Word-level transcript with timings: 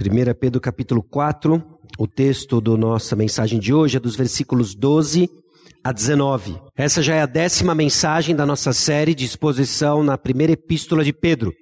1 0.00 0.32
Pedro 0.38 0.60
capítulo 0.60 1.02
4, 1.02 1.60
o 1.98 2.06
texto 2.06 2.60
da 2.60 2.76
nossa 2.76 3.16
mensagem 3.16 3.58
de 3.58 3.74
hoje 3.74 3.96
é 3.96 4.00
dos 4.00 4.14
versículos 4.14 4.72
12 4.72 5.28
a 5.82 5.90
19. 5.90 6.56
Essa 6.76 7.02
já 7.02 7.16
é 7.16 7.22
a 7.22 7.26
décima 7.26 7.74
mensagem 7.74 8.36
da 8.36 8.46
nossa 8.46 8.72
série 8.72 9.12
de 9.12 9.24
exposição 9.24 10.04
na 10.04 10.16
primeira 10.16 10.52
epístola 10.52 11.02
de 11.02 11.12
Pedro. 11.12 11.52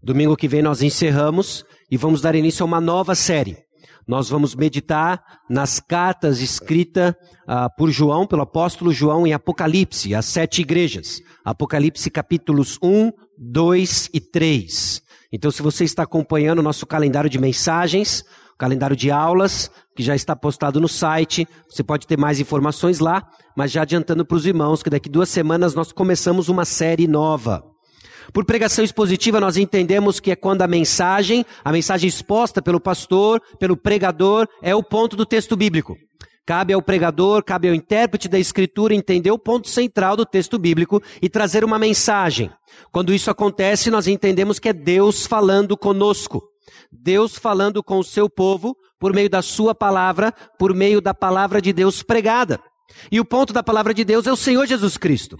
Domingo 0.00 0.36
que 0.36 0.46
vem 0.46 0.62
nós 0.62 0.82
encerramos 0.82 1.64
e 1.90 1.96
vamos 1.96 2.20
dar 2.20 2.36
início 2.36 2.62
a 2.62 2.66
uma 2.66 2.80
nova 2.80 3.16
série. 3.16 3.56
Nós 4.06 4.28
vamos 4.28 4.54
meditar 4.54 5.20
nas 5.50 5.80
cartas 5.80 6.40
escritas 6.40 7.10
uh, 7.10 7.68
por 7.76 7.90
João, 7.90 8.24
pelo 8.24 8.42
apóstolo 8.42 8.92
João, 8.92 9.26
em 9.26 9.32
Apocalipse, 9.32 10.14
as 10.14 10.26
sete 10.26 10.62
igrejas. 10.62 11.20
Apocalipse 11.44 12.08
capítulos 12.08 12.78
1, 12.80 13.10
2 13.36 14.10
e 14.14 14.20
3. 14.20 15.03
Então, 15.36 15.50
se 15.50 15.62
você 15.62 15.82
está 15.82 16.04
acompanhando 16.04 16.60
o 16.60 16.62
nosso 16.62 16.86
calendário 16.86 17.28
de 17.28 17.40
mensagens, 17.40 18.24
calendário 18.56 18.94
de 18.94 19.10
aulas, 19.10 19.68
que 19.96 20.00
já 20.00 20.14
está 20.14 20.36
postado 20.36 20.80
no 20.80 20.86
site, 20.86 21.44
você 21.68 21.82
pode 21.82 22.06
ter 22.06 22.16
mais 22.16 22.38
informações 22.38 23.00
lá, 23.00 23.28
mas 23.56 23.72
já 23.72 23.82
adiantando 23.82 24.24
para 24.24 24.36
os 24.36 24.46
irmãos 24.46 24.80
que 24.80 24.88
daqui 24.88 25.08
duas 25.08 25.28
semanas 25.28 25.74
nós 25.74 25.90
começamos 25.90 26.48
uma 26.48 26.64
série 26.64 27.08
nova. 27.08 27.64
Por 28.32 28.44
pregação 28.44 28.84
expositiva, 28.84 29.40
nós 29.40 29.56
entendemos 29.56 30.20
que 30.20 30.30
é 30.30 30.36
quando 30.36 30.62
a 30.62 30.68
mensagem, 30.68 31.44
a 31.64 31.72
mensagem 31.72 32.08
exposta 32.08 32.62
pelo 32.62 32.78
pastor, 32.78 33.42
pelo 33.58 33.76
pregador, 33.76 34.46
é 34.62 34.72
o 34.72 34.84
ponto 34.84 35.16
do 35.16 35.26
texto 35.26 35.56
bíblico. 35.56 35.96
Cabe 36.46 36.74
ao 36.74 36.82
pregador, 36.82 37.42
cabe 37.42 37.68
ao 37.68 37.74
intérprete 37.74 38.28
da 38.28 38.38
escritura 38.38 38.94
entender 38.94 39.30
o 39.30 39.38
ponto 39.38 39.68
central 39.68 40.14
do 40.14 40.26
texto 40.26 40.58
bíblico 40.58 41.02
e 41.22 41.28
trazer 41.28 41.64
uma 41.64 41.78
mensagem. 41.78 42.50
Quando 42.92 43.14
isso 43.14 43.30
acontece, 43.30 43.90
nós 43.90 44.06
entendemos 44.06 44.58
que 44.58 44.68
é 44.68 44.72
Deus 44.72 45.26
falando 45.26 45.76
conosco. 45.76 46.42
Deus 46.92 47.36
falando 47.36 47.82
com 47.82 47.98
o 47.98 48.04
seu 48.04 48.28
povo 48.28 48.76
por 48.98 49.12
meio 49.12 49.30
da 49.30 49.40
sua 49.40 49.74
palavra, 49.74 50.32
por 50.58 50.74
meio 50.74 51.00
da 51.00 51.14
palavra 51.14 51.62
de 51.62 51.72
Deus 51.72 52.02
pregada. 52.02 52.60
E 53.10 53.20
o 53.20 53.24
ponto 53.24 53.52
da 53.52 53.62
palavra 53.62 53.94
de 53.94 54.04
Deus 54.04 54.26
é 54.26 54.32
o 54.32 54.36
Senhor 54.36 54.66
Jesus 54.66 54.96
Cristo. 54.96 55.36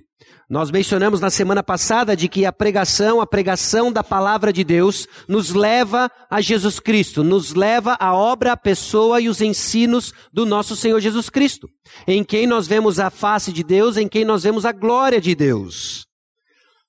Nós 0.49 0.71
mencionamos 0.71 1.21
na 1.21 1.31
semana 1.31 1.63
passada 1.63 2.15
de 2.15 2.29
que 2.29 2.45
a 2.45 2.53
pregação, 2.53 3.21
a 3.21 3.27
pregação 3.27 3.91
da 3.91 4.05
palavra 4.05 4.53
de 4.53 4.63
Deus, 4.63 5.07
nos 5.27 5.55
leva 5.55 6.11
a 6.31 6.41
Jesus 6.41 6.79
Cristo, 6.79 7.25
nos 7.25 7.55
leva 7.55 7.97
à 7.99 8.15
obra, 8.15 8.53
a 8.53 8.57
pessoa 8.57 9.21
e 9.21 9.29
os 9.29 9.41
ensinos 9.41 10.13
do 10.33 10.45
nosso 10.45 10.77
Senhor 10.77 11.01
Jesus 11.01 11.31
Cristo, 11.31 11.69
em 12.07 12.23
quem 12.23 12.47
nós 12.47 12.67
vemos 12.67 13.01
a 13.01 13.09
face 13.09 13.53
de 13.53 13.65
Deus, 13.65 13.97
em 13.97 14.07
quem 14.07 14.25
nós 14.25 14.43
vemos 14.43 14.67
a 14.67 14.73
glória 14.73 15.21
de 15.21 15.35
Deus. 15.35 16.05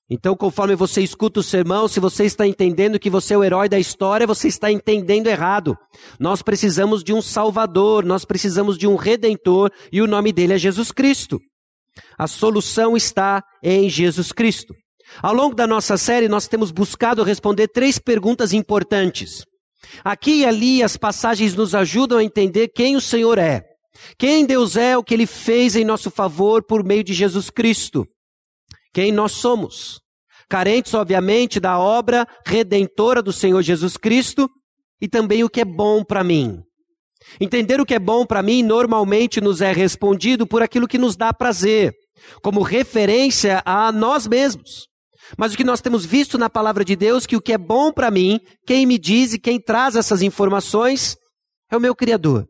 Então, 0.08 0.36
conforme 0.36 0.76
você 0.76 1.02
escuta 1.02 1.40
o 1.40 1.42
sermão, 1.42 1.88
se 1.88 1.98
você 1.98 2.24
está 2.24 2.46
entendendo 2.46 2.98
que 2.98 3.10
você 3.10 3.34
é 3.34 3.38
o 3.38 3.42
herói 3.42 3.68
da 3.68 3.78
história, 3.78 4.26
você 4.26 4.46
está 4.46 4.70
entendendo 4.70 5.26
errado. 5.26 5.76
Nós 6.20 6.42
precisamos 6.42 7.02
de 7.02 7.12
um 7.12 7.20
Salvador, 7.20 8.04
nós 8.04 8.24
precisamos 8.24 8.78
de 8.78 8.86
um 8.86 8.94
Redentor, 8.94 9.70
e 9.90 10.00
o 10.00 10.06
nome 10.06 10.32
dele 10.32 10.54
é 10.54 10.58
Jesus 10.58 10.92
Cristo. 10.92 11.40
A 12.16 12.28
solução 12.28 12.96
está 12.96 13.42
em 13.60 13.90
Jesus 13.90 14.30
Cristo. 14.30 14.74
Ao 15.20 15.34
longo 15.34 15.56
da 15.56 15.66
nossa 15.66 15.96
série, 15.96 16.28
nós 16.28 16.46
temos 16.46 16.70
buscado 16.70 17.24
responder 17.24 17.66
três 17.68 17.98
perguntas 17.98 18.52
importantes. 18.52 19.44
Aqui 20.04 20.40
e 20.40 20.46
ali, 20.46 20.84
as 20.84 20.96
passagens 20.96 21.54
nos 21.54 21.74
ajudam 21.74 22.18
a 22.18 22.24
entender 22.24 22.68
quem 22.68 22.94
o 22.94 23.00
Senhor 23.00 23.38
é, 23.38 23.64
quem 24.18 24.46
Deus 24.46 24.76
é, 24.76 24.96
o 24.96 25.02
que 25.02 25.14
ele 25.14 25.26
fez 25.26 25.74
em 25.74 25.84
nosso 25.84 26.10
favor 26.12 26.62
por 26.64 26.84
meio 26.84 27.02
de 27.02 27.12
Jesus 27.12 27.50
Cristo 27.50 28.06
quem 28.96 29.12
nós 29.12 29.32
somos. 29.32 30.00
Carentes, 30.48 30.94
obviamente, 30.94 31.60
da 31.60 31.78
obra 31.78 32.26
redentora 32.46 33.22
do 33.22 33.30
Senhor 33.30 33.60
Jesus 33.60 33.98
Cristo 33.98 34.48
e 34.98 35.06
também 35.06 35.44
o 35.44 35.50
que 35.50 35.60
é 35.60 35.66
bom 35.66 36.02
para 36.02 36.24
mim. 36.24 36.62
Entender 37.38 37.78
o 37.78 37.84
que 37.84 37.92
é 37.92 37.98
bom 37.98 38.24
para 38.24 38.42
mim 38.42 38.62
normalmente 38.62 39.38
nos 39.38 39.60
é 39.60 39.70
respondido 39.70 40.46
por 40.46 40.62
aquilo 40.62 40.88
que 40.88 40.96
nos 40.96 41.14
dá 41.14 41.30
prazer, 41.30 41.92
como 42.42 42.62
referência 42.62 43.60
a 43.66 43.92
nós 43.92 44.26
mesmos. 44.26 44.86
Mas 45.36 45.52
o 45.52 45.58
que 45.58 45.64
nós 45.64 45.82
temos 45.82 46.06
visto 46.06 46.38
na 46.38 46.48
palavra 46.48 46.82
de 46.82 46.96
Deus, 46.96 47.26
que 47.26 47.36
o 47.36 47.42
que 47.42 47.52
é 47.52 47.58
bom 47.58 47.92
para 47.92 48.10
mim, 48.10 48.40
quem 48.66 48.86
me 48.86 48.96
diz 48.96 49.34
e 49.34 49.38
quem 49.38 49.60
traz 49.60 49.94
essas 49.94 50.22
informações 50.22 51.18
é 51.70 51.76
o 51.76 51.80
meu 51.80 51.94
Criador, 51.94 52.46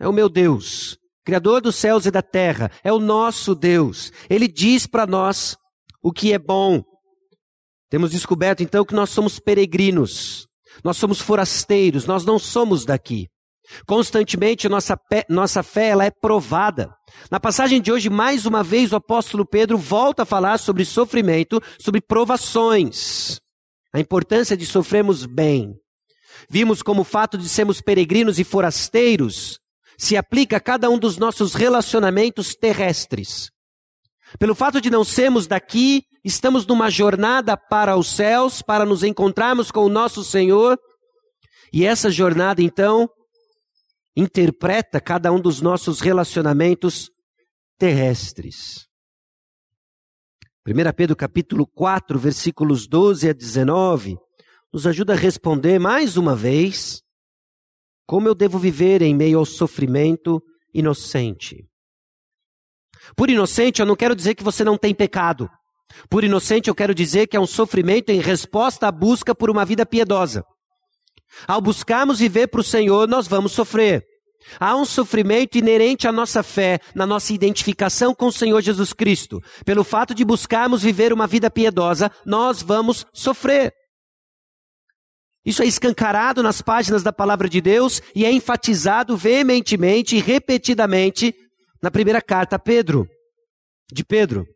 é 0.00 0.08
o 0.08 0.14
meu 0.14 0.30
Deus, 0.30 0.96
Criador 1.28 1.60
dos 1.60 1.76
céus 1.76 2.06
e 2.06 2.10
da 2.10 2.22
terra, 2.22 2.70
é 2.82 2.90
o 2.90 2.98
nosso 2.98 3.54
Deus. 3.54 4.10
Ele 4.30 4.48
diz 4.48 4.86
para 4.86 5.06
nós 5.06 5.58
o 6.02 6.12
que 6.12 6.32
é 6.32 6.38
bom. 6.38 6.82
Temos 7.90 8.10
descoberto 8.10 8.62
então 8.62 8.84
que 8.84 8.94
nós 8.94 9.10
somos 9.10 9.38
peregrinos, 9.38 10.46
nós 10.84 10.96
somos 10.96 11.20
forasteiros, 11.20 12.06
nós 12.06 12.24
não 12.24 12.38
somos 12.38 12.84
daqui. 12.84 13.28
Constantemente 13.86 14.68
nossa, 14.68 14.98
nossa 15.28 15.62
fé 15.62 15.88
ela 15.88 16.04
é 16.04 16.10
provada. 16.10 16.94
Na 17.30 17.38
passagem 17.38 17.80
de 17.80 17.92
hoje, 17.92 18.08
mais 18.08 18.46
uma 18.46 18.62
vez, 18.62 18.92
o 18.92 18.96
apóstolo 18.96 19.46
Pedro 19.46 19.76
volta 19.76 20.22
a 20.22 20.26
falar 20.26 20.58
sobre 20.58 20.84
sofrimento, 20.84 21.60
sobre 21.78 22.00
provações. 22.00 23.40
A 23.92 24.00
importância 24.00 24.56
de 24.56 24.66
sofrermos 24.66 25.26
bem. 25.26 25.74
Vimos 26.48 26.82
como 26.82 27.02
o 27.02 27.04
fato 27.04 27.36
de 27.36 27.48
sermos 27.48 27.80
peregrinos 27.80 28.38
e 28.38 28.44
forasteiros 28.44 29.58
se 29.98 30.16
aplica 30.16 30.58
a 30.58 30.60
cada 30.60 30.88
um 30.88 30.98
dos 30.98 31.18
nossos 31.18 31.54
relacionamentos 31.54 32.54
terrestres. 32.54 33.50
Pelo 34.38 34.54
fato 34.54 34.80
de 34.80 34.90
não 34.90 35.04
sermos 35.04 35.46
daqui, 35.46 36.02
estamos 36.24 36.66
numa 36.66 36.90
jornada 36.90 37.56
para 37.56 37.96
os 37.96 38.08
céus, 38.08 38.60
para 38.60 38.84
nos 38.84 39.02
encontrarmos 39.02 39.70
com 39.70 39.84
o 39.84 39.88
nosso 39.88 40.24
Senhor, 40.24 40.78
e 41.72 41.84
essa 41.84 42.10
jornada, 42.10 42.62
então, 42.62 43.08
interpreta 44.16 45.00
cada 45.00 45.30
um 45.30 45.40
dos 45.40 45.60
nossos 45.60 46.00
relacionamentos 46.00 47.10
terrestres. 47.78 48.86
1 50.66 50.92
Pedro 50.96 51.16
capítulo 51.16 51.66
4, 51.66 52.18
versículos 52.18 52.86
12 52.86 53.28
a 53.30 53.32
19, 53.32 54.16
nos 54.72 54.86
ajuda 54.86 55.12
a 55.12 55.16
responder 55.16 55.78
mais 55.78 56.16
uma 56.16 56.34
vez 56.34 57.02
como 58.08 58.26
eu 58.26 58.34
devo 58.34 58.58
viver 58.58 59.02
em 59.02 59.14
meio 59.14 59.38
ao 59.38 59.44
sofrimento 59.44 60.42
inocente? 60.72 61.67
Por 63.16 63.30
inocente, 63.30 63.80
eu 63.80 63.86
não 63.86 63.96
quero 63.96 64.14
dizer 64.14 64.34
que 64.34 64.44
você 64.44 64.64
não 64.64 64.76
tem 64.76 64.94
pecado. 64.94 65.48
Por 66.08 66.24
inocente, 66.24 66.68
eu 66.68 66.74
quero 66.74 66.94
dizer 66.94 67.26
que 67.26 67.36
é 67.36 67.40
um 67.40 67.46
sofrimento 67.46 68.10
em 68.10 68.20
resposta 68.20 68.86
à 68.86 68.92
busca 68.92 69.34
por 69.34 69.50
uma 69.50 69.64
vida 69.64 69.84
piedosa. 69.86 70.44
Ao 71.46 71.60
buscarmos 71.60 72.18
viver 72.18 72.48
para 72.48 72.60
o 72.60 72.64
Senhor, 72.64 73.08
nós 73.08 73.26
vamos 73.26 73.52
sofrer. 73.52 74.04
Há 74.58 74.76
um 74.76 74.84
sofrimento 74.84 75.58
inerente 75.58 76.08
à 76.08 76.12
nossa 76.12 76.42
fé, 76.42 76.80
na 76.94 77.06
nossa 77.06 77.32
identificação 77.32 78.14
com 78.14 78.26
o 78.26 78.32
Senhor 78.32 78.60
Jesus 78.62 78.92
Cristo. 78.92 79.42
Pelo 79.64 79.84
fato 79.84 80.14
de 80.14 80.24
buscarmos 80.24 80.82
viver 80.82 81.12
uma 81.12 81.26
vida 81.26 81.50
piedosa, 81.50 82.10
nós 82.24 82.62
vamos 82.62 83.06
sofrer. 83.12 83.74
Isso 85.44 85.62
é 85.62 85.66
escancarado 85.66 86.42
nas 86.42 86.60
páginas 86.60 87.02
da 87.02 87.12
palavra 87.12 87.48
de 87.48 87.60
Deus 87.60 88.02
e 88.14 88.24
é 88.24 88.32
enfatizado 88.32 89.16
veementemente 89.16 90.16
e 90.16 90.20
repetidamente 90.20 91.34
na 91.82 91.90
primeira 91.90 92.20
carta 92.20 92.56
a 92.56 92.58
Pedro, 92.58 93.08
de 93.92 94.04
Pedro. 94.04 94.46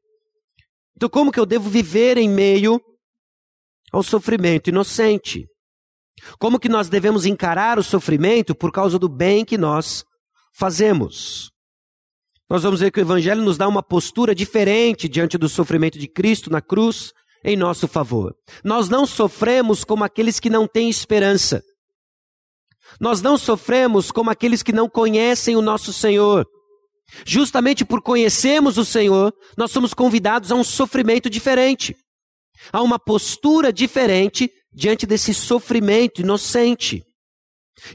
Então, 0.97 1.09
como 1.09 1.33
que 1.33 1.41
eu 1.41 1.47
devo 1.47 1.69
viver 1.69 2.16
em 2.16 2.28
meio 2.28 2.81
ao 3.93 4.03
sofrimento 4.03 4.69
inocente? 4.69 5.47
Como 6.38 6.59
que 6.59 6.69
nós 6.69 6.88
devemos 6.88 7.27
encarar 7.27 7.78
o 7.78 7.83
sofrimento 7.83 8.55
por 8.55 8.71
causa 8.71 8.99
do 8.99 9.09
bem 9.09 9.44
que 9.44 9.59
nós 9.59 10.05
fazemos? 10.55 11.50
Nós 12.49 12.62
vamos 12.62 12.81
ver 12.81 12.91
que 12.91 13.00
o 13.00 13.03
Evangelho 13.03 13.43
nos 13.43 13.56
dá 13.56 13.66
uma 13.66 13.83
postura 13.83 14.34
diferente 14.34 15.09
diante 15.09 15.39
do 15.39 15.49
sofrimento 15.49 15.99
de 15.99 16.06
Cristo 16.06 16.50
na 16.50 16.60
cruz 16.60 17.12
em 17.44 17.56
nosso 17.56 17.89
favor. 17.89 18.34
Nós 18.62 18.89
não 18.89 19.06
sofremos 19.06 19.84
como 19.84 20.04
aqueles 20.04 20.39
que 20.39 20.50
não 20.50 20.69
têm 20.69 20.89
esperança. 20.91 21.62
Nós 23.00 23.22
não 23.22 23.39
sofremos 23.39 24.10
como 24.10 24.30
aqueles 24.30 24.63
que 24.63 24.72
não 24.72 24.89
conhecem 24.89 25.57
o 25.57 25.63
nosso 25.63 25.92
Senhor. 25.92 26.47
Justamente 27.26 27.84
por 27.84 28.03
conhecermos 28.03 28.78
o 28.78 28.84
Senhor, 28.84 29.34
nós 29.56 29.70
somos 29.70 29.92
convidados 29.92 30.50
a 30.50 30.54
um 30.54 30.64
sofrimento 30.64 31.28
diferente, 31.28 31.97
a 32.72 32.82
uma 32.82 32.98
postura 32.98 33.72
diferente 33.72 34.50
diante 34.72 35.06
desse 35.06 35.34
sofrimento 35.34 36.20
inocente. 36.20 37.04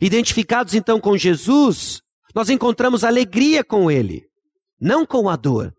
Identificados 0.02 0.74
então 0.74 1.00
com 1.00 1.18
Jesus, 1.18 2.02
nós 2.36 2.50
encontramos 2.50 3.04
alegria 3.04 3.64
com 3.64 3.90
Ele, 3.90 4.24
não 4.80 5.06
com 5.06 5.30
a 5.30 5.36
dor. 5.36 5.74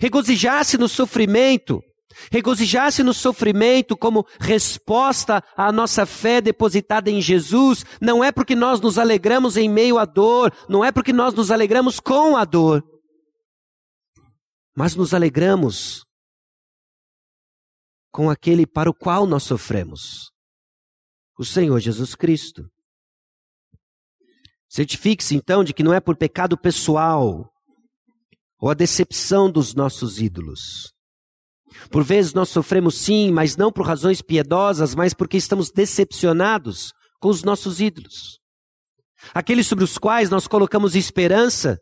Regozijar-se 0.00 0.76
no 0.76 0.88
sofrimento 0.88 1.82
Regozijar-se 2.30 3.02
no 3.02 3.14
sofrimento 3.14 3.96
como 3.96 4.26
resposta 4.40 5.42
à 5.56 5.70
nossa 5.70 6.04
fé 6.04 6.40
depositada 6.40 7.10
em 7.10 7.20
Jesus, 7.20 7.84
não 8.00 8.22
é 8.22 8.32
porque 8.32 8.54
nós 8.54 8.80
nos 8.80 8.98
alegramos 8.98 9.56
em 9.56 9.68
meio 9.68 9.98
à 9.98 10.04
dor, 10.04 10.52
não 10.68 10.84
é 10.84 10.90
porque 10.90 11.12
nós 11.12 11.34
nos 11.34 11.50
alegramos 11.50 12.00
com 12.00 12.36
a 12.36 12.44
dor, 12.44 12.82
mas 14.76 14.94
nos 14.94 15.14
alegramos 15.14 16.04
com 18.12 18.28
aquele 18.30 18.66
para 18.66 18.90
o 18.90 18.94
qual 18.94 19.26
nós 19.26 19.44
sofremos, 19.44 20.30
o 21.38 21.44
Senhor 21.44 21.78
Jesus 21.78 22.14
Cristo. 22.14 22.68
Certifique-se 24.68 25.34
então 25.34 25.64
de 25.64 25.72
que 25.72 25.82
não 25.82 25.94
é 25.94 26.00
por 26.00 26.16
pecado 26.16 26.58
pessoal 26.58 27.50
ou 28.60 28.70
a 28.70 28.74
decepção 28.74 29.50
dos 29.50 29.74
nossos 29.74 30.20
ídolos. 30.20 30.92
Por 31.90 32.04
vezes 32.04 32.34
nós 32.34 32.48
sofremos 32.48 32.98
sim, 32.98 33.30
mas 33.30 33.56
não 33.56 33.72
por 33.72 33.86
razões 33.86 34.20
piedosas, 34.20 34.94
mas 34.94 35.14
porque 35.14 35.36
estamos 35.36 35.70
decepcionados 35.70 36.92
com 37.20 37.28
os 37.28 37.42
nossos 37.42 37.80
ídolos. 37.80 38.38
Aqueles 39.34 39.66
sobre 39.66 39.84
os 39.84 39.98
quais 39.98 40.30
nós 40.30 40.46
colocamos 40.46 40.94
esperança 40.94 41.78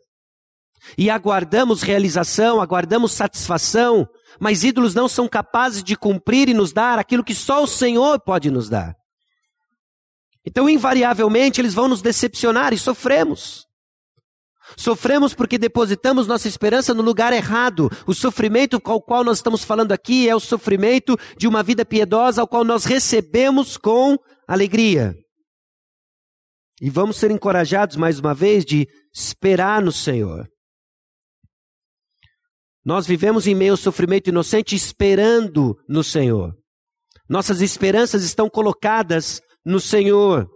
e 0.97 1.09
aguardamos 1.09 1.81
realização, 1.81 2.61
aguardamos 2.61 3.11
satisfação, 3.11 4.07
mas 4.39 4.63
ídolos 4.63 4.93
não 4.93 5.07
são 5.07 5.27
capazes 5.27 5.83
de 5.83 5.95
cumprir 5.95 6.49
e 6.49 6.53
nos 6.53 6.71
dar 6.71 6.99
aquilo 6.99 7.23
que 7.23 7.35
só 7.35 7.63
o 7.63 7.67
Senhor 7.67 8.19
pode 8.19 8.49
nos 8.49 8.69
dar. 8.69 8.95
Então, 10.45 10.69
invariavelmente, 10.69 11.59
eles 11.59 11.73
vão 11.73 11.89
nos 11.89 12.01
decepcionar 12.01 12.73
e 12.73 12.77
sofremos. 12.77 13.66
Sofremos 14.75 15.33
porque 15.33 15.57
depositamos 15.57 16.27
nossa 16.27 16.47
esperança 16.47 16.93
no 16.93 17.01
lugar 17.01 17.31
errado. 17.31 17.89
O 18.05 18.13
sofrimento 18.13 18.81
com 18.81 18.93
o 18.93 19.01
qual 19.01 19.23
nós 19.23 19.37
estamos 19.37 19.63
falando 19.63 19.91
aqui 19.91 20.27
é 20.27 20.35
o 20.35 20.39
sofrimento 20.39 21.17
de 21.37 21.47
uma 21.47 21.63
vida 21.63 21.85
piedosa, 21.85 22.41
ao 22.41 22.47
qual 22.47 22.63
nós 22.63 22.83
recebemos 22.83 23.77
com 23.77 24.17
alegria. 24.47 25.15
E 26.81 26.89
vamos 26.89 27.17
ser 27.17 27.31
encorajados 27.31 27.95
mais 27.95 28.19
uma 28.19 28.33
vez 28.33 28.65
de 28.65 28.87
esperar 29.13 29.81
no 29.81 29.91
Senhor. 29.91 30.47
Nós 32.85 33.05
vivemos 33.05 33.47
em 33.47 33.55
meio 33.55 33.73
ao 33.73 33.77
sofrimento 33.77 34.29
inocente 34.29 34.75
esperando 34.75 35.75
no 35.89 36.03
Senhor. 36.03 36.53
Nossas 37.29 37.61
esperanças 37.61 38.23
estão 38.23 38.49
colocadas 38.49 39.41
no 39.65 39.79
Senhor. 39.79 40.47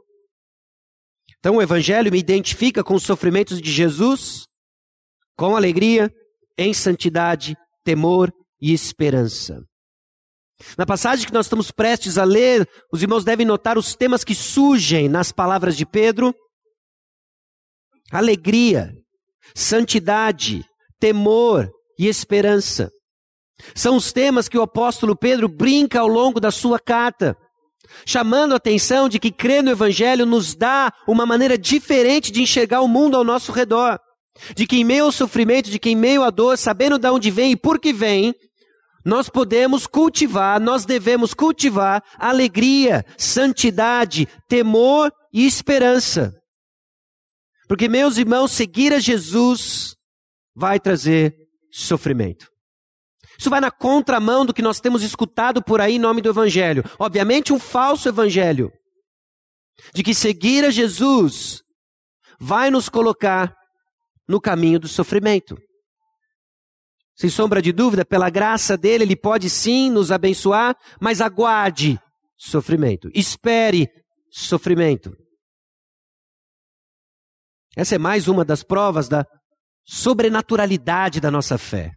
Então 1.42 1.56
o 1.56 1.62
Evangelho 1.62 2.12
me 2.12 2.20
identifica 2.20 2.84
com 2.84 2.94
os 2.94 3.02
sofrimentos 3.02 3.60
de 3.60 3.72
Jesus, 3.72 4.46
com 5.36 5.56
alegria, 5.56 6.14
em 6.56 6.72
santidade, 6.72 7.58
temor 7.84 8.32
e 8.62 8.72
esperança. 8.72 9.60
Na 10.78 10.86
passagem 10.86 11.26
que 11.26 11.34
nós 11.34 11.48
estamos 11.48 11.72
prestes 11.72 12.20
a 12.20 12.24
ler, 12.24 12.70
os 12.94 13.02
irmãos 13.02 13.24
devem 13.24 13.44
notar 13.44 13.76
os 13.76 13.96
temas 13.96 14.24
que 14.24 14.36
surgem 14.36 15.10
nas 15.10 15.32
palavras 15.32 15.76
de 15.76 15.84
Pedro: 15.84 16.32
alegria, 18.12 18.94
santidade, 19.56 20.64
temor 21.00 21.72
e 21.98 22.08
esperança. 22.08 22.92
São 23.74 23.96
os 23.96 24.14
temas 24.14 24.48
que 24.48 24.60
o 24.60 24.62
apóstolo 24.62 25.16
Pedro 25.16 25.48
brinca 25.48 26.00
ao 26.00 26.08
longo 26.08 26.40
da 26.40 26.52
sua 26.52 26.80
carta 26.80 27.36
chamando 28.06 28.54
a 28.54 28.58
atenção 28.58 29.08
de 29.10 29.20
que 29.20 29.32
crer 29.32 29.64
no 29.64 29.72
Evangelho 29.72 30.26
nos 30.26 30.56
dá 30.56 30.92
uma 31.08 31.26
maneira 31.26 31.58
diferente 31.58 32.32
de 32.32 32.42
enxergar 32.42 32.82
o 32.82 32.88
mundo 32.88 33.18
ao 33.18 33.24
nosso 33.24 33.52
redor. 33.52 34.00
De 34.56 34.66
que 34.66 34.78
em 34.78 34.84
meio 34.84 35.06
ao 35.06 35.12
sofrimento, 35.12 35.70
de 35.70 35.78
que 35.78 35.90
em 35.90 35.96
meio 35.96 36.24
à 36.24 36.30
dor, 36.30 36.58
sabendo 36.58 36.98
de 36.98 37.10
onde 37.10 37.30
vem 37.30 37.52
e 37.52 37.58
por 37.58 37.80
que 37.80 37.92
vem, 37.92 38.34
nós 39.06 39.30
podemos 39.30 39.88
cultivar, 39.88 40.60
nós 40.60 40.86
devemos 40.86 41.34
cultivar 41.34 42.04
alegria, 42.18 43.06
santidade, 43.18 44.28
temor 44.48 45.12
e 45.34 45.46
esperança. 45.46 46.34
Porque, 47.68 47.88
meus 47.88 48.18
irmãos, 48.18 48.52
seguir 48.52 48.94
a 48.94 49.00
Jesus 49.00 49.96
vai 50.56 50.80
trazer 50.80 51.36
sofrimento. 51.72 52.48
Isso 53.42 53.50
vai 53.50 53.60
na 53.60 53.72
contramão 53.72 54.46
do 54.46 54.54
que 54.54 54.62
nós 54.62 54.80
temos 54.80 55.02
escutado 55.02 55.64
por 55.64 55.82
aí 55.82 55.96
em 55.96 56.00
nome 56.00 56.22
do 56.22 56.30
Evangelho. 56.30 56.84
Obviamente, 57.00 57.52
um 57.52 57.58
falso 57.58 58.08
Evangelho. 58.08 58.72
De 59.96 60.04
que 60.04 60.14
seguir 60.14 60.64
a 60.64 60.70
Jesus 60.70 61.64
vai 62.40 62.70
nos 62.70 62.88
colocar 62.88 63.52
no 64.28 64.40
caminho 64.40 64.80
do 64.80 64.88
sofrimento. 64.88 65.58
Sem 67.16 67.32
sombra 67.32 67.64
de 67.64 67.72
dúvida, 67.72 68.06
pela 68.06 68.30
graça 68.30 68.78
dele, 68.78 69.06
ele 69.06 69.16
pode 69.16 69.50
sim 69.50 69.90
nos 69.90 70.12
abençoar, 70.12 70.76
mas 71.02 71.20
aguarde 71.20 72.00
sofrimento. 72.38 73.10
Espere 73.12 73.90
sofrimento. 74.30 75.18
Essa 77.76 77.96
é 77.96 77.98
mais 77.98 78.28
uma 78.28 78.46
das 78.46 78.62
provas 78.62 79.10
da 79.10 79.26
sobrenaturalidade 79.84 81.20
da 81.20 81.32
nossa 81.32 81.58
fé. 81.58 81.96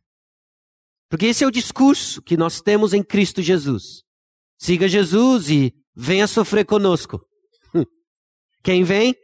Porque 1.14 1.26
esse 1.26 1.44
é 1.44 1.46
o 1.46 1.50
discurso 1.52 2.20
que 2.20 2.36
nós 2.36 2.60
temos 2.60 2.92
em 2.92 3.00
Cristo 3.00 3.40
Jesus. 3.40 4.02
Siga 4.58 4.88
Jesus 4.88 5.48
e 5.48 5.72
venha 5.94 6.26
sofrer 6.26 6.66
conosco. 6.66 7.24
Quem 8.64 8.82
vem? 8.82 9.14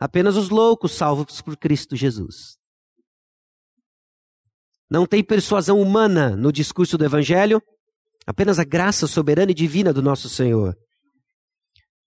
Apenas 0.00 0.34
os 0.34 0.48
loucos 0.48 0.90
salvos 0.90 1.40
por 1.40 1.56
Cristo 1.56 1.94
Jesus. 1.94 2.56
Não 4.90 5.06
tem 5.06 5.22
persuasão 5.22 5.80
humana 5.80 6.34
no 6.34 6.50
discurso 6.50 6.98
do 6.98 7.04
Evangelho, 7.04 7.62
apenas 8.26 8.58
a 8.58 8.64
graça 8.64 9.06
soberana 9.06 9.52
e 9.52 9.54
divina 9.54 9.92
do 9.92 10.02
nosso 10.02 10.28
Senhor. 10.28 10.76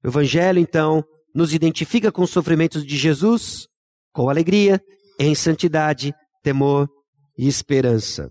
O 0.03 0.07
Evangelho, 0.09 0.59
então, 0.59 1.01
nos 1.33 1.53
identifica 1.53 2.11
com 2.11 2.23
os 2.23 2.29
sofrimentos 2.29 2.85
de 2.85 2.97
Jesus, 2.97 3.67
com 4.11 4.29
alegria, 4.29 4.81
em 5.17 5.33
santidade, 5.33 6.13
temor 6.43 6.89
e 7.37 7.47
esperança. 7.47 8.29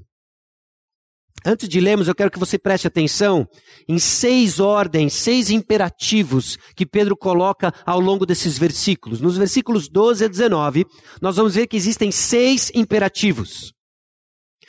Antes 1.44 1.68
de 1.68 1.80
lermos, 1.80 2.06
eu 2.06 2.14
quero 2.14 2.30
que 2.30 2.38
você 2.38 2.58
preste 2.58 2.86
atenção 2.86 3.48
em 3.88 3.98
seis 3.98 4.60
ordens, 4.60 5.14
seis 5.14 5.50
imperativos 5.50 6.58
que 6.76 6.84
Pedro 6.84 7.16
coloca 7.16 7.72
ao 7.86 7.98
longo 7.98 8.26
desses 8.26 8.58
versículos. 8.58 9.20
Nos 9.20 9.36
versículos 9.36 9.88
12 9.88 10.24
a 10.24 10.28
19, 10.28 10.84
nós 11.20 11.36
vamos 11.36 11.54
ver 11.54 11.66
que 11.66 11.76
existem 11.76 12.10
seis 12.10 12.70
imperativos. 12.74 13.72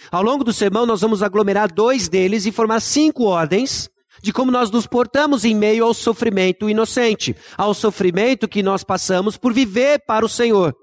Ao 0.10 0.24
longo 0.24 0.44
do 0.44 0.54
sermão, 0.54 0.86
nós 0.86 1.02
vamos 1.02 1.22
aglomerar 1.22 1.72
dois 1.72 2.08
deles 2.08 2.46
e 2.46 2.52
formar 2.52 2.80
cinco 2.80 3.24
ordens 3.24 3.90
de 4.24 4.32
como 4.32 4.52
nós 4.52 4.72
nos 4.72 4.88
portamos 4.88 5.44
em 5.44 5.56
meio 5.56 5.84
ao 5.84 5.94
sofrimento 5.94 6.70
inocente, 6.70 7.36
ao 7.58 7.74
sofrimento 7.74 8.48
que 8.48 8.64
nós 8.64 8.84
passamos 8.84 9.36
por 9.36 9.54
viver 9.54 10.04
para 10.06 10.26
o 10.26 10.30
Senhor 10.30 10.76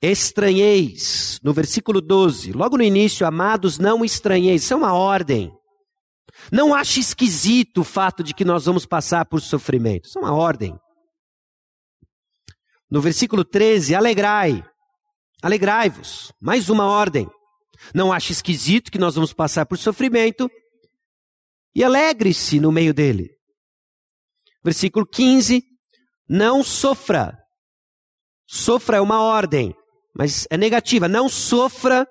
estranheis, 0.00 1.40
no 1.42 1.52
versículo 1.52 2.00
12, 2.00 2.52
logo 2.52 2.76
no 2.76 2.84
início, 2.84 3.26
amados, 3.26 3.78
não 3.78 4.04
estranheis, 4.04 4.62
isso 4.62 4.72
é 4.72 4.76
uma 4.76 4.94
ordem. 4.94 5.52
Não 6.52 6.72
ache 6.72 7.00
esquisito 7.00 7.80
o 7.80 7.84
fato 7.84 8.22
de 8.22 8.32
que 8.32 8.44
nós 8.44 8.66
vamos 8.66 8.86
passar 8.86 9.24
por 9.26 9.40
sofrimento, 9.40 10.06
isso 10.06 10.18
é 10.18 10.22
uma 10.22 10.34
ordem. 10.34 10.78
No 12.90 13.00
versículo 13.00 13.44
13, 13.44 13.94
alegrai, 13.94 14.64
alegrai-vos, 15.42 16.32
mais 16.40 16.68
uma 16.68 16.86
ordem. 16.86 17.28
Não 17.94 18.12
ache 18.12 18.32
esquisito 18.32 18.90
que 18.90 18.98
nós 18.98 19.14
vamos 19.14 19.32
passar 19.32 19.66
por 19.66 19.78
sofrimento 19.78 20.48
e 21.74 21.82
alegre-se 21.84 22.60
no 22.60 22.72
meio 22.72 22.94
dele. 22.94 23.30
Versículo 24.64 25.06
15, 25.06 25.62
não 26.28 26.62
sofra. 26.62 27.36
Sofra 28.46 28.96
é 28.96 29.00
uma 29.00 29.20
ordem 29.20 29.74
mas 30.18 30.48
é 30.50 30.56
negativa. 30.56 31.06
Não 31.08 31.28
sofra 31.28 32.06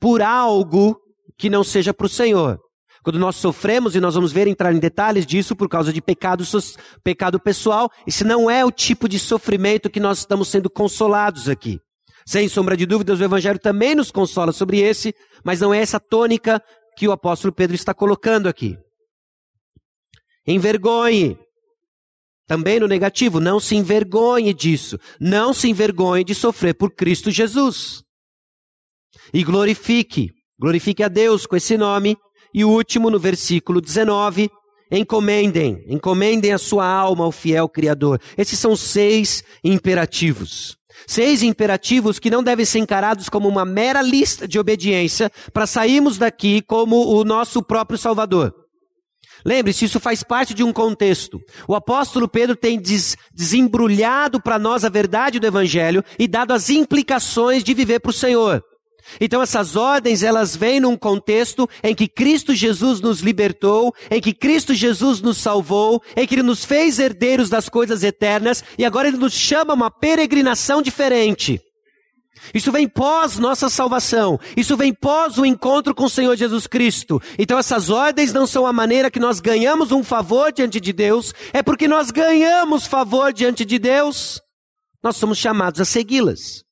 por 0.00 0.22
algo 0.22 0.98
que 1.36 1.50
não 1.50 1.62
seja 1.62 1.92
para 1.92 2.06
o 2.06 2.08
Senhor. 2.08 2.58
Quando 3.04 3.18
nós 3.18 3.36
sofremos, 3.36 3.94
e 3.94 4.00
nós 4.00 4.14
vamos 4.14 4.32
ver 4.32 4.46
entrar 4.46 4.72
em 4.72 4.78
detalhes 4.78 5.24
disso 5.24 5.54
por 5.54 5.68
causa 5.68 5.92
de 5.92 6.00
pecado, 6.00 6.44
pecado 7.04 7.38
pessoal, 7.38 7.90
esse 8.06 8.24
não 8.24 8.50
é 8.50 8.64
o 8.64 8.72
tipo 8.72 9.08
de 9.08 9.18
sofrimento 9.18 9.90
que 9.90 10.00
nós 10.00 10.18
estamos 10.18 10.48
sendo 10.48 10.68
consolados 10.68 11.48
aqui. 11.48 11.78
Sem 12.26 12.48
sombra 12.48 12.76
de 12.76 12.84
dúvidas, 12.84 13.20
o 13.20 13.24
Evangelho 13.24 13.58
também 13.58 13.94
nos 13.94 14.10
consola 14.10 14.52
sobre 14.52 14.80
esse, 14.80 15.14
mas 15.44 15.60
não 15.60 15.72
é 15.72 15.78
essa 15.78 16.00
tônica 16.00 16.62
que 16.96 17.06
o 17.06 17.12
apóstolo 17.12 17.54
Pedro 17.54 17.74
está 17.74 17.94
colocando 17.94 18.48
aqui. 18.48 18.76
Envergonhe 20.46 21.38
também 22.48 22.80
no 22.80 22.88
negativo, 22.88 23.38
não 23.38 23.60
se 23.60 23.76
envergonhe 23.76 24.54
disso. 24.54 24.98
Não 25.20 25.52
se 25.52 25.68
envergonhe 25.68 26.24
de 26.24 26.34
sofrer 26.34 26.74
por 26.74 26.90
Cristo 26.90 27.30
Jesus. 27.30 28.02
E 29.34 29.44
glorifique, 29.44 30.30
glorifique 30.58 31.02
a 31.02 31.08
Deus 31.08 31.44
com 31.44 31.54
esse 31.54 31.76
nome. 31.76 32.16
E 32.54 32.64
o 32.64 32.70
último, 32.70 33.10
no 33.10 33.18
versículo 33.18 33.82
19, 33.82 34.50
encomendem, 34.90 35.84
encomendem 35.86 36.54
a 36.54 36.58
sua 36.58 36.86
alma 36.86 37.24
ao 37.24 37.30
fiel 37.30 37.68
Criador. 37.68 38.18
Esses 38.38 38.58
são 38.58 38.74
seis 38.74 39.44
imperativos. 39.62 40.78
Seis 41.06 41.42
imperativos 41.42 42.18
que 42.18 42.30
não 42.30 42.42
devem 42.42 42.64
ser 42.64 42.78
encarados 42.78 43.28
como 43.28 43.46
uma 43.46 43.66
mera 43.66 44.00
lista 44.00 44.48
de 44.48 44.58
obediência 44.58 45.30
para 45.52 45.66
sairmos 45.66 46.16
daqui 46.16 46.62
como 46.62 47.14
o 47.14 47.24
nosso 47.24 47.62
próprio 47.62 47.98
Salvador. 47.98 48.54
Lembre-se, 49.48 49.86
isso 49.86 49.98
faz 49.98 50.22
parte 50.22 50.52
de 50.52 50.62
um 50.62 50.74
contexto. 50.74 51.40
O 51.66 51.74
apóstolo 51.74 52.28
Pedro 52.28 52.54
tem 52.54 52.78
des 52.78 53.16
desembrulhado 53.32 54.42
para 54.42 54.58
nós 54.58 54.84
a 54.84 54.90
verdade 54.90 55.40
do 55.40 55.46
Evangelho 55.46 56.04
e 56.18 56.28
dado 56.28 56.52
as 56.52 56.68
implicações 56.68 57.64
de 57.64 57.72
viver 57.72 57.98
para 57.98 58.10
o 58.10 58.12
Senhor. 58.12 58.62
Então 59.18 59.40
essas 59.40 59.74
ordens, 59.74 60.22
elas 60.22 60.54
vêm 60.54 60.80
num 60.80 60.98
contexto 60.98 61.66
em 61.82 61.94
que 61.94 62.06
Cristo 62.06 62.54
Jesus 62.54 63.00
nos 63.00 63.20
libertou, 63.20 63.94
em 64.10 64.20
que 64.20 64.34
Cristo 64.34 64.74
Jesus 64.74 65.22
nos 65.22 65.38
salvou, 65.38 66.02
em 66.14 66.26
que 66.26 66.34
Ele 66.34 66.42
nos 66.42 66.62
fez 66.62 66.98
herdeiros 66.98 67.48
das 67.48 67.70
coisas 67.70 68.04
eternas 68.04 68.62
e 68.76 68.84
agora 68.84 69.08
Ele 69.08 69.16
nos 69.16 69.32
chama 69.32 69.72
a 69.72 69.76
uma 69.76 69.90
peregrinação 69.90 70.82
diferente. 70.82 71.58
Isso 72.54 72.72
vem 72.72 72.88
pós 72.88 73.38
nossa 73.38 73.68
salvação. 73.68 74.38
Isso 74.56 74.76
vem 74.76 74.92
pós 74.92 75.38
o 75.38 75.44
encontro 75.44 75.94
com 75.94 76.04
o 76.04 76.10
Senhor 76.10 76.36
Jesus 76.36 76.66
Cristo. 76.66 77.20
Então 77.38 77.58
essas 77.58 77.90
ordens 77.90 78.32
não 78.32 78.46
são 78.46 78.66
a 78.66 78.72
maneira 78.72 79.10
que 79.10 79.20
nós 79.20 79.40
ganhamos 79.40 79.92
um 79.92 80.02
favor 80.02 80.52
diante 80.52 80.80
de 80.80 80.92
Deus, 80.92 81.34
é 81.52 81.62
porque 81.62 81.88
nós 81.88 82.10
ganhamos 82.10 82.86
favor 82.86 83.32
diante 83.32 83.64
de 83.64 83.78
Deus, 83.78 84.40
nós 85.02 85.16
somos 85.16 85.38
chamados 85.38 85.80
a 85.80 85.84
segui-las. 85.84 86.64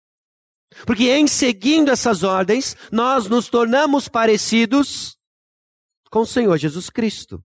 Porque 0.85 1.11
em 1.11 1.26
seguindo 1.26 1.90
essas 1.90 2.23
ordens, 2.23 2.76
nós 2.92 3.28
nos 3.28 3.49
tornamos 3.49 4.08
parecidos 4.08 5.16
com 6.11 6.20
o 6.20 6.26
Senhor 6.26 6.56
Jesus 6.58 6.90
Cristo. 6.90 7.42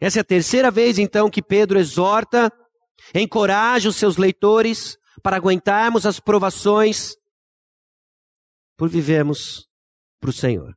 Essa 0.00 0.20
é 0.20 0.22
a 0.22 0.24
terceira 0.24 0.70
vez, 0.70 0.98
então, 0.98 1.30
que 1.30 1.42
Pedro 1.42 1.78
exorta, 1.78 2.52
encoraja 3.14 3.88
os 3.88 3.96
seus 3.96 4.16
leitores 4.16 4.98
para 5.22 5.36
aguentarmos 5.36 6.06
as 6.06 6.20
provações 6.20 7.16
por 8.76 8.88
vivermos 8.88 9.68
para 10.20 10.30
o 10.30 10.32
Senhor. 10.32 10.76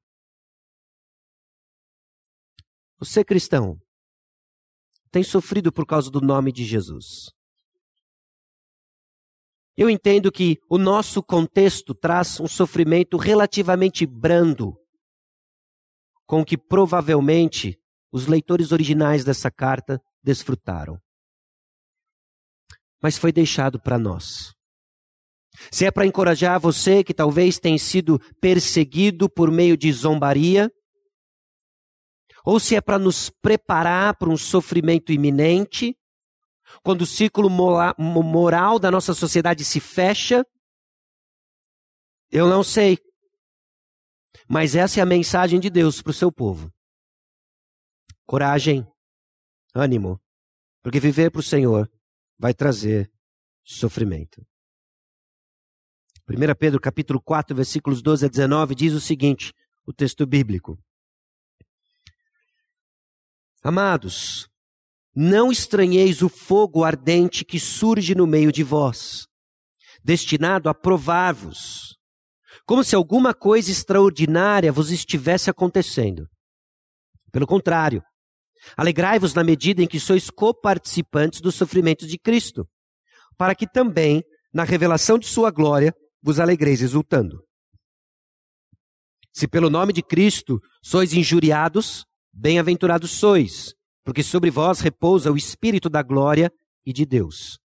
Você 2.98 3.24
cristão 3.24 3.80
tem 5.12 5.24
sofrido 5.24 5.72
por 5.72 5.86
causa 5.86 6.10
do 6.10 6.22
nome 6.22 6.52
de 6.52 6.64
Jesus. 6.64 7.32
Eu 9.76 9.90
entendo 9.90 10.32
que 10.32 10.60
o 10.70 10.78
nosso 10.78 11.24
contexto 11.24 11.96
traz 11.96 12.40
um 12.40 12.48
sofrimento 12.48 13.18
relativamente 13.18 14.06
brando, 14.06 14.78
com 16.26 16.44
que 16.44 16.58
provavelmente 16.58 17.80
os 18.12 18.28
leitores 18.28 18.72
originais 18.72 19.24
dessa 19.24 19.50
carta 19.50 20.02
desfrutaram. 20.22 21.00
Mas 23.02 23.18
foi 23.18 23.32
deixado 23.32 23.80
para 23.80 23.98
nós. 23.98 24.54
Se 25.72 25.86
é 25.86 25.92
para 25.92 26.06
encorajar 26.06 26.60
você 26.60 27.04
que 27.04 27.14
talvez 27.14 27.60
tenha 27.60 27.78
sido 27.78 28.20
perseguido 28.40 29.30
por 29.30 29.52
meio 29.52 29.76
de 29.76 29.92
zombaria, 29.92 30.72
ou 32.46 32.60
se 32.60 32.76
é 32.76 32.82
para 32.82 32.98
nos 32.98 33.30
preparar 33.30 34.16
para 34.18 34.30
um 34.30 34.38
sofrimento 34.38 35.12
iminente, 35.12 35.96
quando 36.84 37.02
o 37.02 37.06
ciclo 37.06 37.50
moral 37.50 38.80
da 38.80 38.90
nossa 38.90 39.14
sociedade 39.14 39.66
se 39.66 39.80
fecha? 39.80 40.46
Eu 42.32 42.48
não 42.48 42.64
sei. 42.64 42.98
Mas 44.48 44.76
essa 44.76 45.00
é 45.00 45.04
a 45.04 45.06
mensagem 45.06 45.60
de 45.60 45.70
Deus 45.70 46.02
para 46.02 46.12
o 46.12 46.14
seu 46.14 46.32
povo. 46.32 46.72
Coragem, 48.26 48.88
ânimo, 49.74 50.22
porque 50.84 51.00
viver 51.00 51.32
para 51.32 51.40
o 51.40 51.44
Senhor 51.44 51.90
vai 52.40 52.54
trazer 52.54 53.12
sofrimento. 53.64 54.42
1 56.28 56.56
Pedro 56.58 56.80
capítulo 56.80 57.22
4, 57.22 57.56
versículos 57.56 58.02
12 58.02 58.26
a 58.26 58.30
19 58.30 58.74
diz 58.76 58.94
o 58.94 59.02
seguinte, 59.02 59.54
o 59.86 59.92
texto 59.92 60.26
bíblico. 60.26 60.80
Amados, 63.62 64.48
não 65.14 65.52
estranheis 65.52 66.22
o 66.22 66.30
fogo 66.30 66.84
ardente 66.84 67.44
que 67.44 67.60
surge 67.60 68.16
no 68.16 68.26
meio 68.26 68.52
de 68.52 68.64
vós, 68.64 69.28
destinado 70.04 70.70
a 70.70 70.74
provar-vos, 70.74 71.98
como 72.66 72.84
se 72.84 72.96
alguma 72.96 73.34
coisa 73.34 73.72
extraordinária 73.72 74.72
vos 74.72 74.92
estivesse 74.92 75.50
acontecendo. 75.50 76.30
Pelo 77.32 77.48
contrário, 77.48 78.04
alegrai-vos 78.76 79.34
na 79.34 79.44
medida 79.44 79.82
em 79.82 79.88
que 79.88 80.00
sois 80.00 80.30
coparticipantes 80.30 81.42
dos 81.42 81.56
sofrimentos 81.56 82.08
de 82.08 82.18
Cristo, 82.18 82.68
para 83.38 83.56
que 83.56 83.68
também, 83.68 84.24
na 84.54 84.64
revelação 84.64 85.18
de 85.18 85.28
sua 85.28 85.52
glória, 85.52 85.94
vos 86.22 86.40
alegreis 86.40 86.82
exultando. 86.82 87.44
Se 89.34 89.48
pelo 89.48 89.70
nome 89.70 89.94
de 89.94 90.02
Cristo 90.02 90.60
sois 90.82 91.14
injuriados, 91.14 92.06
bem-aventurados 92.34 93.12
sois 93.12 93.74
porque 94.10 94.24
sobre 94.24 94.50
vós 94.50 94.80
repousa 94.80 95.32
o 95.32 95.38
Espírito 95.38 95.88
da 95.88 96.02
glória 96.02 96.52
e 96.84 96.92
de 96.92 97.06
Deus. 97.06 97.60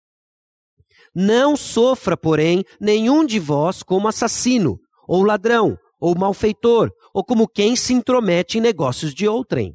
Não 1.14 1.56
sofra, 1.56 2.16
porém, 2.16 2.64
nenhum 2.80 3.24
de 3.24 3.38
vós 3.38 3.80
como 3.84 4.08
assassino, 4.08 4.76
ou 5.06 5.22
ladrão, 5.22 5.78
ou 6.00 6.18
malfeitor, 6.18 6.90
ou 7.14 7.22
como 7.22 7.46
quem 7.46 7.76
se 7.76 7.92
intromete 7.92 8.58
em 8.58 8.60
negócios 8.60 9.14
de 9.14 9.28
outrem. 9.28 9.72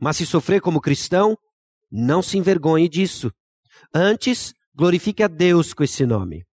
Mas 0.00 0.16
se 0.16 0.26
sofrer 0.26 0.60
como 0.60 0.80
cristão, 0.80 1.36
não 1.90 2.22
se 2.22 2.38
envergonhe 2.38 2.88
disso. 2.88 3.32
Antes, 3.94 4.54
glorifique 4.74 5.22
a 5.22 5.28
Deus 5.28 5.72
com 5.72 5.82
esse 5.82 6.04
nome. 6.06 6.44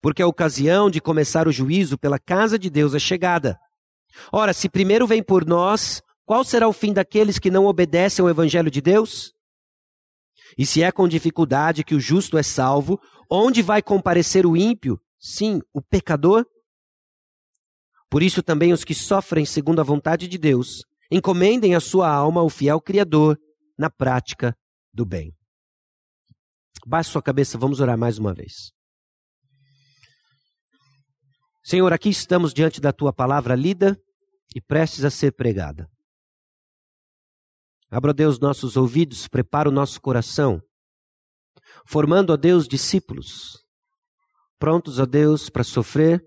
Porque 0.00 0.22
a 0.22 0.26
ocasião 0.26 0.90
de 0.90 1.00
começar 1.00 1.46
o 1.46 1.52
juízo 1.52 1.96
pela 1.96 2.18
casa 2.18 2.58
de 2.58 2.68
Deus 2.68 2.94
é 2.94 2.98
chegada. 2.98 3.58
Ora, 4.32 4.52
se 4.52 4.68
primeiro 4.68 5.06
vem 5.06 5.22
por 5.22 5.46
nós 5.46 6.02
qual 6.24 6.44
será 6.44 6.68
o 6.68 6.72
fim 6.72 6.92
daqueles 6.92 7.38
que 7.38 7.50
não 7.50 7.66
obedecem 7.66 8.22
ao 8.22 8.30
Evangelho 8.30 8.70
de 8.70 8.80
Deus? 8.80 9.32
E 10.56 10.64
se 10.64 10.82
é 10.82 10.92
com 10.92 11.08
dificuldade 11.08 11.84
que 11.84 11.94
o 11.94 12.00
justo 12.00 12.38
é 12.38 12.42
salvo, 12.42 13.00
onde 13.30 13.62
vai 13.62 13.82
comparecer 13.82 14.46
o 14.46 14.56
ímpio? 14.56 15.00
Sim, 15.18 15.60
o 15.72 15.80
pecador? 15.80 16.46
Por 18.08 18.22
isso 18.22 18.42
também 18.42 18.72
os 18.72 18.84
que 18.84 18.94
sofrem 18.94 19.44
segundo 19.44 19.80
a 19.80 19.84
vontade 19.84 20.28
de 20.28 20.36
Deus, 20.36 20.84
encomendem 21.12 21.74
a 21.74 21.80
sua 21.80 22.08
alma 22.10 22.40
ao 22.40 22.48
fiel 22.48 22.80
Criador 22.80 23.38
na 23.78 23.90
prática 23.90 24.56
do 24.94 25.04
bem. 25.04 25.36
Baixe 26.86 27.10
sua 27.10 27.22
cabeça, 27.22 27.58
vamos 27.58 27.80
orar 27.80 27.98
mais 27.98 28.18
uma 28.18 28.32
vez. 28.32 28.72
Senhor, 31.62 31.92
aqui 31.92 32.08
estamos 32.08 32.54
diante 32.54 32.80
da 32.80 32.92
tua 32.92 33.12
palavra 33.12 33.54
lida 33.54 33.96
e 34.56 34.60
prestes 34.60 35.04
a 35.04 35.10
ser 35.10 35.32
pregada. 35.32 35.86
Abra, 37.90 38.14
Deus, 38.14 38.40
nossos 38.40 38.74
ouvidos, 38.74 39.28
prepara 39.28 39.68
o 39.68 39.72
nosso 39.72 40.00
coração, 40.00 40.62
formando, 41.86 42.32
a 42.32 42.36
Deus, 42.36 42.66
discípulos, 42.66 43.62
prontos, 44.58 44.98
a 44.98 45.04
Deus, 45.04 45.50
para 45.50 45.62
sofrer 45.62 46.24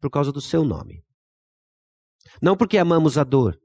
por 0.00 0.10
causa 0.10 0.32
do 0.32 0.40
seu 0.40 0.64
nome. 0.64 1.04
Não 2.42 2.56
porque 2.56 2.76
amamos 2.76 3.16
a 3.16 3.22
dor, 3.22 3.56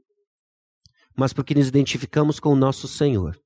mas 1.16 1.34
porque 1.34 1.54
nos 1.54 1.68
identificamos 1.68 2.40
com 2.40 2.50
o 2.50 2.56
nosso 2.56 2.88
Senhor. 2.88 3.40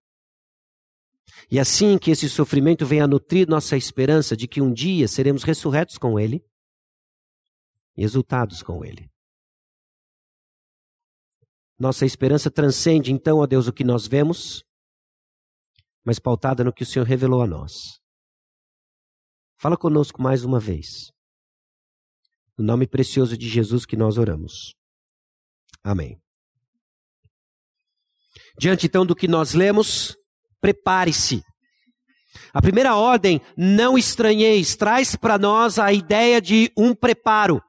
E 1.49 1.59
assim 1.59 1.97
que 1.97 2.11
esse 2.11 2.29
sofrimento 2.29 2.85
venha 2.85 3.03
a 3.03 3.07
nutrir 3.07 3.47
nossa 3.47 3.75
esperança 3.77 4.35
de 4.35 4.47
que 4.47 4.61
um 4.61 4.71
dia 4.71 5.07
seremos 5.07 5.43
ressurretos 5.43 5.97
com 5.97 6.19
Ele 6.19 6.43
e 7.97 8.03
exultados 8.03 8.63
com 8.63 8.83
Ele. 8.83 9.09
Nossa 11.77 12.05
esperança 12.05 12.49
transcende 12.49 13.11
então, 13.11 13.39
ó 13.39 13.45
Deus, 13.45 13.67
o 13.67 13.73
que 13.73 13.83
nós 13.83 14.07
vemos, 14.07 14.63
mas 16.05 16.19
pautada 16.19 16.63
no 16.63 16.73
que 16.73 16.83
o 16.83 16.85
Senhor 16.85 17.05
revelou 17.05 17.41
a 17.41 17.47
nós. 17.47 17.99
Fala 19.57 19.77
conosco 19.77 20.21
mais 20.21 20.43
uma 20.43 20.59
vez. 20.59 21.11
No 22.57 22.63
nome 22.63 22.87
precioso 22.87 23.37
de 23.37 23.49
Jesus 23.49 23.85
que 23.85 23.97
nós 23.97 24.17
oramos. 24.17 24.73
Amém. 25.83 26.24
Diante 28.57 28.87
então 28.87 29.05
do 29.05 29.15
que 29.15 29.27
nós 29.27 29.53
lemos, 29.53 30.15
prepare-se. 30.61 31.43
A 32.53 32.61
primeira 32.61 32.95
ordem, 32.95 33.41
não 33.57 33.97
estranheis, 33.97 34.75
traz 34.75 35.15
para 35.15 35.37
nós 35.37 35.77
a 35.77 35.91
ideia 35.91 36.41
de 36.41 36.71
um 36.77 36.95
preparo. 36.95 37.61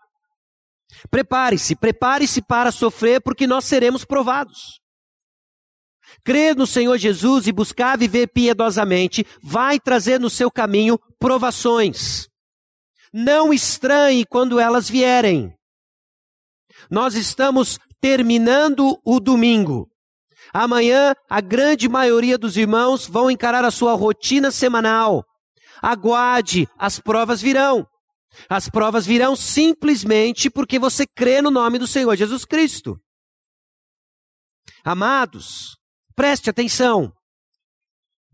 Prepare-se, 1.11 1.75
prepare-se 1.75 2.41
para 2.41 2.71
sofrer, 2.71 3.21
porque 3.21 3.47
nós 3.47 3.65
seremos 3.65 4.05
provados. 4.05 4.81
Crer 6.25 6.57
no 6.57 6.67
Senhor 6.67 6.97
Jesus 6.99 7.47
e 7.47 7.53
buscar 7.53 7.99
viver 7.99 8.29
piedosamente 8.29 9.27
vai 9.43 9.79
trazer 9.79 10.21
no 10.21 10.31
seu 10.31 10.51
caminho 10.51 10.99
provações. 11.19 12.29
Não 13.13 13.53
estranhe 13.53 14.25
quando 14.25 14.59
elas 14.59 14.89
vierem. 14.89 15.53
Nós 16.91 17.15
estamos 17.15 17.79
terminando 18.01 19.01
o 19.05 19.19
domingo. 19.19 19.89
Amanhã, 20.59 21.15
a 21.29 21.43
grande 21.43 21.87
maioria 21.87 22.39
dos 22.39 22.57
irmãos 22.57 23.07
vão 23.07 23.31
encarar 23.31 23.63
a 23.63 23.71
sua 23.71 23.93
rotina 23.93 24.51
semanal. 24.51 25.23
Aguarde, 25.83 26.67
as 26.79 26.99
provas 26.99 27.43
virão. 27.43 27.87
As 28.49 28.67
provas 28.67 29.05
virão 29.05 29.37
simplesmente 29.37 30.49
porque 30.49 30.79
você 30.79 31.07
crê 31.07 31.43
no 31.43 31.51
nome 31.51 31.79
do 31.79 31.87
Senhor 31.87 32.17
Jesus 32.17 32.47
Cristo. 32.47 32.99
Amados, 34.83 35.77
preste 36.15 36.49
atenção. 36.49 37.13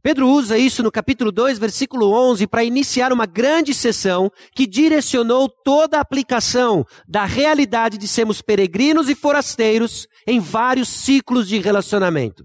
Pedro 0.02 0.28
usa 0.28 0.58
isso 0.58 0.82
no 0.82 0.90
capítulo 0.90 1.30
2, 1.30 1.58
versículo 1.58 2.10
11, 2.12 2.46
para 2.48 2.64
iniciar 2.64 3.12
uma 3.12 3.24
grande 3.24 3.72
sessão 3.72 4.30
que 4.52 4.66
direcionou 4.66 5.48
toda 5.48 5.96
a 5.96 6.00
aplicação 6.00 6.84
da 7.06 7.24
realidade 7.24 7.96
de 7.96 8.08
sermos 8.08 8.42
peregrinos 8.42 9.08
e 9.08 9.14
forasteiros 9.14 10.08
em 10.26 10.40
vários 10.40 10.88
ciclos 10.88 11.46
de 11.46 11.58
relacionamento. 11.58 12.44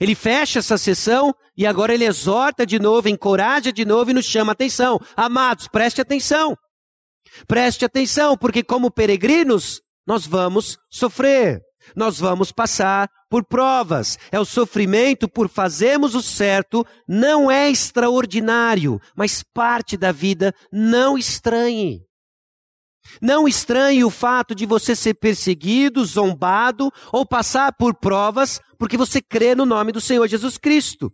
Ele 0.00 0.14
fecha 0.14 0.60
essa 0.60 0.78
sessão 0.78 1.34
e 1.56 1.66
agora 1.66 1.92
ele 1.92 2.04
exorta 2.04 2.64
de 2.64 2.78
novo, 2.78 3.08
encoraja 3.08 3.72
de 3.72 3.84
novo 3.84 4.10
e 4.10 4.14
nos 4.14 4.26
chama 4.26 4.52
atenção. 4.52 5.00
Amados, 5.16 5.66
preste 5.66 6.00
atenção. 6.00 6.56
Preste 7.48 7.84
atenção, 7.84 8.36
porque 8.36 8.62
como 8.62 8.90
peregrinos, 8.90 9.80
nós 10.06 10.24
vamos 10.24 10.78
sofrer. 10.88 11.65
Nós 11.94 12.18
vamos 12.18 12.50
passar 12.50 13.08
por 13.30 13.44
provas. 13.44 14.18
É 14.32 14.40
o 14.40 14.44
sofrimento 14.44 15.28
por 15.28 15.48
fazermos 15.48 16.14
o 16.14 16.22
certo, 16.22 16.84
não 17.06 17.50
é 17.50 17.70
extraordinário, 17.70 19.00
mas 19.14 19.42
parte 19.42 19.96
da 19.96 20.12
vida. 20.12 20.54
Não 20.72 21.16
estranhe. 21.16 22.06
Não 23.20 23.46
estranhe 23.46 24.04
o 24.04 24.10
fato 24.10 24.54
de 24.54 24.66
você 24.66 24.96
ser 24.96 25.14
perseguido, 25.14 26.04
zombado 26.04 26.90
ou 27.12 27.24
passar 27.24 27.72
por 27.72 27.94
provas 27.94 28.60
porque 28.78 28.96
você 28.96 29.22
crê 29.22 29.54
no 29.54 29.64
nome 29.64 29.92
do 29.92 30.00
Senhor 30.00 30.26
Jesus 30.26 30.58
Cristo. 30.58 31.12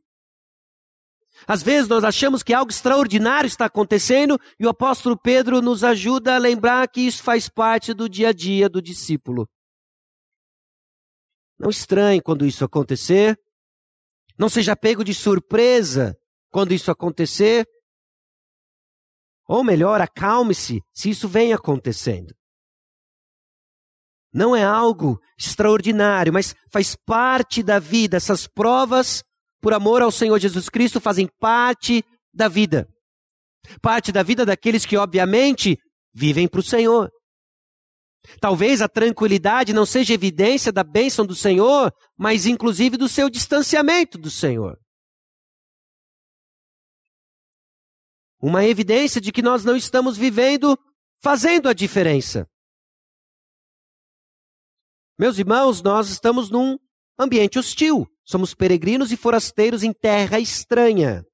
Às 1.46 1.62
vezes 1.62 1.88
nós 1.88 2.04
achamos 2.04 2.42
que 2.42 2.54
algo 2.54 2.70
extraordinário 2.70 3.48
está 3.48 3.66
acontecendo 3.66 4.38
e 4.58 4.66
o 4.66 4.68
apóstolo 4.68 5.18
Pedro 5.18 5.60
nos 5.60 5.82
ajuda 5.82 6.34
a 6.34 6.38
lembrar 6.38 6.86
que 6.88 7.00
isso 7.00 7.22
faz 7.22 7.48
parte 7.48 7.92
do 7.92 8.08
dia 8.08 8.28
a 8.28 8.32
dia 8.32 8.68
do 8.68 8.80
discípulo. 8.80 9.48
Não 11.62 11.70
estranhe 11.70 12.20
quando 12.20 12.44
isso 12.44 12.64
acontecer. 12.64 13.38
Não 14.36 14.48
seja 14.48 14.74
pego 14.74 15.04
de 15.04 15.14
surpresa 15.14 16.18
quando 16.50 16.74
isso 16.74 16.90
acontecer. 16.90 17.64
Ou 19.46 19.62
melhor, 19.62 20.00
acalme-se 20.00 20.82
se 20.92 21.10
isso 21.10 21.28
vem 21.28 21.52
acontecendo. 21.52 22.34
Não 24.34 24.56
é 24.56 24.64
algo 24.64 25.20
extraordinário, 25.38 26.32
mas 26.32 26.52
faz 26.72 26.96
parte 26.96 27.62
da 27.62 27.78
vida. 27.78 28.16
Essas 28.16 28.48
provas, 28.48 29.22
por 29.60 29.72
amor 29.72 30.02
ao 30.02 30.10
Senhor 30.10 30.40
Jesus 30.40 30.68
Cristo, 30.68 31.00
fazem 31.00 31.28
parte 31.38 32.02
da 32.34 32.48
vida. 32.48 32.88
Parte 33.80 34.10
da 34.10 34.24
vida 34.24 34.44
daqueles 34.44 34.84
que, 34.84 34.96
obviamente, 34.96 35.78
vivem 36.12 36.48
para 36.48 36.60
o 36.60 36.64
Senhor. 36.64 37.08
Talvez 38.40 38.80
a 38.80 38.88
tranquilidade 38.88 39.72
não 39.72 39.84
seja 39.84 40.14
evidência 40.14 40.72
da 40.72 40.84
bênção 40.84 41.26
do 41.26 41.34
Senhor, 41.34 41.92
mas 42.16 42.46
inclusive 42.46 42.96
do 42.96 43.08
seu 43.08 43.28
distanciamento 43.28 44.16
do 44.16 44.30
Senhor. 44.30 44.78
Uma 48.40 48.64
evidência 48.64 49.20
de 49.20 49.30
que 49.30 49.42
nós 49.42 49.64
não 49.64 49.76
estamos 49.76 50.16
vivendo 50.16 50.76
fazendo 51.20 51.68
a 51.68 51.72
diferença. 51.72 52.48
Meus 55.18 55.38
irmãos, 55.38 55.82
nós 55.82 56.08
estamos 56.08 56.50
num 56.50 56.76
ambiente 57.18 57.58
hostil. 57.58 58.06
Somos 58.24 58.54
peregrinos 58.54 59.12
e 59.12 59.16
forasteiros 59.16 59.82
em 59.82 59.92
terra 59.92 60.40
estranha. 60.40 61.24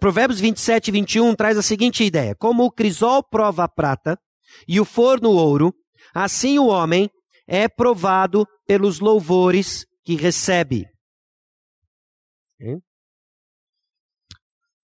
Provérbios 0.00 0.40
27 0.40 0.88
e 0.88 0.92
21 0.92 1.34
traz 1.34 1.56
a 1.56 1.62
seguinte 1.62 2.04
ideia: 2.04 2.34
Como 2.34 2.64
o 2.64 2.70
crisol 2.70 3.22
prova 3.22 3.64
a 3.64 3.68
prata, 3.68 4.18
e 4.66 4.80
o 4.80 4.84
forno 4.84 5.30
ouro, 5.30 5.72
assim 6.14 6.58
o 6.58 6.66
homem 6.66 7.10
é 7.46 7.68
provado 7.68 8.46
pelos 8.66 9.00
louvores 9.00 9.86
que 10.04 10.14
recebe. 10.14 10.86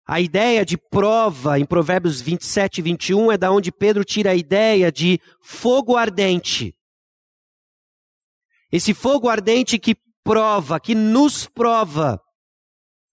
A 0.07 0.21
ideia 0.21 0.67
de 0.67 0.77
prova 0.77 1.59
em 1.59 1.65
Provérbios 1.65 2.21
27 2.21 2.79
e 2.79 2.83
21 2.83 3.33
é 3.33 3.39
da 3.39 3.51
onde 3.51 3.73
Pedro 3.73 4.05
tira 4.05 4.33
a 4.33 4.35
ideia 4.35 4.93
de 4.93 5.19
fogo 5.43 5.97
ardente. 5.97 6.75
Esse 8.71 8.93
fogo 8.93 9.29
ardente 9.29 9.79
que 9.79 9.97
prova, 10.23 10.79
que 10.79 10.95
nos 10.95 11.47
prova. 11.47 12.21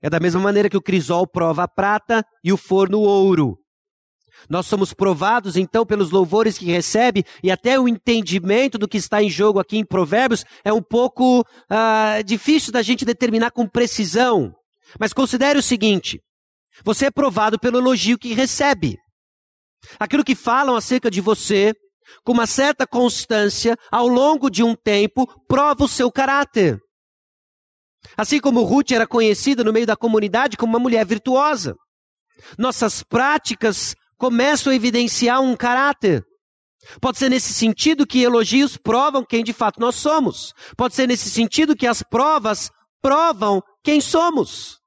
É 0.02 0.10
da 0.10 0.20
mesma 0.20 0.42
maneira 0.42 0.70
que 0.70 0.76
o 0.76 0.82
crisol 0.82 1.28
prova 1.28 1.64
a 1.64 1.68
prata 1.68 2.26
e 2.44 2.52
o 2.52 2.58
forno 2.58 2.98
o 2.98 3.04
ouro. 3.04 3.61
Nós 4.50 4.66
somos 4.66 4.94
provados 4.94 5.56
então 5.56 5.86
pelos 5.86 6.12
louvores 6.12 6.58
que 6.58 6.66
recebe 6.66 7.24
e 7.44 7.52
até 7.52 7.80
o 7.80 7.88
entendimento 7.88 8.78
do 8.78 8.88
que 8.88 8.98
está 8.98 9.22
em 9.22 9.30
jogo 9.30 9.60
aqui 9.60 9.78
em 9.78 9.86
Provérbios 9.86 10.46
é 10.64 10.74
um 10.74 10.82
pouco 10.82 11.42
uh, 11.42 12.24
difícil 12.26 12.72
da 12.72 12.82
gente 12.82 13.06
determinar 13.06 13.52
com 13.52 13.68
precisão. 13.68 14.54
Mas 15.00 15.14
considere 15.14 15.58
o 15.60 15.64
seguinte: 15.64 16.20
você 16.84 17.06
é 17.06 17.12
provado 17.12 17.60
pelo 17.60 17.78
elogio 17.78 18.18
que 18.18 18.34
recebe. 18.34 18.98
Aquilo 20.00 20.24
que 20.24 20.36
falam 20.36 20.76
acerca 20.76 21.10
de 21.10 21.22
você, 21.22 21.74
com 22.24 22.34
uma 22.34 22.46
certa 22.46 22.86
constância, 22.86 23.76
ao 23.92 24.08
longo 24.08 24.50
de 24.50 24.64
um 24.64 24.76
tempo, 24.76 25.28
prova 25.48 25.86
o 25.86 25.88
seu 25.88 26.12
caráter. 26.12 26.80
Assim 28.18 28.40
como 28.40 28.64
Ruth 28.64 28.92
era 28.92 29.08
conhecida 29.08 29.64
no 29.64 29.74
meio 29.74 29.86
da 29.86 29.96
comunidade 29.96 30.58
como 30.58 30.74
uma 30.74 30.80
mulher 30.80 31.06
virtuosa. 31.06 31.76
Nossas 32.58 33.04
práticas 33.04 33.96
começam 34.22 34.72
a 34.72 34.76
evidenciar 34.76 35.42
um 35.42 35.56
caráter. 35.56 36.24
Pode 37.02 37.18
ser 37.18 37.28
nesse 37.28 37.52
sentido 37.54 38.06
que 38.06 38.22
elogios 38.22 38.78
provam 38.78 39.26
quem 39.26 39.44
de 39.44 39.52
fato 39.52 39.80
nós 39.80 39.96
somos. 39.96 40.54
Pode 40.78 40.94
ser 40.94 41.08
nesse 41.08 41.28
sentido 41.32 41.76
que 41.76 41.88
as 41.88 42.04
provas 42.04 42.70
provam 43.02 43.64
quem 43.84 44.00
somos. 44.00 44.80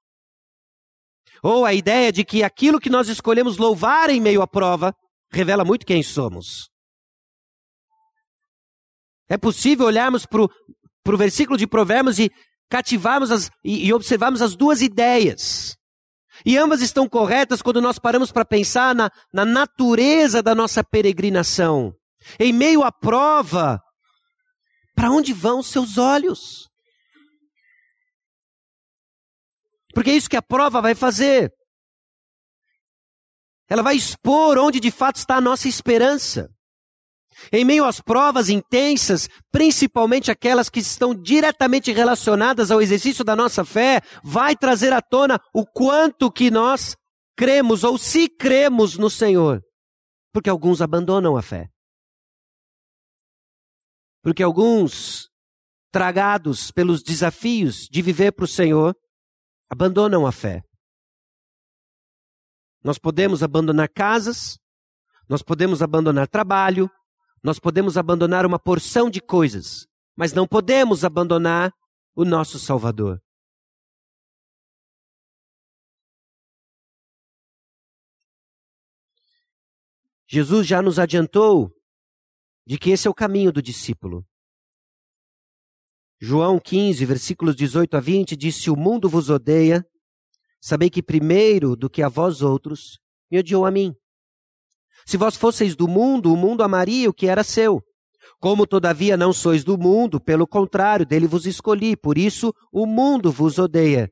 Ou 1.42 1.64
a 1.64 1.74
ideia 1.74 2.12
de 2.12 2.24
que 2.24 2.44
aquilo 2.44 2.78
que 2.78 2.88
nós 2.88 3.08
escolhemos 3.08 3.58
louvar 3.58 4.08
em 4.08 4.20
meio 4.20 4.40
à 4.40 4.46
prova 4.46 4.94
revela 5.32 5.64
muito 5.64 5.84
quem 5.84 6.00
somos. 6.00 6.68
É 9.28 9.36
possível 9.36 9.86
olharmos 9.86 10.24
para 10.26 10.42
o 10.42 11.18
versículo 11.18 11.58
de 11.58 11.66
Provérbios 11.66 12.20
e 12.20 12.30
cativarmos 12.70 13.32
as, 13.32 13.50
e, 13.64 13.88
e 13.88 13.92
observarmos 13.92 14.40
as 14.40 14.54
duas 14.54 14.80
ideias. 14.80 15.76
E 16.44 16.56
ambas 16.56 16.80
estão 16.80 17.08
corretas 17.08 17.60
quando 17.60 17.80
nós 17.80 17.98
paramos 17.98 18.32
para 18.32 18.44
pensar 18.44 18.94
na, 18.94 19.10
na 19.32 19.44
natureza 19.44 20.42
da 20.42 20.54
nossa 20.54 20.82
peregrinação. 20.82 21.94
Em 22.38 22.52
meio 22.52 22.82
à 22.82 22.90
prova, 22.90 23.80
para 24.94 25.10
onde 25.10 25.32
vão 25.32 25.58
os 25.58 25.68
seus 25.68 25.98
olhos? 25.98 26.68
Porque 29.94 30.10
é 30.10 30.14
isso 30.14 30.30
que 30.30 30.36
a 30.36 30.42
prova 30.42 30.80
vai 30.80 30.94
fazer. 30.94 31.52
Ela 33.68 33.82
vai 33.82 33.96
expor 33.96 34.58
onde 34.58 34.80
de 34.80 34.90
fato 34.90 35.16
está 35.16 35.36
a 35.36 35.40
nossa 35.40 35.68
esperança. 35.68 36.53
Em 37.52 37.64
meio 37.64 37.84
às 37.84 38.00
provas 38.00 38.48
intensas, 38.48 39.28
principalmente 39.50 40.30
aquelas 40.30 40.68
que 40.68 40.80
estão 40.80 41.14
diretamente 41.14 41.92
relacionadas 41.92 42.70
ao 42.70 42.80
exercício 42.80 43.24
da 43.24 43.36
nossa 43.36 43.64
fé, 43.64 44.00
vai 44.22 44.56
trazer 44.56 44.92
à 44.92 45.00
tona 45.00 45.40
o 45.54 45.64
quanto 45.66 46.30
que 46.30 46.50
nós 46.50 46.96
cremos 47.36 47.84
ou 47.84 47.98
se 47.98 48.28
cremos 48.28 48.96
no 48.96 49.10
Senhor. 49.10 49.62
Porque 50.32 50.50
alguns 50.50 50.80
abandonam 50.80 51.36
a 51.36 51.42
fé. 51.42 51.68
Porque 54.22 54.42
alguns, 54.42 55.28
tragados 55.92 56.70
pelos 56.70 57.02
desafios 57.02 57.86
de 57.90 58.02
viver 58.02 58.32
para 58.32 58.46
o 58.46 58.48
Senhor, 58.48 58.96
abandonam 59.70 60.26
a 60.26 60.32
fé. 60.32 60.62
Nós 62.82 62.98
podemos 62.98 63.42
abandonar 63.42 63.88
casas, 63.88 64.58
nós 65.28 65.42
podemos 65.42 65.82
abandonar 65.82 66.28
trabalho, 66.28 66.90
nós 67.44 67.58
podemos 67.58 67.98
abandonar 67.98 68.46
uma 68.46 68.58
porção 68.58 69.10
de 69.10 69.20
coisas, 69.20 69.86
mas 70.16 70.32
não 70.32 70.48
podemos 70.48 71.04
abandonar 71.04 71.70
o 72.16 72.24
nosso 72.24 72.58
Salvador. 72.58 73.22
Jesus 80.26 80.66
já 80.66 80.80
nos 80.80 80.98
adiantou 80.98 81.70
de 82.66 82.78
que 82.78 82.90
esse 82.90 83.06
é 83.06 83.10
o 83.10 83.14
caminho 83.14 83.52
do 83.52 83.60
discípulo. 83.60 84.26
João 86.18 86.58
15, 86.58 87.04
versículos 87.04 87.54
18 87.54 87.94
a 87.98 88.00
20, 88.00 88.34
disse: 88.34 88.70
O 88.70 88.76
mundo 88.76 89.06
vos 89.06 89.28
odeia, 89.28 89.86
sabei 90.58 90.88
que 90.88 91.02
primeiro 91.02 91.76
do 91.76 91.90
que 91.90 92.02
a 92.02 92.08
vós 92.08 92.40
outros, 92.40 92.98
me 93.30 93.38
odiou 93.38 93.66
a 93.66 93.70
mim. 93.70 93.94
Se 95.06 95.16
vós 95.16 95.36
fosseis 95.36 95.76
do 95.76 95.86
mundo, 95.86 96.32
o 96.32 96.36
mundo 96.36 96.62
amaria 96.62 97.08
o 97.08 97.14
que 97.14 97.26
era 97.26 97.44
seu. 97.44 97.82
Como 98.40 98.66
todavia 98.66 99.16
não 99.16 99.32
sois 99.32 99.64
do 99.64 99.78
mundo, 99.78 100.20
pelo 100.20 100.46
contrário, 100.46 101.06
dele 101.06 101.26
vos 101.26 101.46
escolhi, 101.46 101.96
por 101.96 102.18
isso 102.18 102.52
o 102.72 102.86
mundo 102.86 103.30
vos 103.30 103.58
odeia. 103.58 104.10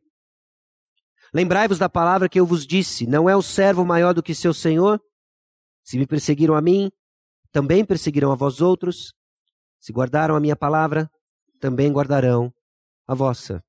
Lembrai-vos 1.34 1.78
da 1.78 1.88
palavra 1.88 2.28
que 2.28 2.38
eu 2.38 2.46
vos 2.46 2.66
disse: 2.66 3.06
não 3.06 3.28
é 3.28 3.34
o 3.34 3.42
servo 3.42 3.84
maior 3.84 4.12
do 4.12 4.22
que 4.22 4.34
seu 4.34 4.52
senhor? 4.52 5.00
Se 5.82 5.98
me 5.98 6.06
perseguiram 6.06 6.54
a 6.54 6.60
mim, 6.60 6.90
também 7.50 7.84
perseguirão 7.84 8.32
a 8.32 8.34
vós 8.34 8.60
outros. 8.60 9.12
Se 9.80 9.92
guardaram 9.92 10.36
a 10.36 10.40
minha 10.40 10.56
palavra, 10.56 11.10
também 11.58 11.90
guardarão 11.90 12.52
a 13.06 13.14
vossa. 13.14 13.62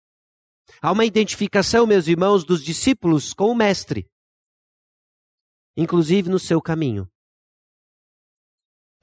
Há 0.82 0.92
uma 0.92 1.06
identificação, 1.06 1.86
meus 1.86 2.08
irmãos, 2.08 2.46
dos 2.46 2.64
discípulos 2.64 3.34
com 3.34 3.50
o 3.50 3.56
Mestre, 3.56 4.08
inclusive 5.76 6.30
no 6.30 6.40
seu 6.40 6.62
caminho. 6.62 7.10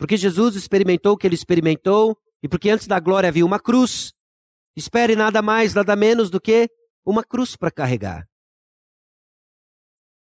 Porque 0.00 0.16
Jesus 0.16 0.56
experimentou 0.56 1.12
o 1.12 1.16
que 1.16 1.26
ele 1.26 1.34
experimentou, 1.34 2.16
e 2.42 2.48
porque 2.48 2.70
antes 2.70 2.86
da 2.86 2.98
glória 2.98 3.28
havia 3.28 3.44
uma 3.44 3.60
cruz, 3.60 4.14
espere 4.74 5.14
nada 5.14 5.42
mais, 5.42 5.74
nada 5.74 5.94
menos 5.94 6.30
do 6.30 6.40
que 6.40 6.70
uma 7.04 7.22
cruz 7.22 7.54
para 7.54 7.70
carregar. 7.70 8.26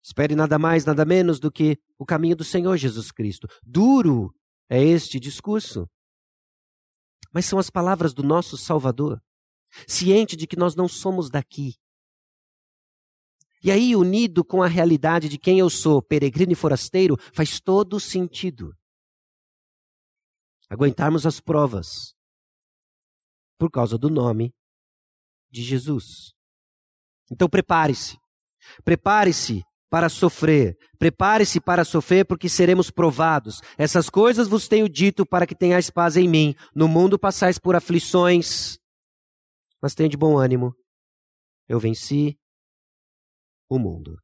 Espere 0.03 0.35
nada 0.35 0.59
mais, 0.59 0.85
nada 0.85 1.05
menos 1.05 1.39
do 1.39 1.53
que 1.53 1.79
o 1.97 2.05
caminho 2.05 2.35
do 2.35 2.43
Senhor 2.43 2.77
Jesus 2.77 3.13
Cristo. 3.13 3.47
Duro 3.63 4.35
é 4.69 4.83
este 4.83 5.21
discurso. 5.21 5.89
Mas 7.33 7.47
são 7.47 7.57
as 7.57 7.71
palavras 7.71 8.13
do 8.13 8.25
nosso 8.25 8.57
Salvador, 8.57 9.23
ciente 9.87 10.35
de 10.35 10.49
que 10.49 10.57
nós 10.57 10.75
não 10.75 10.89
somos 10.89 11.31
daqui. 11.31 11.75
E 13.63 13.71
aí, 13.71 13.95
unido 13.95 14.45
com 14.45 14.65
a 14.65 14.67
realidade 14.67 15.29
de 15.29 15.39
quem 15.39 15.61
eu 15.61 15.71
sou, 15.71 16.03
peregrino 16.03 16.51
e 16.51 16.57
forasteiro, 16.57 17.17
faz 17.33 17.61
todo 17.61 18.01
sentido 18.01 18.75
aguentarmos 20.71 21.27
as 21.27 21.41
provas 21.41 22.15
por 23.59 23.71
causa 23.71 23.99
do 23.99 24.09
nome 24.09 24.55
de 25.51 25.63
Jesus. 25.63 26.33
Então 27.31 27.49
prepare-se. 27.49 28.17
Prepare-se 28.85 29.63
para 29.91 30.09
sofrer. 30.09 30.77
Prepare-se 30.99 31.61
para 31.61 31.85
sofrer, 31.85 32.25
porque 32.25 32.49
seremos 32.49 32.91
provados. 32.91 33.61
Essas 33.77 34.09
coisas 34.09 34.47
vos 34.47 34.69
tenho 34.69 34.89
dito 34.89 35.27
para 35.27 35.47
que 35.47 35.55
tenhais 35.55 35.91
paz 35.91 36.17
em 36.17 36.29
mim. 36.29 36.55
No 36.75 36.87
mundo 36.87 37.19
passais 37.19 37.59
por 37.59 37.75
aflições, 37.75 38.79
mas 39.83 39.95
tenha 39.95 40.09
de 40.09 40.17
bom 40.17 40.39
ânimo. 40.39 40.75
Eu 41.69 41.81
venci 41.81 42.39
o 43.69 43.79
mundo. 43.79 44.19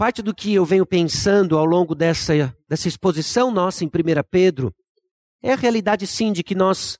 Parte 0.00 0.22
do 0.22 0.34
que 0.34 0.54
eu 0.54 0.64
venho 0.64 0.86
pensando 0.86 1.58
ao 1.58 1.64
longo 1.66 1.94
dessa, 1.94 2.32
dessa 2.66 2.88
exposição 2.88 3.50
nossa 3.50 3.84
em 3.84 3.86
1 3.86 3.90
Pedro 4.30 4.74
é 5.42 5.52
a 5.52 5.56
realidade, 5.56 6.06
sim, 6.06 6.32
de 6.32 6.42
que 6.42 6.54
nós 6.54 6.98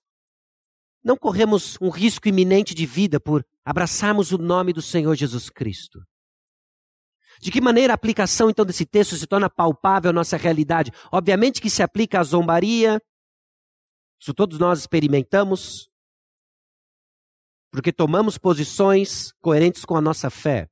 não 1.02 1.16
corremos 1.16 1.78
um 1.80 1.88
risco 1.88 2.28
iminente 2.28 2.74
de 2.74 2.84
vida 2.84 3.18
por 3.18 3.42
abraçarmos 3.64 4.32
o 4.32 4.36
nome 4.36 4.74
do 4.74 4.82
Senhor 4.82 5.14
Jesus 5.14 5.48
Cristo. 5.48 5.98
De 7.40 7.50
que 7.50 7.58
maneira 7.58 7.94
a 7.94 7.96
aplicação, 7.96 8.50
então, 8.50 8.66
desse 8.66 8.84
texto 8.84 9.16
se 9.16 9.26
torna 9.26 9.48
palpável 9.48 10.10
à 10.10 10.12
nossa 10.12 10.36
realidade? 10.36 10.92
Obviamente 11.10 11.62
que 11.62 11.70
se 11.70 11.82
aplica 11.82 12.20
à 12.20 12.22
zombaria, 12.22 13.00
isso 14.20 14.34
todos 14.34 14.58
nós 14.58 14.78
experimentamos, 14.78 15.88
porque 17.72 17.94
tomamos 17.94 18.36
posições 18.36 19.32
coerentes 19.40 19.86
com 19.86 19.96
a 19.96 20.02
nossa 20.02 20.28
fé. 20.28 20.69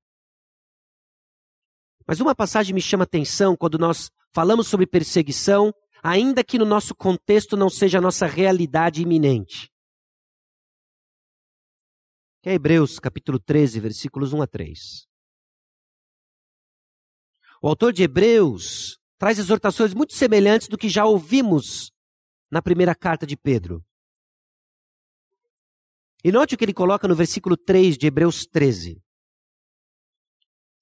Mas 2.09 2.21
uma 2.21 2.35
passagem 2.35 2.75
me 2.75 2.81
chama 2.81 3.05
atenção 3.05 3.55
quando 3.55 3.79
nós 3.79 4.11
falamos 4.33 4.67
sobre 4.67 4.87
perseguição, 4.87 5.75
ainda 6.03 6.43
que 6.43 6.59
no 6.59 6.65
nosso 6.65 6.95
contexto 6.95 7.55
não 7.55 7.69
seja 7.69 7.99
a 7.99 8.01
nossa 8.01 8.27
realidade 8.27 9.03
iminente. 9.03 9.71
Que 12.43 12.49
é 12.49 12.55
Hebreus 12.55 12.99
capítulo 12.99 13.39
13, 13.39 13.79
versículos 13.79 14.33
1 14.33 14.41
a 14.41 14.47
3. 14.47 15.07
O 17.61 17.69
autor 17.69 17.93
de 17.93 18.05
Hebreus 18.05 18.99
traz 19.19 19.39
exortações 19.39 19.93
muito 19.93 20.15
semelhantes 20.15 20.67
do 20.67 20.79
que 20.79 20.89
já 20.89 21.05
ouvimos 21.05 21.93
na 22.51 22.63
primeira 22.63 22.95
carta 22.95 23.27
de 23.27 23.37
Pedro. 23.37 23.85
E 26.25 26.33
note 26.33 26.55
o 26.55 26.59
que 26.59 26.65
ele 26.65 26.73
coloca 26.73 27.07
no 27.07 27.15
versículo 27.15 27.55
3 27.55 27.99
de 27.99 28.07
Hebreus 28.07 28.47
13. 28.47 29.03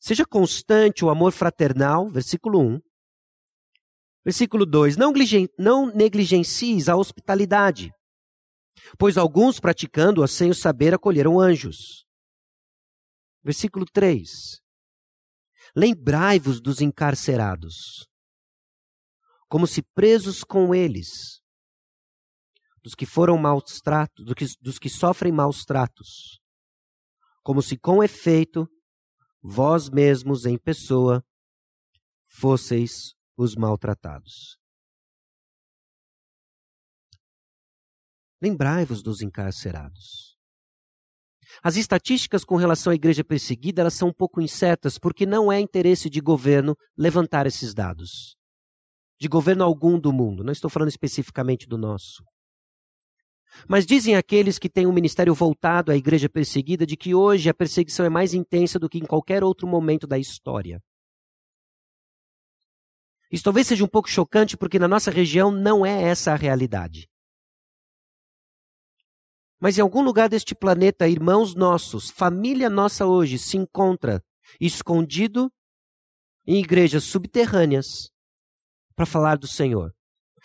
Seja 0.06 0.24
constante 0.24 1.04
o 1.04 1.10
amor 1.10 1.32
fraternal, 1.32 2.08
versículo 2.08 2.60
1. 2.60 2.80
Versículo 4.24 4.64
2: 4.64 4.96
Não, 4.96 5.12
não 5.58 5.92
negligencies 5.92 6.88
a 6.88 6.94
hospitalidade, 6.94 7.92
pois 8.96 9.18
alguns 9.18 9.58
praticando-a 9.58 10.28
sem 10.28 10.48
o 10.48 10.54
saber 10.54 10.94
acolheram 10.94 11.40
anjos. 11.40 12.06
Versículo 13.42 13.84
3: 13.84 14.62
Lembrai-vos 15.74 16.60
dos 16.60 16.80
encarcerados, 16.80 18.06
como 19.48 19.66
se 19.66 19.82
presos 19.82 20.44
com 20.44 20.72
eles, 20.72 21.40
dos 22.80 22.94
que 22.94 23.06
foram 23.06 23.36
maus 23.36 23.80
tratos, 23.80 24.24
dos 24.24 24.34
que, 24.34 24.46
dos 24.60 24.78
que 24.78 24.88
sofrem 24.88 25.32
maus 25.32 25.64
tratos, 25.64 26.38
como 27.42 27.60
se 27.60 27.76
com 27.76 28.04
efeito 28.04 28.70
vós 29.48 29.88
mesmos 29.88 30.44
em 30.44 30.58
pessoa 30.58 31.24
fosseis 32.26 33.14
os 33.36 33.54
maltratados. 33.54 34.58
Lembrai-vos 38.42 39.02
dos 39.02 39.22
encarcerados. 39.22 40.36
As 41.62 41.76
estatísticas 41.76 42.44
com 42.44 42.56
relação 42.56 42.90
à 42.90 42.96
igreja 42.96 43.22
perseguida 43.22 43.82
elas 43.82 43.94
são 43.94 44.08
um 44.08 44.12
pouco 44.12 44.40
incertas, 44.40 44.98
porque 44.98 45.24
não 45.24 45.50
é 45.50 45.60
interesse 45.60 46.10
de 46.10 46.20
governo 46.20 46.76
levantar 46.98 47.46
esses 47.46 47.72
dados. 47.72 48.36
De 49.18 49.28
governo 49.28 49.62
algum 49.62 49.98
do 49.98 50.12
mundo, 50.12 50.42
não 50.42 50.52
estou 50.52 50.68
falando 50.68 50.90
especificamente 50.90 51.68
do 51.68 51.78
nosso. 51.78 52.24
Mas 53.68 53.86
dizem 53.86 54.16
aqueles 54.16 54.58
que 54.58 54.68
têm 54.68 54.86
um 54.86 54.92
ministério 54.92 55.34
voltado 55.34 55.90
à 55.90 55.96
igreja 55.96 56.28
perseguida 56.28 56.86
de 56.86 56.96
que 56.96 57.14
hoje 57.14 57.48
a 57.48 57.54
perseguição 57.54 58.04
é 58.04 58.08
mais 58.08 58.34
intensa 58.34 58.78
do 58.78 58.88
que 58.88 58.98
em 58.98 59.06
qualquer 59.06 59.42
outro 59.42 59.66
momento 59.66 60.06
da 60.06 60.18
história. 60.18 60.82
Isso 63.30 63.44
talvez 63.44 63.66
seja 63.66 63.84
um 63.84 63.88
pouco 63.88 64.08
chocante 64.08 64.56
porque 64.56 64.78
na 64.78 64.86
nossa 64.86 65.10
região 65.10 65.50
não 65.50 65.84
é 65.84 66.02
essa 66.02 66.32
a 66.32 66.36
realidade. 66.36 67.08
Mas 69.58 69.78
em 69.78 69.80
algum 69.80 70.02
lugar 70.02 70.28
deste 70.28 70.54
planeta, 70.54 71.08
irmãos 71.08 71.54
nossos, 71.54 72.10
família 72.10 72.68
nossa 72.68 73.06
hoje 73.06 73.38
se 73.38 73.56
encontra 73.56 74.22
escondido 74.60 75.50
em 76.46 76.60
igrejas 76.60 77.04
subterrâneas 77.04 78.10
para 78.94 79.06
falar 79.06 79.36
do 79.36 79.46
Senhor. 79.46 79.95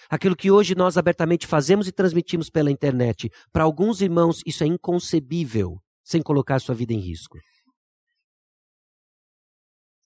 Aquilo 0.10 0.36
que 0.36 0.52
hoje 0.52 0.76
nós 0.76 0.98
abertamente 0.98 1.48
fazemos 1.48 1.88
e 1.88 1.92
transmitimos 1.92 2.50
pela 2.50 2.72
internet, 2.72 3.30
para 3.52 3.64
alguns 3.64 4.02
irmãos 4.02 4.42
isso 4.46 4.64
é 4.64 4.68
inconcebível, 4.68 5.82
sem 6.04 6.22
colocar 6.22 6.60
sua 6.60 6.76
vida 6.76 6.94
em 6.94 7.00
risco. 7.00 7.38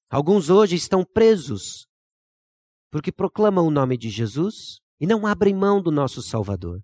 Alguns 0.10 0.50
hoje 0.50 0.76
estão 0.76 1.04
presos 1.04 1.88
porque 2.92 3.12
proclamam 3.12 3.68
o 3.68 3.72
nome 3.72 3.98
de 3.98 4.10
Jesus 4.10 4.80
e 5.00 5.06
não 5.06 5.28
abrem 5.28 5.54
mão 5.54 5.82
do 5.82 5.92
nosso 5.92 6.22
Salvador. 6.22 6.82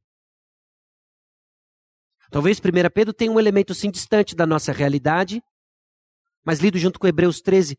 Talvez 2.30 2.60
1 2.60 2.62
Pedro 2.94 3.14
tenha 3.14 3.32
um 3.32 3.40
elemento 3.40 3.74
sim 3.74 3.92
distante 3.92 4.36
da 4.36 4.46
nossa 4.46 4.72
realidade, 4.72 5.42
mas 6.46 6.60
lido 6.60 6.78
junto 6.78 7.00
com 7.00 7.08
Hebreus 7.08 7.42
13, 7.42 7.78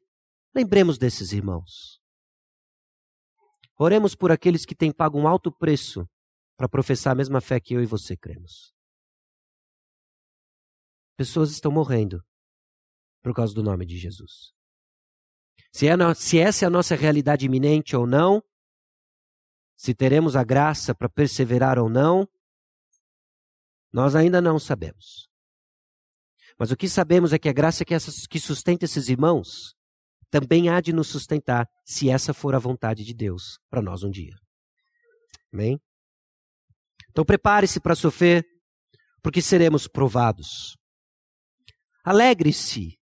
lembremos 0.55 0.99
desses 0.99 1.33
irmãos. 1.33 2.02
Oremos 3.83 4.15
por 4.15 4.31
aqueles 4.31 4.65
que 4.65 4.77
têm 4.77 4.93
pago 4.93 5.19
um 5.19 5.27
alto 5.27 5.51
preço 5.51 6.09
para 6.57 6.69
professar 6.69 7.15
a 7.15 7.17
mesma 7.17 7.41
fé 7.41 7.59
que 7.59 7.75
eu 7.75 7.83
e 7.83 7.87
você 7.87 8.17
cremos. 8.17 8.73
Pessoas 11.17 11.51
estão 11.51 11.73
morrendo 11.73 12.25
por 13.21 13.35
causa 13.35 13.53
do 13.53 13.61
nome 13.61 13.85
de 13.85 13.99
Jesus. 13.99 14.53
Se, 15.73 15.89
é 15.89 15.97
no, 15.97 16.15
se 16.15 16.39
essa 16.39 16.65
é 16.65 16.69
a 16.69 16.71
nossa 16.71 16.95
realidade 16.95 17.45
iminente 17.45 17.97
ou 17.97 18.07
não, 18.07 18.41
se 19.77 19.93
teremos 19.93 20.37
a 20.37 20.45
graça 20.45 20.95
para 20.95 21.09
perseverar 21.09 21.77
ou 21.77 21.89
não, 21.89 22.29
nós 23.93 24.15
ainda 24.15 24.41
não 24.41 24.61
sabemos. 24.61 25.29
Mas 26.57 26.71
o 26.71 26.77
que 26.77 26.89
sabemos 26.89 27.33
é 27.33 27.39
que 27.39 27.49
a 27.49 27.53
graça 27.53 27.85
que, 27.85 27.95
essas, 27.95 28.29
que 28.29 28.39
sustenta 28.39 28.85
esses 28.85 29.09
irmãos 29.09 29.75
também 30.33 30.71
há 30.71 30.81
de 30.81 30.95
nos 30.95 31.09
sustentar, 31.09 31.69
se 31.85 32.09
essa 32.09 32.33
for 32.33 32.55
a 32.55 32.59
vontade 32.59 33.05
de 33.05 33.13
Deus 33.13 33.59
para 33.69 33.83
nós 33.83 34.03
um 34.03 34.11
dia. 34.11 34.35
Amém? 35.53 35.79
Então 37.11 37.23
prepare-se 37.23 37.79
para 37.79 37.95
sofrer, 37.95 38.43
porque 39.23 39.43
seremos 39.43 39.87
provados. 39.87 40.75
Alegre-se 42.03 42.99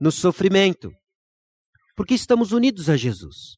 no 0.00 0.10
sofrimento, 0.10 0.90
porque 1.94 2.14
estamos 2.14 2.50
unidos 2.50 2.90
a 2.90 2.96
Jesus. 2.96 3.56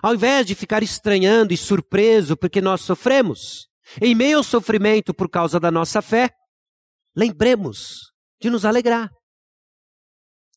Ao 0.00 0.14
invés 0.14 0.46
de 0.46 0.54
ficar 0.54 0.84
estranhando 0.84 1.52
e 1.52 1.56
surpreso 1.56 2.36
porque 2.36 2.60
nós 2.60 2.82
sofremos, 2.82 3.66
em 4.00 4.14
meio 4.14 4.38
ao 4.38 4.44
sofrimento 4.44 5.12
por 5.12 5.28
causa 5.28 5.58
da 5.58 5.70
nossa 5.70 6.00
fé, 6.00 6.30
lembremos 7.16 8.12
de 8.40 8.50
nos 8.50 8.64
alegrar. 8.64 9.10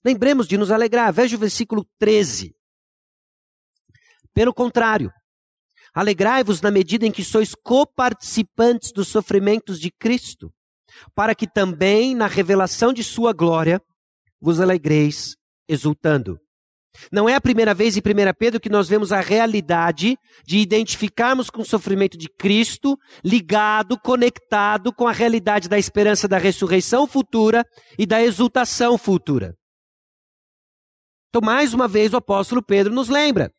Lembremos 0.03 0.47
de 0.47 0.57
nos 0.57 0.71
alegrar. 0.71 1.13
Veja 1.13 1.35
o 1.35 1.39
versículo 1.39 1.85
13. 1.99 2.55
Pelo 4.33 4.53
contrário, 4.53 5.11
alegrai-vos 5.93 6.61
na 6.61 6.71
medida 6.71 7.05
em 7.05 7.11
que 7.11 7.23
sois 7.23 7.53
coparticipantes 7.53 8.91
dos 8.91 9.07
sofrimentos 9.09 9.79
de 9.79 9.91
Cristo, 9.91 10.51
para 11.13 11.35
que 11.35 11.47
também 11.47 12.15
na 12.15 12.27
revelação 12.27 12.93
de 12.93 13.03
sua 13.03 13.33
glória 13.33 13.81
vos 14.39 14.59
alegreis 14.59 15.35
exultando. 15.67 16.39
Não 17.11 17.29
é 17.29 17.35
a 17.35 17.41
primeira 17.41 17.73
vez 17.73 17.95
em 17.95 18.01
1 18.01 18.03
Pedro 18.37 18.59
que 18.59 18.69
nós 18.69 18.89
vemos 18.89 19.13
a 19.13 19.21
realidade 19.21 20.17
de 20.45 20.57
identificarmos 20.57 21.49
com 21.49 21.61
o 21.61 21.65
sofrimento 21.65 22.17
de 22.17 22.27
Cristo, 22.27 22.97
ligado, 23.23 23.97
conectado 23.97 24.93
com 24.93 25.07
a 25.07 25.13
realidade 25.13 25.69
da 25.69 25.79
esperança 25.79 26.27
da 26.27 26.37
ressurreição 26.37 27.07
futura 27.07 27.65
e 27.97 28.05
da 28.05 28.21
exultação 28.21 28.97
futura. 28.97 29.55
Então, 31.31 31.41
mais 31.41 31.73
uma 31.73 31.87
vez, 31.87 32.13
o 32.13 32.17
apóstolo 32.17 32.61
Pedro 32.61 32.93
nos 32.93 33.07
lembra. 33.07 33.53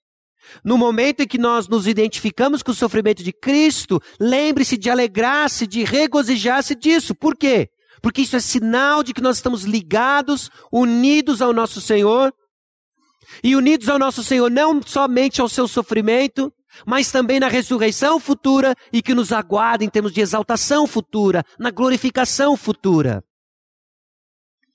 No 0.62 0.76
momento 0.76 1.20
em 1.22 1.26
que 1.26 1.38
nós 1.38 1.66
nos 1.68 1.86
identificamos 1.86 2.62
com 2.62 2.70
o 2.70 2.74
sofrimento 2.74 3.22
de 3.22 3.32
Cristo, 3.32 3.98
lembre-se 4.20 4.76
de 4.76 4.90
alegrar-se, 4.90 5.66
de 5.66 5.82
regozijar-se 5.82 6.74
disso. 6.74 7.14
Por 7.14 7.34
quê? 7.34 7.70
Porque 8.02 8.20
isso 8.20 8.36
é 8.36 8.40
sinal 8.40 9.02
de 9.02 9.14
que 9.14 9.22
nós 9.22 9.36
estamos 9.36 9.62
ligados, 9.62 10.50
unidos 10.70 11.40
ao 11.40 11.54
nosso 11.54 11.80
Senhor, 11.80 12.34
e 13.42 13.56
unidos 13.56 13.88
ao 13.88 13.98
nosso 13.98 14.22
Senhor 14.22 14.50
não 14.50 14.82
somente 14.82 15.40
ao 15.40 15.48
seu 15.48 15.66
sofrimento, 15.66 16.52
mas 16.86 17.10
também 17.10 17.40
na 17.40 17.48
ressurreição 17.48 18.20
futura 18.20 18.74
e 18.92 19.00
que 19.00 19.14
nos 19.14 19.32
aguarda 19.32 19.82
em 19.82 19.88
termos 19.88 20.12
de 20.12 20.20
exaltação 20.20 20.86
futura, 20.86 21.42
na 21.58 21.70
glorificação 21.70 22.54
futura. 22.54 23.24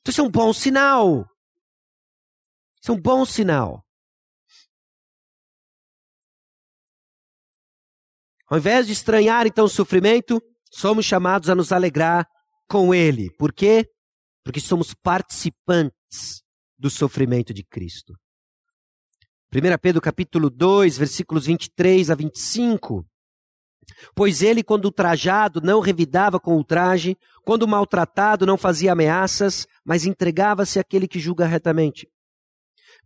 Então, 0.01 0.10
isso 0.10 0.21
é 0.21 0.23
um 0.23 0.31
bom 0.31 0.51
sinal. 0.51 1.27
Isso 2.82 2.92
é 2.92 2.96
um 2.96 3.00
bom 3.00 3.26
sinal. 3.26 3.84
Ao 8.50 8.58
invés 8.58 8.88
de 8.88 8.94
estranhar 8.94 9.46
então 9.46 9.66
o 9.66 9.70
sofrimento, 9.70 10.42
somos 10.72 11.06
chamados 11.06 11.50
a 11.50 11.56
nos 11.56 11.72
alegrar 11.72 12.28
com 12.68 12.94
ele. 12.94 13.30
Por 13.38 13.52
quê? 13.52 13.90
Porque 14.44 14.62
somos 14.62 14.94
participantes 14.94 16.44
do 16.78 16.90
sofrimento 16.90 17.54
de 17.54 17.63
Cristo. 17.63 18.13
1 19.54 19.78
Pedro 19.82 20.02
capítulo 20.02 20.50
2, 20.50 20.98
versículos 20.98 21.46
23 21.46 22.10
a 22.10 22.16
25. 22.16 23.06
Pois 24.13 24.42
ele, 24.42 24.63
quando 24.63 24.86
ultrajado, 24.86 25.62
não 25.62 25.80
revidava 25.80 26.40
com 26.40 26.56
ultraje, 26.56 27.18
quando 27.44 27.68
maltratado, 27.68 28.46
não 28.46 28.58
fazia 28.58 28.92
ameaças, 28.92 29.66
mas 29.86 30.06
entregava-se 30.06 30.80
àquele 30.80 31.08
que 31.08 31.20
julga 31.20 31.46
retamente, 31.46 32.08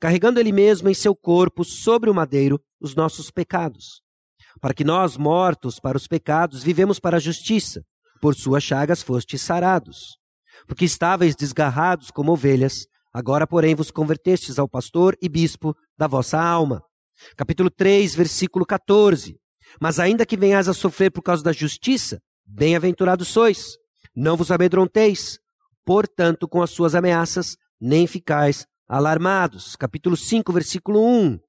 carregando 0.02 0.38
ele 0.38 0.52
mesmo 0.52 0.90
em 0.90 0.94
seu 0.94 1.16
corpo, 1.16 1.64
sobre 1.64 2.10
o 2.10 2.14
madeiro, 2.14 2.60
os 2.82 2.94
nossos 2.94 3.32
pecados 3.32 4.02
para 4.60 4.74
que 4.74 4.84
nós, 4.84 5.18
mortos 5.18 5.80
para 5.80 5.98
os 5.98 6.08
pecados, 6.08 6.64
vivemos 6.64 7.00
para 7.00 7.18
a 7.18 7.20
justiça. 7.20 7.84
Por 8.22 8.36
suas 8.36 8.64
chagas 8.64 9.02
fostes 9.02 9.42
sarados. 9.42 10.18
Porque 10.68 10.86
estáveis 10.86 11.36
desgarrados 11.36 12.12
como 12.12 12.32
ovelhas, 12.32 12.86
agora, 13.12 13.48
porém, 13.48 13.74
vos 13.74 13.90
convertestes 13.90 14.60
ao 14.60 14.70
pastor 14.70 15.18
e 15.20 15.28
bispo 15.28 15.76
da 15.98 16.06
vossa 16.06 16.40
alma. 16.40 16.84
Capítulo 17.36 17.72
3, 17.72 18.14
versículo 18.14 18.64
14. 18.64 19.36
Mas 19.80 20.00
ainda 20.00 20.26
que 20.26 20.38
venhais 20.38 20.68
a 20.68 20.74
sofrer 20.74 21.10
por 21.10 21.24
causa 21.24 21.44
da 21.44 21.52
justiça, 21.52 22.20
bem-aventurados 22.46 23.28
sois. 23.28 23.78
Não 24.16 24.38
vos 24.38 24.52
amedronteis, 24.52 25.40
portanto, 25.84 26.48
com 26.48 26.62
as 26.62 26.70
suas 26.70 26.94
ameaças, 26.94 27.56
nem 27.80 28.06
ficais 28.06 28.68
alarmados. 28.92 29.78
Capítulo 29.78 30.18
5, 30.18 30.52
versículo 30.52 31.02
1. 31.02 31.40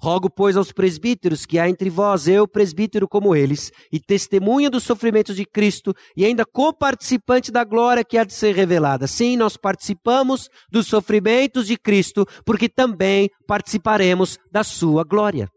Rogo, 0.00 0.28
pois, 0.28 0.56
aos 0.56 0.72
presbíteros 0.72 1.46
que 1.46 1.58
há 1.58 1.68
entre 1.68 1.88
vós, 1.88 2.26
eu, 2.28 2.46
presbítero 2.46 3.08
como 3.08 3.34
eles, 3.34 3.70
e 3.92 4.00
testemunha 4.00 4.68
dos 4.68 4.82
sofrimentos 4.82 5.36
de 5.36 5.44
Cristo, 5.44 5.94
e 6.16 6.24
ainda 6.24 6.44
coparticipante 6.44 7.50
da 7.50 7.64
glória 7.64 8.04
que 8.04 8.18
há 8.18 8.24
de 8.24 8.34
ser 8.34 8.54
revelada. 8.54 9.06
Sim, 9.06 9.36
nós 9.36 9.56
participamos 9.56 10.48
dos 10.70 10.88
sofrimentos 10.88 11.66
de 11.66 11.76
Cristo, 11.76 12.26
porque 12.44 12.68
também 12.68 13.30
participaremos 13.46 14.36
da 14.52 14.62
sua 14.64 15.04
glória. 15.04 15.48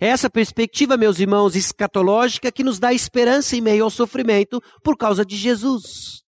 É 0.00 0.08
essa 0.08 0.30
perspectiva, 0.30 0.96
meus 0.96 1.18
irmãos, 1.18 1.56
escatológica 1.56 2.52
que 2.52 2.64
nos 2.64 2.78
dá 2.78 2.92
esperança 2.92 3.56
em 3.56 3.60
meio 3.60 3.84
ao 3.84 3.90
sofrimento 3.90 4.60
por 4.82 4.96
causa 4.96 5.24
de 5.24 5.36
Jesus. 5.36 6.23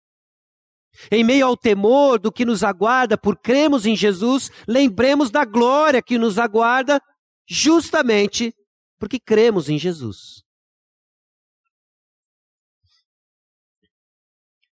Em 1.11 1.23
meio 1.23 1.47
ao 1.47 1.57
temor 1.57 2.19
do 2.19 2.33
que 2.33 2.45
nos 2.45 2.63
aguarda 2.63 3.17
por 3.17 3.37
cremos 3.37 3.87
em 3.87 3.97
Jesus, 3.97 4.51
lembremos 4.67 5.31
da 5.31 5.45
glória 5.45 6.03
que 6.03 6.19
nos 6.19 6.39
aguarda 6.39 7.01
justamente 7.49 8.55
porque 8.99 9.21
cremos 9.21 9.69
em 9.69 9.79
Jesus. 9.79 10.43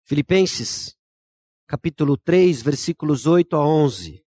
Filipenses, 0.05 0.97
capítulo 1.67 2.17
3, 2.17 2.63
versículos 2.63 3.27
8 3.27 3.57
a 3.57 3.65
11. 3.65 4.23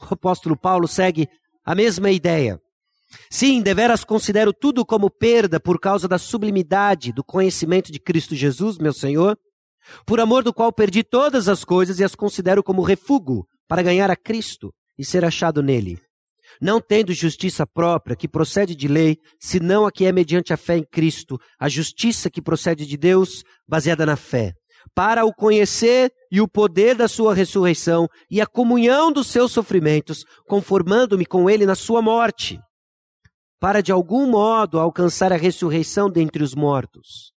O 0.00 0.14
apóstolo 0.14 0.56
Paulo 0.56 0.86
segue 0.86 1.28
a 1.64 1.74
mesma 1.74 2.10
ideia. 2.10 2.60
Sim, 3.30 3.62
deveras 3.62 4.04
considero 4.04 4.52
tudo 4.52 4.84
como 4.84 5.10
perda 5.10 5.58
por 5.58 5.80
causa 5.80 6.06
da 6.06 6.18
sublimidade 6.18 7.12
do 7.12 7.24
conhecimento 7.24 7.90
de 7.90 7.98
Cristo 7.98 8.34
Jesus, 8.34 8.76
meu 8.76 8.92
Senhor 8.92 9.38
por 10.06 10.20
amor 10.20 10.42
do 10.42 10.52
qual 10.52 10.72
perdi 10.72 11.02
todas 11.02 11.48
as 11.48 11.64
coisas 11.64 11.98
e 12.00 12.04
as 12.04 12.14
considero 12.14 12.62
como 12.62 12.82
refúgio 12.82 13.46
para 13.68 13.82
ganhar 13.82 14.10
a 14.10 14.16
Cristo 14.16 14.72
e 14.98 15.04
ser 15.04 15.24
achado 15.24 15.62
nele. 15.62 15.98
Não 16.60 16.80
tendo 16.80 17.12
justiça 17.12 17.66
própria 17.66 18.16
que 18.16 18.28
procede 18.28 18.74
de 18.74 18.86
lei, 18.86 19.18
senão 19.40 19.86
a 19.86 19.92
que 19.92 20.04
é 20.04 20.12
mediante 20.12 20.52
a 20.52 20.56
fé 20.56 20.76
em 20.76 20.84
Cristo, 20.84 21.38
a 21.58 21.68
justiça 21.68 22.30
que 22.30 22.42
procede 22.42 22.86
de 22.86 22.96
Deus, 22.96 23.42
baseada 23.66 24.06
na 24.06 24.16
fé, 24.16 24.52
para 24.94 25.24
o 25.24 25.34
conhecer 25.34 26.12
e 26.30 26.40
o 26.40 26.48
poder 26.48 26.94
da 26.94 27.08
sua 27.08 27.34
ressurreição 27.34 28.08
e 28.30 28.40
a 28.40 28.46
comunhão 28.46 29.10
dos 29.10 29.26
seus 29.28 29.52
sofrimentos, 29.52 30.24
conformando-me 30.46 31.26
com 31.26 31.48
ele 31.48 31.66
na 31.66 31.74
sua 31.74 32.00
morte, 32.00 32.60
para 33.58 33.80
de 33.80 33.90
algum 33.90 34.28
modo 34.28 34.78
alcançar 34.78 35.32
a 35.32 35.36
ressurreição 35.36 36.10
dentre 36.10 36.42
os 36.42 36.54
mortos. 36.54 37.33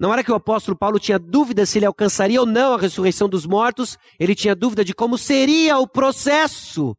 Na 0.00 0.08
hora 0.08 0.24
que 0.24 0.32
o 0.32 0.34
apóstolo 0.34 0.74
Paulo 0.74 0.98
tinha 0.98 1.18
dúvida 1.18 1.66
se 1.66 1.78
ele 1.78 1.84
alcançaria 1.84 2.40
ou 2.40 2.46
não 2.46 2.72
a 2.72 2.78
ressurreição 2.78 3.28
dos 3.28 3.44
mortos, 3.44 3.98
ele 4.18 4.34
tinha 4.34 4.56
dúvida 4.56 4.82
de 4.82 4.94
como 4.94 5.18
seria 5.18 5.76
o 5.76 5.86
processo 5.86 6.96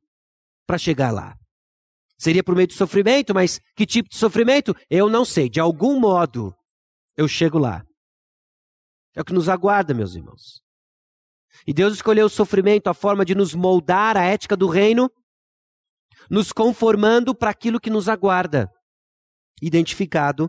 para 0.68 0.78
chegar 0.78 1.12
lá. 1.12 1.36
Seria 2.20 2.44
por 2.44 2.56
meio 2.56 2.68
de 2.68 2.76
sofrimento, 2.76 3.34
mas 3.34 3.60
que 3.76 3.88
tipo 3.88 4.08
de 4.08 4.16
sofrimento? 4.16 4.76
Eu 4.88 5.10
não 5.10 5.26
sei. 5.26 5.50
De 5.50 5.60
algum 5.60 6.00
modo, 6.00 6.54
eu 7.18 7.28
chego 7.28 7.58
lá. 7.58 7.84
É 9.16 9.22
o 9.22 9.26
que 9.26 9.34
nos 9.34 9.50
aguarda, 9.50 9.96
meus 9.96 10.14
irmãos. 10.14 10.62
E 11.66 11.74
Deus 11.74 11.96
escolheu 11.96 12.28
o 12.28 12.30
sofrimento, 12.30 12.88
a 12.88 12.94
forma 12.94 13.26
de 13.26 13.34
nos 13.34 13.56
moldar 13.56 14.16
a 14.16 14.24
ética 14.24 14.56
do 14.56 14.68
reino, 14.68 15.10
nos 16.30 16.52
conformando 16.52 17.34
para 17.34 17.50
aquilo 17.50 17.80
que 17.80 17.90
nos 17.90 18.08
aguarda, 18.08 18.70
identificado 19.60 20.48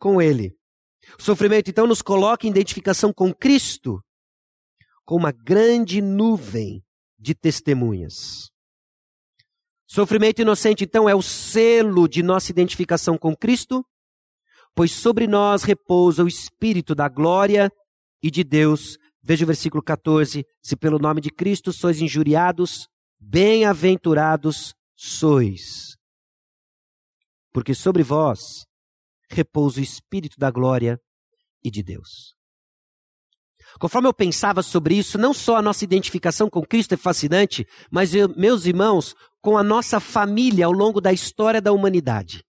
com 0.00 0.20
Ele. 0.20 0.59
O 1.18 1.22
sofrimento, 1.22 1.70
então, 1.70 1.86
nos 1.86 2.02
coloca 2.02 2.46
em 2.46 2.50
identificação 2.50 3.12
com 3.12 3.32
Cristo, 3.32 4.02
com 5.04 5.16
uma 5.16 5.32
grande 5.32 6.00
nuvem 6.00 6.82
de 7.18 7.34
testemunhas. 7.34 8.50
Sofrimento 9.86 10.40
inocente, 10.40 10.84
então, 10.84 11.08
é 11.08 11.14
o 11.14 11.22
selo 11.22 12.08
de 12.08 12.22
nossa 12.22 12.50
identificação 12.50 13.18
com 13.18 13.34
Cristo, 13.34 13.84
pois 14.74 14.92
sobre 14.92 15.26
nós 15.26 15.64
repousa 15.64 16.22
o 16.22 16.28
Espírito 16.28 16.94
da 16.94 17.08
glória 17.08 17.70
e 18.22 18.30
de 18.30 18.44
Deus. 18.44 18.96
Veja 19.22 19.44
o 19.44 19.46
versículo 19.46 19.82
14: 19.82 20.46
Se 20.62 20.76
pelo 20.76 20.98
nome 20.98 21.20
de 21.20 21.30
Cristo 21.30 21.72
sois 21.72 22.00
injuriados, 22.00 22.88
bem-aventurados 23.18 24.74
sois. 24.96 25.96
Porque 27.52 27.74
sobre 27.74 28.02
vós 28.02 28.64
repousa 29.30 29.80
o 29.80 29.82
Espírito 29.82 30.38
da 30.38 30.50
glória 30.50 31.00
e 31.62 31.70
de 31.70 31.82
Deus. 31.82 32.34
Conforme 33.78 34.08
eu 34.08 34.14
pensava 34.14 34.62
sobre 34.62 34.96
isso, 34.96 35.16
não 35.16 35.32
só 35.32 35.56
a 35.56 35.62
nossa 35.62 35.84
identificação 35.84 36.50
com 36.50 36.62
Cristo 36.62 36.94
é 36.94 36.96
fascinante, 36.96 37.66
mas 37.90 38.14
eu, 38.14 38.28
meus 38.36 38.66
irmãos, 38.66 39.14
com 39.40 39.56
a 39.56 39.62
nossa 39.62 40.00
família 40.00 40.66
ao 40.66 40.72
longo 40.72 41.00
da 41.00 41.12
história 41.12 41.60
da 41.60 41.72
humanidade. 41.72 42.44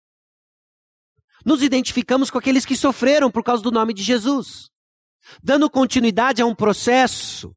Nos 1.46 1.64
identificamos 1.64 2.30
com 2.30 2.38
aqueles 2.38 2.66
que 2.66 2.76
sofreram 2.76 3.32
por 3.32 3.44
causa 3.44 3.64
do 3.64 3.72
nome 3.72 3.94
de 3.94 4.04
Jesus, 4.04 4.70
dando 5.42 5.70
continuidade 5.70 6.42
a 6.42 6.46
um 6.46 6.54
processo 6.54 7.56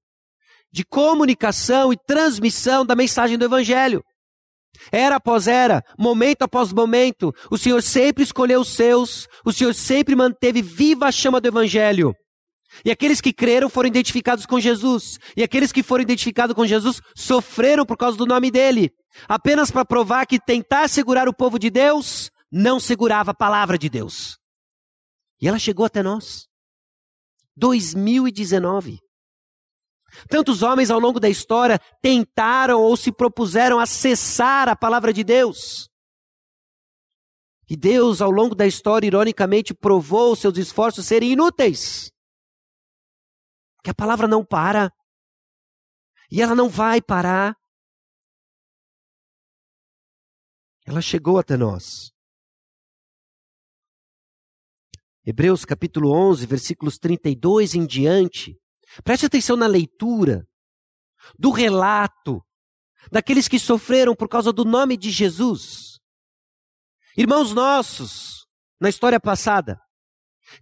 de 0.72 0.84
comunicação 0.84 1.92
e 1.92 1.96
transmissão 1.96 2.86
da 2.86 2.94
mensagem 2.94 3.36
do 3.36 3.44
Evangelho. 3.44 4.02
Era 4.90 5.16
após 5.16 5.46
era, 5.46 5.84
momento 5.98 6.42
após 6.42 6.72
momento, 6.72 7.34
o 7.50 7.58
Senhor 7.58 7.82
sempre 7.82 8.24
escolheu 8.24 8.60
os 8.60 8.68
seus, 8.74 9.28
o 9.44 9.52
Senhor 9.52 9.74
sempre 9.74 10.16
manteve 10.16 10.62
viva 10.62 11.06
a 11.06 11.12
chama 11.12 11.40
do 11.40 11.48
Evangelho. 11.48 12.14
E 12.84 12.90
aqueles 12.90 13.20
que 13.20 13.32
creram 13.32 13.68
foram 13.68 13.88
identificados 13.88 14.46
com 14.46 14.60
Jesus. 14.60 15.18
E 15.36 15.42
aqueles 15.42 15.72
que 15.72 15.82
foram 15.82 16.02
identificados 16.02 16.54
com 16.54 16.66
Jesus 16.66 17.00
sofreram 17.16 17.84
por 17.84 17.96
causa 17.96 18.16
do 18.16 18.26
nome 18.26 18.50
dele. 18.50 18.92
Apenas 19.28 19.70
para 19.70 19.84
provar 19.84 20.26
que 20.26 20.38
tentar 20.38 20.88
segurar 20.88 21.28
o 21.28 21.34
povo 21.34 21.58
de 21.58 21.68
Deus 21.68 22.30
não 22.50 22.78
segurava 22.80 23.32
a 23.32 23.34
palavra 23.34 23.76
de 23.76 23.88
Deus. 23.88 24.38
E 25.40 25.48
ela 25.48 25.58
chegou 25.58 25.84
até 25.84 26.02
nós. 26.02 26.46
2019. 27.56 28.98
Tantos 30.28 30.62
homens 30.62 30.90
ao 30.90 30.98
longo 30.98 31.20
da 31.20 31.28
história 31.28 31.78
tentaram 32.00 32.80
ou 32.80 32.96
se 32.96 33.12
propuseram 33.12 33.78
acessar 33.78 34.68
a 34.68 34.76
palavra 34.76 35.12
de 35.12 35.24
Deus. 35.24 35.88
E 37.68 37.76
Deus, 37.76 38.20
ao 38.20 38.30
longo 38.30 38.54
da 38.54 38.66
história, 38.66 39.06
ironicamente, 39.06 39.72
provou 39.72 40.34
seus 40.34 40.58
esforços 40.58 41.06
serem 41.06 41.32
inúteis. 41.32 42.10
Que 43.84 43.90
a 43.90 43.94
palavra 43.94 44.26
não 44.26 44.44
para. 44.44 44.92
E 46.30 46.42
ela 46.42 46.54
não 46.54 46.68
vai 46.68 47.00
parar. 47.00 47.56
Ela 50.84 51.00
chegou 51.00 51.38
até 51.38 51.56
nós. 51.56 52.12
Hebreus 55.24 55.64
capítulo 55.64 56.10
11, 56.10 56.46
versículos 56.46 56.98
32 56.98 57.74
em 57.74 57.86
diante. 57.86 58.59
Preste 59.04 59.26
atenção 59.26 59.56
na 59.56 59.66
leitura 59.66 60.46
do 61.38 61.50
relato 61.50 62.42
daqueles 63.10 63.48
que 63.48 63.58
sofreram 63.58 64.14
por 64.14 64.28
causa 64.28 64.52
do 64.52 64.64
nome 64.64 64.96
de 64.96 65.10
Jesus. 65.10 65.98
Irmãos 67.16 67.52
nossos, 67.52 68.46
na 68.80 68.88
história 68.88 69.20
passada, 69.20 69.80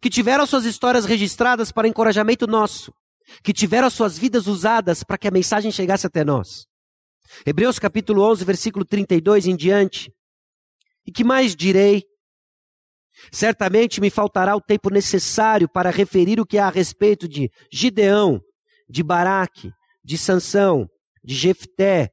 que 0.00 0.10
tiveram 0.10 0.46
suas 0.46 0.64
histórias 0.64 1.04
registradas 1.04 1.72
para 1.72 1.88
encorajamento 1.88 2.46
nosso, 2.46 2.92
que 3.42 3.52
tiveram 3.52 3.90
suas 3.90 4.18
vidas 4.18 4.46
usadas 4.46 5.02
para 5.02 5.18
que 5.18 5.28
a 5.28 5.30
mensagem 5.30 5.70
chegasse 5.70 6.06
até 6.06 6.24
nós. 6.24 6.66
Hebreus 7.44 7.78
capítulo 7.78 8.22
11, 8.22 8.44
versículo 8.44 8.84
32 8.84 9.46
em 9.46 9.56
diante. 9.56 10.12
E 11.06 11.12
que 11.12 11.24
mais 11.24 11.54
direi? 11.54 12.04
Certamente 13.32 14.00
me 14.00 14.10
faltará 14.10 14.56
o 14.56 14.60
tempo 14.60 14.90
necessário 14.90 15.68
para 15.68 15.90
referir 15.90 16.40
o 16.40 16.46
que 16.46 16.58
há 16.58 16.66
a 16.66 16.70
respeito 16.70 17.28
de 17.28 17.50
Gideão, 17.72 18.40
de 18.88 19.02
Baraque, 19.02 19.70
de 20.04 20.16
Sansão, 20.16 20.88
de 21.22 21.34
Jefté, 21.34 22.10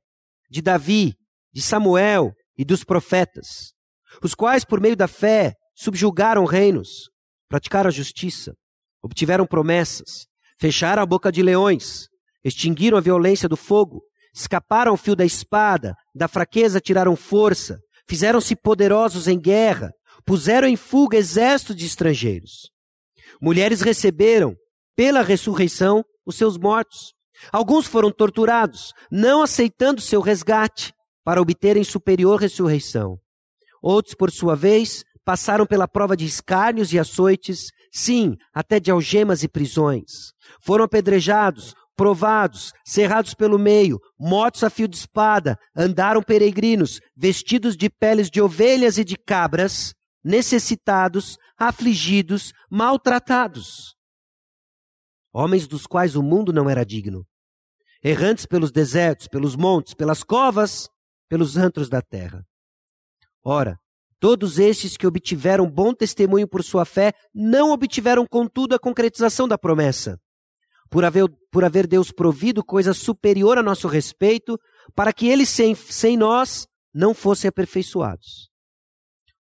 de 0.49 0.62
Davi, 0.62 1.15
de 1.54 1.62
Samuel 1.62 2.34
e 2.58 2.65
dos 2.65 2.84
profetas, 2.84 3.73
os 4.21 4.36
quais, 4.36 4.65
por 4.65 4.82
meio 4.82 4.95
da 4.95 5.08
fé, 5.08 5.54
subjugaram 5.75 6.45
reinos, 6.45 7.10
praticaram 7.49 7.88
a 7.88 7.91
justiça, 7.91 8.54
obtiveram 9.01 9.45
promessas, 9.45 10.25
fecharam 10.60 11.01
a 11.01 11.06
boca 11.06 11.32
de 11.32 11.41
leões, 11.41 12.08
extinguiram 12.43 12.97
a 12.97 13.01
violência 13.01 13.47
do 13.47 13.58
fogo, 13.58 14.01
escaparam 14.34 14.91
ao 14.91 14.97
fio 14.97 15.15
da 15.15 15.25
espada, 15.25 15.95
da 16.13 16.28
fraqueza 16.28 16.80
tiraram 16.80 17.15
força, 17.15 17.80
fizeram-se 18.08 18.56
poderosos 18.56 19.28
em 19.28 19.39
guerra, 19.39 19.91
puseram 20.26 20.68
em 20.68 20.76
fuga 20.76 21.18
exércitos 21.18 21.76
de 21.76 21.86
estrangeiros. 21.86 22.72
Mulheres 23.42 23.82
receberam, 23.82 24.56
pela 24.96 25.22
ressurreição, 25.22 26.04
os 26.26 26.36
seus 26.36 26.58
mortos. 26.58 27.14
Alguns 27.52 27.86
foram 27.86 28.12
torturados, 28.12 28.94
não 29.12 29.44
aceitando 29.44 30.02
seu 30.02 30.22
resgate, 30.22 30.94
para 31.24 31.42
obterem 31.42 31.84
superior 31.84 32.40
ressurreição. 32.40 33.20
Outros, 33.82 34.16
por 34.16 34.32
sua 34.32 34.56
vez, 34.56 35.04
passaram 35.26 35.66
pela 35.66 35.88
prova 35.88 36.16
de 36.16 36.26
escárnios 36.26 36.94
e 36.94 37.00
açoites, 37.00 37.72
sim, 37.92 38.36
até 38.54 38.80
de 38.80 38.92
algemas 38.92 39.44
e 39.44 39.48
prisões. 39.48 40.34
Foram 40.62 40.86
apedrejados, 40.86 41.74
provados, 41.96 42.72
cerrados 42.86 43.34
pelo 43.34 43.58
meio, 43.58 44.00
mortos 44.20 44.64
a 44.64 44.70
fio 44.70 44.88
de 44.88 44.96
espada, 44.96 45.58
andaram 45.76 46.22
peregrinos, 46.22 47.00
vestidos 47.16 47.76
de 47.76 47.90
peles 47.90 48.30
de 48.30 48.42
ovelhas 48.42 48.98
e 48.98 49.04
de 49.04 49.18
cabras, 49.18 49.94
necessitados, 50.26 51.38
afligidos, 51.56 52.52
maltratados. 52.70 53.96
Homens 55.32 55.68
dos 55.68 55.86
quais 55.86 56.16
o 56.16 56.24
mundo 56.24 56.52
não 56.52 56.68
era 56.68 56.84
digno. 56.84 57.24
Errantes 58.04 58.48
pelos 58.48 58.72
desertos, 58.72 59.28
pelos 59.28 59.56
montes, 59.56 59.94
pelas 59.94 60.24
covas, 60.24 60.90
pelos 61.30 61.58
antros 61.58 61.90
da 61.90 62.02
terra. 62.02 62.44
Ora, 63.44 63.78
todos 64.20 64.58
estes 64.58 64.98
que 64.98 65.06
obtiveram 65.06 65.70
bom 65.70 65.94
testemunho 65.94 66.48
por 66.48 66.64
sua 66.64 66.86
fé, 66.86 67.14
não 67.34 67.72
obtiveram, 67.72 68.26
contudo, 68.26 68.74
a 68.74 68.80
concretização 68.80 69.48
da 69.48 69.58
promessa. 69.58 70.18
Por 70.90 71.06
haver, 71.06 71.28
por 71.52 71.64
haver 71.64 71.86
Deus 71.86 72.12
provido 72.12 72.64
coisa 72.64 72.94
superior 72.94 73.58
a 73.58 73.64
nosso 73.64 73.88
respeito, 73.88 74.58
para 74.96 75.14
que 75.14 75.28
eles 75.28 75.50
sem, 75.50 75.76
sem 75.76 76.18
nós 76.18 76.66
não 76.94 77.14
fossem 77.14 77.48
aperfeiçoados. 77.48 78.50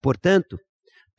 Portanto, 0.00 0.58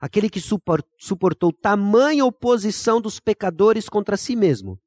aquele 0.00 0.30
que 0.30 0.40
suportou 0.40 1.52
tamanha 1.52 2.24
oposição 2.24 3.00
dos 3.00 3.18
pecadores 3.18 3.88
contra 3.88 4.16
si 4.16 4.36
mesmo, 4.36 4.78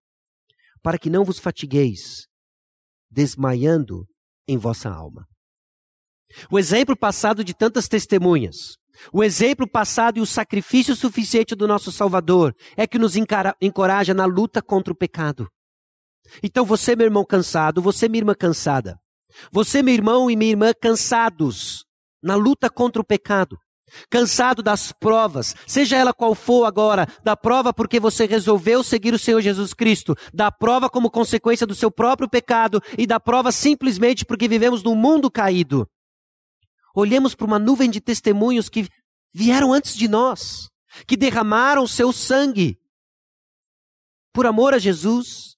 para 0.82 0.97
que 0.97 1.10
não 1.10 1.24
vos 1.24 1.39
fatigueis, 1.39 2.28
desmaiando 3.10 4.06
em 4.47 4.58
vossa 4.58 4.89
alma. 4.89 5.26
O 6.50 6.58
exemplo 6.58 6.97
passado 6.97 7.43
de 7.43 7.54
tantas 7.54 7.88
testemunhas, 7.88 8.78
o 9.12 9.24
exemplo 9.24 9.69
passado 9.69 10.17
e 10.17 10.21
o 10.21 10.26
sacrifício 10.26 10.95
suficiente 10.95 11.56
do 11.56 11.67
nosso 11.67 11.91
Salvador 11.91 12.54
é 12.78 12.88
que 12.88 12.97
nos 12.97 13.15
encoraja 13.62 14.13
na 14.13 14.26
luta 14.26 14.62
contra 14.62 14.93
o 14.93 14.95
pecado. 14.95 15.47
Então 16.41 16.63
você, 16.63 16.95
meu 16.95 17.06
irmão 17.06 17.26
cansado, 17.26 17.82
você, 17.82 18.08
minha 18.08 18.21
irmã 18.21 18.34
cansada, 18.34 18.97
você, 19.52 19.82
meu 19.82 19.93
irmão 19.93 20.32
e 20.32 20.36
minha 20.36 20.52
irmã 20.52 20.71
cansados 20.80 21.84
na 22.24 22.36
luta 22.36 22.69
contra 22.69 23.02
o 23.02 23.06
pecado, 23.06 23.58
cansado 24.10 24.62
das 24.62 24.91
provas, 24.91 25.56
seja 25.65 25.97
ela 25.97 26.13
qual 26.13 26.34
for 26.36 26.65
agora, 26.65 27.08
da 27.23 27.36
prova 27.36 27.73
porque 27.73 27.99
você 27.99 28.25
resolveu 28.25 28.84
seguir 28.84 29.13
o 29.13 29.19
Senhor 29.19 29.41
Jesus 29.41 29.73
Cristo, 29.73 30.15
da 30.34 30.51
prova 30.51 30.89
como 30.89 31.10
consequência 31.10 31.67
do 31.67 31.75
seu 31.75 31.91
próprio 31.91 32.30
pecado 32.30 32.82
e 32.97 33.06
da 33.06 33.19
prova 33.19 33.51
simplesmente 33.51 34.25
porque 34.25 34.47
vivemos 34.47 34.84
num 34.84 34.95
mundo 34.95 35.30
caído. 35.30 35.88
Olhemos 36.95 37.36
para 37.36 37.47
uma 37.47 37.60
nuvem 37.60 37.89
de 37.89 38.01
testemunhos 38.01 38.69
que 38.69 38.88
vieram 39.34 39.73
antes 39.73 39.95
de 39.95 40.08
nós, 40.08 40.69
que 41.08 41.15
derramaram 41.15 41.88
seu 41.88 42.12
sangue 42.12 42.77
por 44.34 44.45
amor 44.45 44.73
a 44.73 44.80
Jesus, 44.80 45.56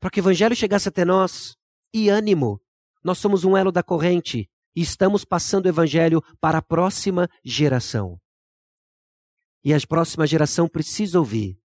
para 0.00 0.10
que 0.10 0.20
o 0.20 0.22
Evangelho 0.22 0.56
chegasse 0.56 0.88
até 0.88 1.04
nós. 1.04 1.56
E 1.92 2.08
ânimo, 2.08 2.60
nós 3.02 3.18
somos 3.18 3.44
um 3.44 3.56
elo 3.56 3.70
da 3.70 3.82
corrente 3.82 4.48
e 4.74 4.82
estamos 4.82 5.24
passando 5.24 5.66
o 5.66 5.68
evangelho 5.68 6.20
para 6.40 6.58
a 6.58 6.62
próxima 6.62 7.28
geração. 7.44 8.20
E 9.62 9.72
a 9.72 9.78
próxima 9.86 10.26
geração 10.26 10.68
precisa 10.68 11.18
ouvir 11.18 11.58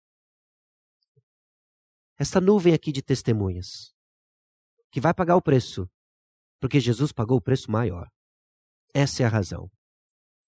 esta 2.20 2.42
nuvem 2.42 2.74
aqui 2.74 2.92
de 2.92 3.02
testemunhas, 3.02 3.96
que 4.92 5.00
vai 5.00 5.14
pagar 5.14 5.38
o 5.38 5.42
preço, 5.42 5.90
porque 6.60 6.78
Jesus 6.78 7.14
pagou 7.14 7.38
o 7.38 7.42
preço 7.42 7.72
maior. 7.72 8.10
Essa 8.94 9.24
é 9.24 9.26
a 9.26 9.30
razão. 9.30 9.72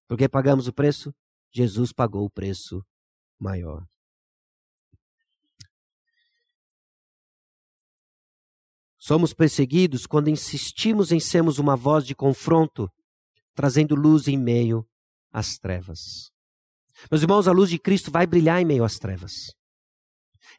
Porque 0.06 0.28
pagamos 0.28 0.68
o 0.68 0.74
preço? 0.74 1.16
Jesus 1.50 1.94
pagou 1.94 2.26
o 2.26 2.30
preço 2.30 2.86
maior. 3.40 3.88
Somos 9.04 9.34
perseguidos 9.34 10.06
quando 10.06 10.30
insistimos 10.30 11.12
em 11.12 11.20
sermos 11.20 11.58
uma 11.58 11.76
voz 11.76 12.06
de 12.06 12.14
confronto, 12.14 12.88
trazendo 13.56 13.96
luz 13.96 14.28
em 14.28 14.38
meio 14.38 14.86
às 15.34 15.58
trevas. 15.58 16.30
Meus 17.10 17.24
irmãos, 17.24 17.48
a 17.48 17.52
luz 17.52 17.72
de 17.72 17.80
Cristo 17.80 18.12
vai 18.12 18.28
brilhar 18.28 18.62
em 18.62 18.66
meio 18.66 18.84
às 18.84 19.00
trevas. 19.00 19.56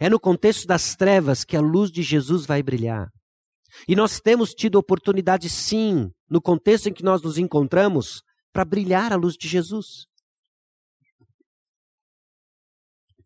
É 0.01 0.11
no 0.11 0.19
contexto 0.19 0.67
das 0.67 0.97
trevas 0.97 1.45
que 1.45 1.57
a 1.57 1.61
luz 1.61 1.89
de 1.89 2.03
Jesus 2.03 2.45
vai 2.45 2.65
brilhar. 2.65 3.09
E 3.87 3.95
nós 3.95 4.19
temos 4.19 4.51
tido 4.51 4.75
oportunidade, 4.75 5.49
sim, 5.49 6.11
no 6.29 6.43
contexto 6.43 6.89
em 6.89 6.93
que 6.93 7.05
nós 7.05 7.23
nos 7.23 7.39
encontramos, 7.39 8.23
para 8.53 8.65
brilhar 8.65 9.13
a 9.13 9.17
luz 9.17 9.37
de 9.37 9.47
Jesus. 9.47 10.09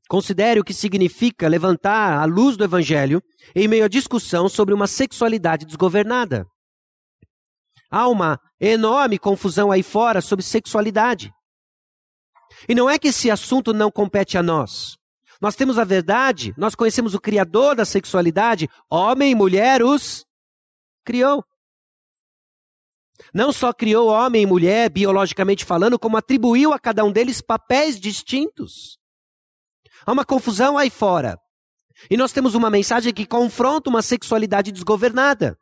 Considere 0.08 0.60
o 0.60 0.64
que 0.64 0.72
significa 0.72 1.48
levantar 1.48 2.18
a 2.18 2.24
luz 2.24 2.56
do 2.56 2.64
Evangelho 2.64 3.20
em 3.54 3.66
meio 3.66 3.84
à 3.84 3.88
discussão 3.88 4.48
sobre 4.48 4.72
uma 4.72 4.86
sexualidade 4.86 5.66
desgovernada. 5.66 6.46
Há 7.90 8.08
uma 8.08 8.40
enorme 8.60 9.18
confusão 9.18 9.70
aí 9.70 9.82
fora 9.82 10.20
sobre 10.20 10.44
sexualidade. 10.44 11.32
E 12.68 12.74
não 12.74 12.88
é 12.88 12.98
que 12.98 13.08
esse 13.08 13.30
assunto 13.30 13.72
não 13.72 13.90
compete 13.90 14.38
a 14.38 14.42
nós. 14.42 14.96
Nós 15.40 15.56
temos 15.56 15.78
a 15.78 15.84
verdade, 15.84 16.54
nós 16.56 16.74
conhecemos 16.74 17.14
o 17.14 17.20
Criador 17.20 17.74
da 17.74 17.84
sexualidade, 17.84 18.68
homem 18.90 19.32
e 19.32 19.34
mulher 19.34 19.82
os 19.82 20.24
criou. 21.04 21.44
Não 23.34 23.52
só 23.52 23.72
criou 23.72 24.08
homem 24.08 24.42
e 24.42 24.46
mulher, 24.46 24.90
biologicamente 24.90 25.64
falando, 25.64 25.98
como 25.98 26.16
atribuiu 26.16 26.72
a 26.72 26.78
cada 26.78 27.04
um 27.04 27.12
deles 27.12 27.40
papéis 27.40 27.98
distintos. 27.98 28.98
Há 30.06 30.12
uma 30.12 30.24
confusão 30.24 30.78
aí 30.78 30.88
fora. 30.88 31.36
E 32.08 32.16
nós 32.16 32.30
temos 32.30 32.54
uma 32.54 32.70
mensagem 32.70 33.12
que 33.12 33.26
confronta 33.26 33.90
uma 33.90 34.02
sexualidade 34.02 34.70
desgovernada. 34.70 35.58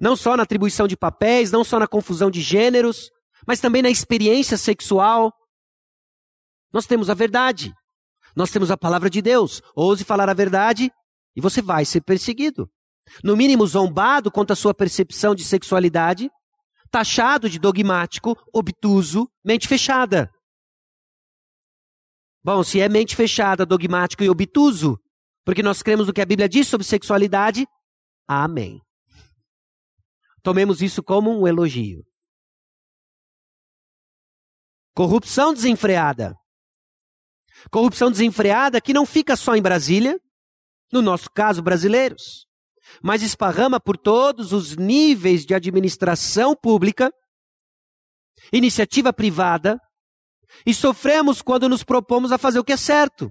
Não 0.00 0.16
só 0.16 0.36
na 0.36 0.42
atribuição 0.42 0.88
de 0.88 0.96
papéis, 0.96 1.52
não 1.52 1.62
só 1.62 1.78
na 1.78 1.86
confusão 1.86 2.28
de 2.28 2.40
gêneros, 2.40 3.08
mas 3.46 3.60
também 3.60 3.82
na 3.82 3.90
experiência 3.90 4.58
sexual. 4.58 5.32
Nós 6.72 6.86
temos 6.86 7.08
a 7.08 7.14
verdade. 7.14 7.72
Nós 8.34 8.50
temos 8.50 8.72
a 8.72 8.76
palavra 8.76 9.08
de 9.08 9.22
Deus. 9.22 9.62
Ouse 9.76 10.02
falar 10.02 10.28
a 10.28 10.34
verdade 10.34 10.90
e 11.36 11.40
você 11.40 11.62
vai 11.62 11.84
ser 11.84 12.00
perseguido. 12.00 12.68
No 13.22 13.36
mínimo 13.36 13.64
zombado 13.64 14.30
quanto 14.30 14.52
à 14.52 14.56
sua 14.56 14.74
percepção 14.74 15.34
de 15.34 15.44
sexualidade, 15.44 16.28
taxado 16.90 17.48
de 17.48 17.60
dogmático, 17.60 18.36
obtuso, 18.52 19.28
mente 19.44 19.68
fechada. 19.68 20.28
Bom, 22.44 22.64
se 22.64 22.80
é 22.80 22.88
mente 22.88 23.14
fechada, 23.14 23.64
dogmático 23.64 24.24
e 24.24 24.28
obtuso, 24.28 24.98
porque 25.44 25.62
nós 25.62 25.82
cremos 25.82 26.06
no 26.06 26.12
que 26.12 26.20
a 26.20 26.26
Bíblia 26.26 26.48
diz 26.48 26.66
sobre 26.66 26.86
sexualidade, 26.86 27.66
amém. 28.26 28.80
Tomemos 30.42 30.82
isso 30.82 31.02
como 31.02 31.30
um 31.30 31.46
elogio. 31.46 32.04
Corrupção 34.94 35.54
desenfreada. 35.54 36.34
Corrupção 37.70 38.10
desenfreada 38.10 38.80
que 38.80 38.92
não 38.92 39.06
fica 39.06 39.36
só 39.36 39.54
em 39.54 39.62
Brasília, 39.62 40.18
no 40.92 41.00
nosso 41.00 41.30
caso, 41.30 41.62
brasileiros, 41.62 42.46
mas 43.02 43.22
esparrama 43.22 43.80
por 43.80 43.96
todos 43.96 44.52
os 44.52 44.76
níveis 44.76 45.46
de 45.46 45.54
administração 45.54 46.56
pública, 46.56 47.12
iniciativa 48.52 49.12
privada, 49.12 49.80
e 50.66 50.72
sofremos 50.74 51.42
quando 51.42 51.68
nos 51.68 51.82
propomos 51.82 52.32
a 52.32 52.38
fazer 52.38 52.58
o 52.58 52.64
que 52.64 52.72
é 52.72 52.76
certo. 52.76 53.30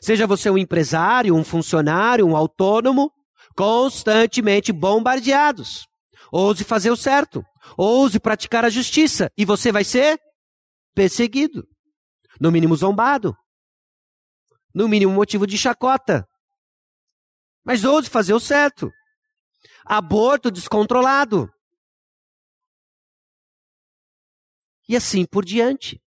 Seja 0.00 0.26
você 0.26 0.50
um 0.50 0.58
empresário, 0.58 1.34
um 1.34 1.44
funcionário, 1.44 2.26
um 2.26 2.36
autônomo, 2.36 3.12
constantemente 3.56 4.72
bombardeados. 4.72 5.86
Ouse 6.32 6.64
fazer 6.64 6.90
o 6.90 6.96
certo. 6.96 7.44
Ouse 7.76 8.18
praticar 8.18 8.64
a 8.64 8.70
justiça. 8.70 9.30
E 9.36 9.44
você 9.44 9.70
vai 9.70 9.84
ser 9.84 10.18
perseguido. 10.94 11.66
No 12.40 12.50
mínimo 12.50 12.74
zombado. 12.74 13.36
No 14.74 14.88
mínimo 14.88 15.12
motivo 15.12 15.46
de 15.46 15.56
chacota. 15.56 16.26
Mas 17.64 17.84
ouse 17.84 18.10
fazer 18.10 18.34
o 18.34 18.40
certo. 18.40 18.90
Aborto 19.84 20.50
descontrolado. 20.50 21.48
E 24.88 24.96
assim 24.96 25.24
por 25.24 25.44
diante. 25.44 26.03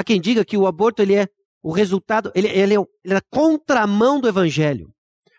Há 0.00 0.04
quem 0.04 0.18
diga 0.18 0.46
que 0.46 0.56
o 0.56 0.66
aborto 0.66 1.02
ele 1.02 1.14
é 1.14 1.28
o 1.62 1.70
resultado, 1.70 2.32
ele, 2.34 2.48
ele, 2.48 2.74
é, 2.74 2.78
ele 3.04 3.12
é 3.12 3.16
a 3.18 3.20
contramão 3.20 4.18
do 4.18 4.26
evangelho. 4.26 4.88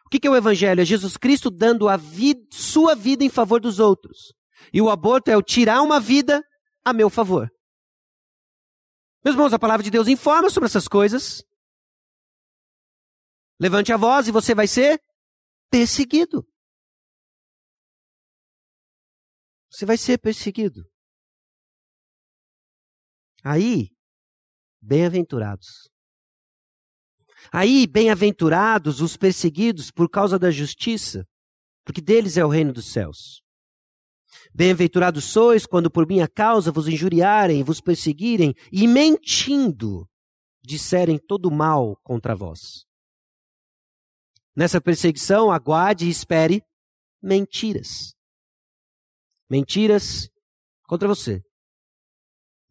O 0.05 0.09
que, 0.11 0.19
que 0.19 0.27
é 0.27 0.29
o 0.29 0.35
evangelho? 0.35 0.79
É 0.79 0.85
Jesus 0.85 1.17
Cristo 1.17 1.49
dando 1.49 1.89
a 1.89 1.97
vida, 1.97 2.39
sua 2.51 2.93
vida 2.93 3.23
em 3.23 3.29
favor 3.29 3.59
dos 3.59 3.79
outros. 3.79 4.35
E 4.71 4.79
o 4.79 4.91
aborto 4.91 5.31
é 5.31 5.35
o 5.35 5.41
tirar 5.41 5.81
uma 5.81 5.99
vida 5.99 6.43
a 6.85 6.93
meu 6.93 7.09
favor. 7.09 7.49
Meus 9.25 9.33
irmãos, 9.33 9.51
a 9.51 9.57
palavra 9.57 9.83
de 9.83 9.89
Deus 9.89 10.07
informa 10.07 10.51
sobre 10.51 10.67
essas 10.67 10.87
coisas. 10.87 11.43
Levante 13.59 13.91
a 13.91 13.97
voz 13.97 14.27
e 14.27 14.31
você 14.31 14.53
vai 14.53 14.67
ser 14.67 15.01
perseguido. 15.71 16.47
Você 19.71 19.87
vai 19.87 19.97
ser 19.97 20.19
perseguido. 20.19 20.83
Aí, 23.43 23.89
bem-aventurados. 24.81 25.89
Aí, 27.51 27.87
bem-aventurados 27.87 29.01
os 29.01 29.17
perseguidos 29.17 29.91
por 29.91 30.09
causa 30.09 30.37
da 30.37 30.51
justiça, 30.51 31.25
porque 31.83 32.01
deles 32.01 32.37
é 32.37 32.45
o 32.45 32.49
reino 32.49 32.73
dos 32.73 32.91
céus. 32.91 33.41
Bem-aventurados 34.53 35.25
sois 35.25 35.65
quando 35.65 35.89
por 35.89 36.07
minha 36.07 36.27
causa 36.27 36.71
vos 36.71 36.87
injuriarem, 36.87 37.63
vos 37.63 37.81
perseguirem 37.81 38.53
e 38.71 38.87
mentindo 38.87 40.07
disserem 40.63 41.17
todo 41.17 41.49
mal 41.49 41.97
contra 42.03 42.35
vós. 42.35 42.85
Nessa 44.55 44.81
perseguição, 44.81 45.51
aguarde 45.51 46.05
e 46.05 46.09
espere 46.09 46.63
mentiras. 47.21 48.13
Mentiras 49.49 50.29
contra 50.87 51.07
você. 51.07 51.41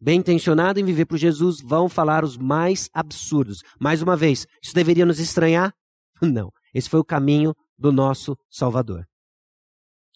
Bem 0.01 0.19
intencionado 0.19 0.79
em 0.79 0.83
viver 0.83 1.05
por 1.05 1.17
Jesus, 1.17 1.61
vão 1.61 1.87
falar 1.87 2.23
os 2.23 2.35
mais 2.35 2.89
absurdos. 2.93 3.61
Mais 3.79 4.01
uma 4.01 4.17
vez, 4.17 4.47
isso 4.61 4.73
deveria 4.73 5.05
nos 5.05 5.19
estranhar? 5.19 5.73
Não. 6.21 6.51
Esse 6.73 6.89
foi 6.89 6.99
o 6.99 7.05
caminho 7.05 7.53
do 7.77 7.91
nosso 7.91 8.35
Salvador 8.49 9.05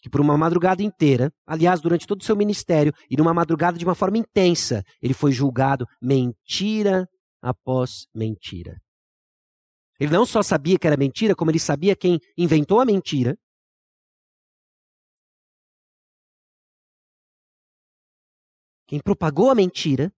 que 0.06 0.10
por 0.10 0.20
uma 0.20 0.38
madrugada 0.38 0.84
inteira, 0.84 1.32
aliás, 1.44 1.80
durante 1.80 2.06
todo 2.06 2.20
o 2.20 2.24
seu 2.24 2.36
ministério, 2.36 2.92
e 3.10 3.16
numa 3.16 3.34
madrugada 3.34 3.76
de 3.76 3.84
uma 3.84 3.94
forma 3.96 4.16
intensa, 4.16 4.84
ele 5.02 5.12
foi 5.12 5.32
julgado 5.32 5.84
mentira 6.00 7.08
após 7.42 8.06
mentira. 8.14 8.76
Ele 9.98 10.12
não 10.12 10.24
só 10.24 10.44
sabia 10.44 10.78
que 10.78 10.86
era 10.86 10.96
mentira, 10.96 11.34
como 11.34 11.50
ele 11.50 11.58
sabia 11.58 11.96
quem 11.96 12.20
inventou 12.38 12.78
a 12.78 12.84
mentira. 12.84 13.36
Quem 18.86 19.00
propagou 19.00 19.50
a 19.50 19.54
mentira. 19.54 20.12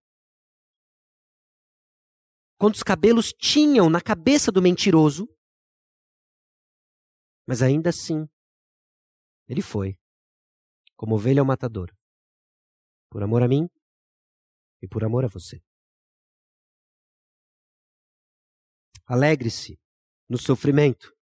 Quantos 2.59 2.83
cabelos 2.83 3.33
tinham 3.33 3.89
na 3.89 4.01
cabeça 4.01 4.53
do 4.53 4.61
mentiroso. 4.61 5.27
Mas 7.47 7.63
ainda 7.63 7.89
assim, 7.89 8.29
ele 9.49 9.63
foi, 9.63 9.99
como 10.95 11.15
ovelha 11.15 11.41
ao 11.41 11.47
matador, 11.47 11.91
por 13.09 13.23
amor 13.23 13.43
a 13.43 13.49
mim 13.49 13.67
e 14.83 14.87
por 14.87 15.03
amor 15.03 15.25
a 15.25 15.29
você. 15.29 15.63
Alegre-se 19.07 19.81
no 20.29 20.37
sofrimento, 20.37 21.17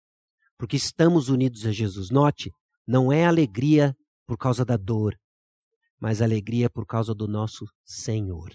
porque 0.57 0.77
estamos 0.77 1.29
unidos 1.29 1.67
a 1.67 1.73
Jesus. 1.73 2.09
Note, 2.11 2.51
não 2.87 3.13
é 3.13 3.27
alegria 3.27 3.95
por 4.27 4.39
causa 4.39 4.65
da 4.65 4.79
dor, 4.79 5.15
mas 6.05 6.21
alegria 6.21 6.69
por 6.69 6.85
causa 6.85 7.15
do 7.15 7.27
nosso 7.27 7.65
Senhor. 7.83 8.55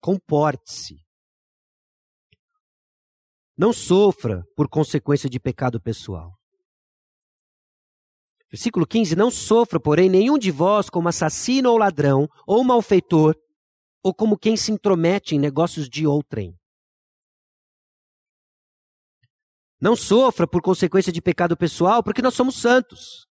Comporte-se 0.00 0.96
não 3.56 3.72
sofra 3.72 4.44
por 4.56 4.68
consequência 4.68 5.30
de 5.30 5.38
pecado 5.38 5.80
pessoal. 5.80 6.36
Versículo 8.50 8.84
15: 8.84 9.14
Não 9.14 9.30
sofra, 9.30 9.78
porém, 9.78 10.10
nenhum 10.10 10.36
de 10.36 10.50
vós 10.50 10.90
como 10.90 11.08
assassino 11.08 11.70
ou 11.70 11.78
ladrão, 11.78 12.26
ou 12.44 12.64
malfeitor, 12.64 13.36
ou 14.02 14.12
como 14.12 14.36
quem 14.36 14.56
se 14.56 14.72
intromete 14.72 15.36
em 15.36 15.38
negócios 15.38 15.88
de 15.88 16.04
outrem. 16.04 16.58
Não 19.80 19.94
sofra 19.94 20.48
por 20.48 20.60
consequência 20.60 21.12
de 21.12 21.22
pecado 21.22 21.56
pessoal, 21.56 22.02
porque 22.02 22.20
nós 22.20 22.34
somos 22.34 22.56
santos. 22.56 23.29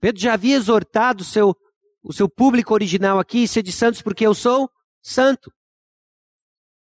Pedro 0.00 0.20
já 0.20 0.34
havia 0.34 0.56
exortado 0.56 1.22
o 1.22 1.26
seu, 1.26 1.54
o 2.02 2.12
seu 2.12 2.28
público 2.28 2.72
original 2.72 3.18
aqui, 3.18 3.46
ser 3.46 3.62
de 3.62 3.72
santos 3.72 4.02
porque 4.02 4.26
eu 4.26 4.34
sou 4.34 4.68
santo. 5.02 5.52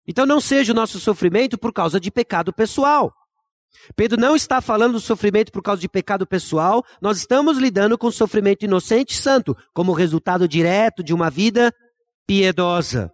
Então 0.07 0.25
não 0.25 0.39
seja 0.39 0.71
o 0.71 0.75
nosso 0.75 0.99
sofrimento 0.99 1.57
por 1.57 1.73
causa 1.73 1.99
de 1.99 2.11
pecado 2.11 2.53
pessoal. 2.53 3.13
Pedro 3.95 4.19
não 4.19 4.35
está 4.35 4.61
falando 4.61 4.93
do 4.93 4.99
sofrimento 4.99 5.51
por 5.51 5.61
causa 5.61 5.81
de 5.81 5.89
pecado 5.89 6.25
pessoal, 6.25 6.83
nós 7.01 7.17
estamos 7.17 7.57
lidando 7.57 7.97
com 7.97 8.09
sofrimento 8.09 8.63
inocente 8.63 9.11
e 9.11 9.17
santo, 9.17 9.55
como 9.73 9.93
resultado 9.93 10.47
direto 10.47 11.03
de 11.03 11.13
uma 11.13 11.29
vida 11.29 11.73
piedosa. 12.25 13.11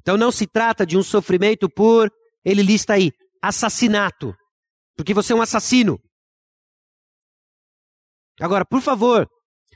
Então 0.00 0.16
não 0.16 0.30
se 0.30 0.46
trata 0.46 0.86
de 0.86 0.96
um 0.96 1.02
sofrimento 1.02 1.68
por, 1.68 2.10
ele 2.44 2.62
lista 2.62 2.94
aí, 2.94 3.12
assassinato, 3.42 4.34
porque 4.96 5.14
você 5.14 5.32
é 5.32 5.36
um 5.36 5.42
assassino. 5.42 5.98
Agora, 8.40 8.64
por 8.64 8.80
favor, 8.80 9.28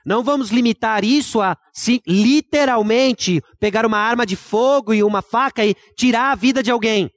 não 0.06 0.22
vamos 0.24 0.50
limitar 0.50 1.04
isso 1.04 1.40
a 1.40 1.56
sim, 1.74 2.00
literalmente 2.06 3.40
pegar 3.60 3.84
uma 3.84 3.98
arma 3.98 4.24
de 4.24 4.36
fogo 4.36 4.94
e 4.94 5.02
uma 5.02 5.22
faca 5.22 5.64
e 5.64 5.74
tirar 5.96 6.32
a 6.32 6.34
vida 6.34 6.62
de 6.62 6.70
alguém. 6.70 7.10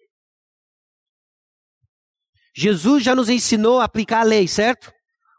Jesus 2.56 3.04
já 3.04 3.16
nos 3.16 3.30
ensinou 3.30 3.80
a 3.80 3.86
aplicar 3.86 4.22
a 4.22 4.24
lei, 4.24 4.48
certo? 4.48 4.92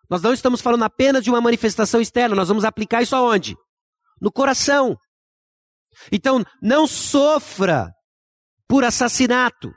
Nós 0.09 0.23
não 0.23 0.33
estamos 0.33 0.61
falando 0.61 0.85
apenas 0.85 1.23
de 1.23 1.31
uma 1.31 1.41
manifestação 1.41 2.01
externa, 2.01 2.35
nós 2.35 2.49
vamos 2.49 2.65
aplicar 2.65 3.03
isso 3.03 3.15
aonde? 3.15 3.57
no 4.21 4.33
coração. 4.33 4.97
Então, 6.13 6.45
não 6.63 6.87
sofra 6.87 7.91
por 8.69 8.85
assassinato, 8.85 9.73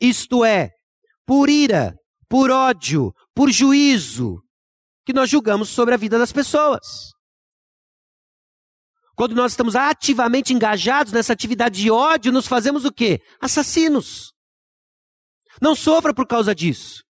isto 0.00 0.44
é, 0.44 0.70
por 1.26 1.48
ira, 1.48 1.94
por 2.28 2.50
ódio, 2.50 3.12
por 3.34 3.50
juízo, 3.50 4.42
que 5.04 5.12
nós 5.12 5.28
julgamos 5.28 5.68
sobre 5.68 5.94
a 5.94 5.98
vida 5.98 6.18
das 6.18 6.32
pessoas. 6.32 7.12
Quando 9.16 9.34
nós 9.34 9.52
estamos 9.52 9.76
ativamente 9.76 10.52
engajados 10.52 11.12
nessa 11.12 11.32
atividade 11.32 11.80
de 11.80 11.90
ódio, 11.90 12.32
nos 12.32 12.48
fazemos 12.48 12.84
o 12.84 12.92
quê? 12.92 13.20
Assassinos. 13.40 14.32
Não 15.62 15.74
sofra 15.74 16.12
por 16.12 16.26
causa 16.26 16.54
disso. 16.54 17.04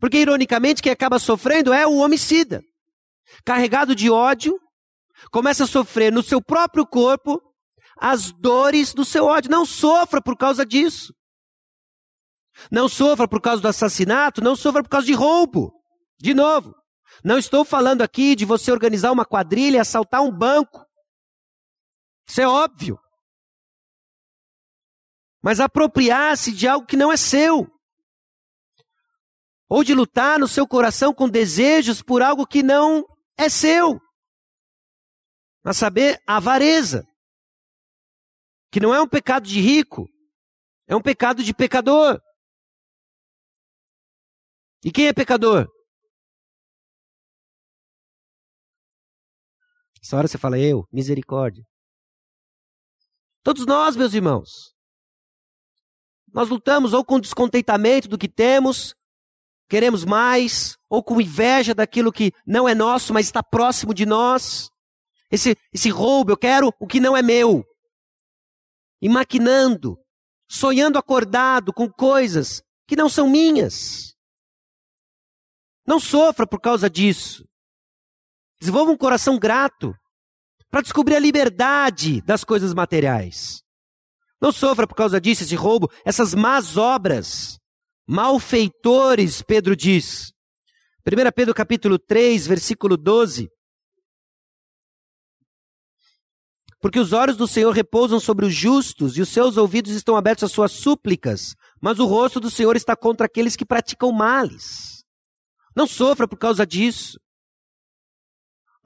Porque, 0.00 0.18
ironicamente, 0.18 0.82
quem 0.82 0.90
acaba 0.90 1.18
sofrendo 1.18 1.72
é 1.72 1.86
o 1.86 1.98
homicida. 1.98 2.62
Carregado 3.44 3.94
de 3.94 4.10
ódio, 4.10 4.58
começa 5.30 5.64
a 5.64 5.68
sofrer 5.68 6.12
no 6.12 6.22
seu 6.22 6.42
próprio 6.42 6.86
corpo 6.86 7.40
as 7.96 8.32
dores 8.32 8.92
do 8.92 9.04
seu 9.04 9.26
ódio. 9.26 9.50
Não 9.50 9.64
sofra 9.64 10.20
por 10.20 10.36
causa 10.36 10.64
disso. 10.64 11.12
Não 12.72 12.88
sofra 12.88 13.28
por 13.28 13.40
causa 13.40 13.62
do 13.62 13.68
assassinato, 13.68 14.42
não 14.42 14.56
sofra 14.56 14.82
por 14.82 14.88
causa 14.88 15.06
de 15.06 15.12
roubo. 15.12 15.77
De 16.20 16.34
novo, 16.34 16.74
não 17.24 17.38
estou 17.38 17.64
falando 17.64 18.02
aqui 18.02 18.34
de 18.34 18.44
você 18.44 18.70
organizar 18.72 19.12
uma 19.12 19.24
quadrilha 19.24 19.76
e 19.76 19.80
assaltar 19.80 20.22
um 20.22 20.30
banco. 20.30 20.84
Isso 22.26 22.40
é 22.40 22.46
óbvio. 22.46 22.98
Mas 25.42 25.60
apropriar-se 25.60 26.52
de 26.52 26.66
algo 26.66 26.86
que 26.86 26.96
não 26.96 27.12
é 27.12 27.16
seu. 27.16 27.66
Ou 29.68 29.84
de 29.84 29.94
lutar 29.94 30.38
no 30.38 30.48
seu 30.48 30.66
coração 30.66 31.14
com 31.14 31.28
desejos 31.28 32.02
por 32.02 32.22
algo 32.22 32.46
que 32.46 32.62
não 32.62 33.06
é 33.36 33.48
seu. 33.48 34.00
A 35.64 35.72
saber, 35.72 36.20
a 36.26 36.36
avareza. 36.36 37.06
Que 38.70 38.80
não 38.80 38.94
é 38.94 39.00
um 39.00 39.08
pecado 39.08 39.46
de 39.46 39.60
rico, 39.60 40.08
é 40.86 40.94
um 40.94 41.00
pecado 41.00 41.42
de 41.42 41.54
pecador. 41.54 42.20
E 44.84 44.92
quem 44.92 45.06
é 45.06 45.12
pecador? 45.12 45.68
Essa 50.08 50.16
hora 50.16 50.26
você 50.26 50.38
fala, 50.38 50.58
eu, 50.58 50.88
misericórdia. 50.90 51.62
Todos 53.42 53.66
nós, 53.66 53.94
meus 53.94 54.14
irmãos. 54.14 54.74
Nós 56.32 56.48
lutamos 56.48 56.94
ou 56.94 57.04
com 57.04 57.20
descontentamento 57.20 58.08
do 58.08 58.16
que 58.16 58.26
temos, 58.26 58.94
queremos 59.68 60.06
mais, 60.06 60.78
ou 60.88 61.04
com 61.04 61.20
inveja 61.20 61.74
daquilo 61.74 62.10
que 62.10 62.32
não 62.46 62.66
é 62.66 62.74
nosso, 62.74 63.12
mas 63.12 63.26
está 63.26 63.42
próximo 63.42 63.92
de 63.92 64.06
nós. 64.06 64.70
Esse, 65.30 65.54
esse 65.74 65.90
roubo, 65.90 66.32
eu 66.32 66.38
quero 66.38 66.72
o 66.80 66.86
que 66.86 67.00
não 67.00 67.14
é 67.14 67.20
meu. 67.20 67.62
E 69.02 69.10
maquinando, 69.10 69.98
sonhando 70.48 70.98
acordado 70.98 71.70
com 71.70 71.86
coisas 71.86 72.62
que 72.86 72.96
não 72.96 73.10
são 73.10 73.28
minhas. 73.28 74.16
Não 75.86 76.00
sofra 76.00 76.46
por 76.46 76.62
causa 76.62 76.88
disso. 76.88 77.46
Desenvolva 78.60 78.90
um 78.90 78.96
coração 78.96 79.38
grato 79.38 79.94
para 80.70 80.82
descobrir 80.82 81.16
a 81.16 81.20
liberdade 81.20 82.20
das 82.22 82.44
coisas 82.44 82.74
materiais. 82.74 83.62
Não 84.40 84.52
sofra 84.52 84.86
por 84.86 84.94
causa 84.94 85.20
disso, 85.20 85.42
esse 85.42 85.54
roubo, 85.56 85.90
essas 86.04 86.34
más 86.34 86.76
obras. 86.76 87.58
Malfeitores, 88.06 89.42
Pedro 89.42 89.74
diz. 89.74 90.32
1 91.06 91.32
Pedro 91.34 91.54
capítulo 91.54 91.98
3, 91.98 92.46
versículo 92.46 92.96
12. 92.96 93.48
Porque 96.80 97.00
os 97.00 97.12
olhos 97.12 97.36
do 97.36 97.48
Senhor 97.48 97.72
repousam 97.72 98.20
sobre 98.20 98.46
os 98.46 98.54
justos 98.54 99.16
e 99.16 99.20
os 99.20 99.28
seus 99.28 99.56
ouvidos 99.56 99.92
estão 99.92 100.16
abertos 100.16 100.44
às 100.44 100.52
suas 100.52 100.70
súplicas, 100.70 101.56
mas 101.80 101.98
o 101.98 102.06
rosto 102.06 102.38
do 102.38 102.50
Senhor 102.50 102.76
está 102.76 102.94
contra 102.94 103.26
aqueles 103.26 103.56
que 103.56 103.66
praticam 103.66 104.12
males. 104.12 105.04
Não 105.74 105.86
sofra 105.86 106.28
por 106.28 106.38
causa 106.38 106.64
disso. 106.64 107.18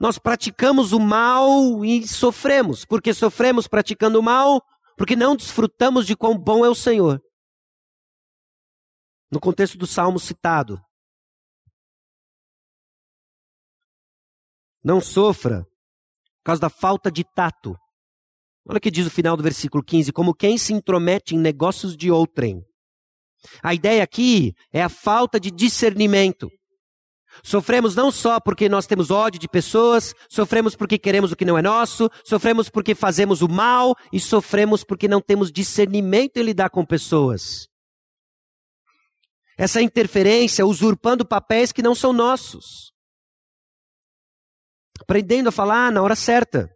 Nós 0.03 0.19
praticamos 0.19 0.91
o 0.91 0.99
mal 0.99 1.85
e 1.85 2.05
sofremos. 2.05 2.83
Porque 2.83 3.13
sofremos 3.13 3.69
praticando 3.69 4.19
o 4.19 4.21
mal? 4.21 4.61
Porque 4.97 5.15
não 5.15 5.33
desfrutamos 5.33 6.05
de 6.05 6.13
quão 6.13 6.37
bom 6.37 6.65
é 6.65 6.69
o 6.69 6.75
Senhor. 6.75 7.21
No 9.31 9.39
contexto 9.39 9.77
do 9.77 9.87
salmo 9.87 10.19
citado. 10.19 10.77
Não 14.83 14.99
sofra 14.99 15.63
por 15.63 16.43
causa 16.47 16.59
da 16.59 16.69
falta 16.69 17.09
de 17.09 17.23
tato. 17.23 17.73
Olha 18.67 18.79
o 18.79 18.81
que 18.81 18.91
diz 18.91 19.07
o 19.07 19.09
final 19.09 19.37
do 19.37 19.43
versículo 19.43 19.81
15: 19.81 20.11
como 20.11 20.35
quem 20.35 20.57
se 20.57 20.73
intromete 20.73 21.33
em 21.33 21.39
negócios 21.39 21.95
de 21.95 22.11
outrem. 22.11 22.61
A 23.63 23.73
ideia 23.73 24.03
aqui 24.03 24.53
é 24.73 24.83
a 24.83 24.89
falta 24.89 25.39
de 25.39 25.49
discernimento. 25.49 26.51
Sofremos 27.41 27.95
não 27.95 28.11
só 28.11 28.39
porque 28.39 28.69
nós 28.69 28.85
temos 28.85 29.09
ódio 29.09 29.39
de 29.39 29.47
pessoas, 29.47 30.13
sofremos 30.29 30.75
porque 30.75 30.99
queremos 30.99 31.31
o 31.31 31.35
que 31.35 31.45
não 31.45 31.57
é 31.57 31.61
nosso, 31.61 32.09
sofremos 32.23 32.69
porque 32.69 32.93
fazemos 32.93 33.41
o 33.41 33.49
mal 33.49 33.95
e 34.11 34.19
sofremos 34.19 34.83
porque 34.83 35.07
não 35.07 35.21
temos 35.21 35.51
discernimento 35.51 36.37
em 36.37 36.43
lidar 36.43 36.69
com 36.69 36.85
pessoas. 36.85 37.67
Essa 39.57 39.81
interferência 39.81 40.65
usurpando 40.65 41.25
papéis 41.25 41.71
que 41.71 41.81
não 41.81 41.95
são 41.95 42.11
nossos. 42.11 42.91
Aprendendo 44.99 45.49
a 45.49 45.51
falar 45.51 45.91
na 45.91 46.01
hora 46.01 46.15
certa. 46.15 46.69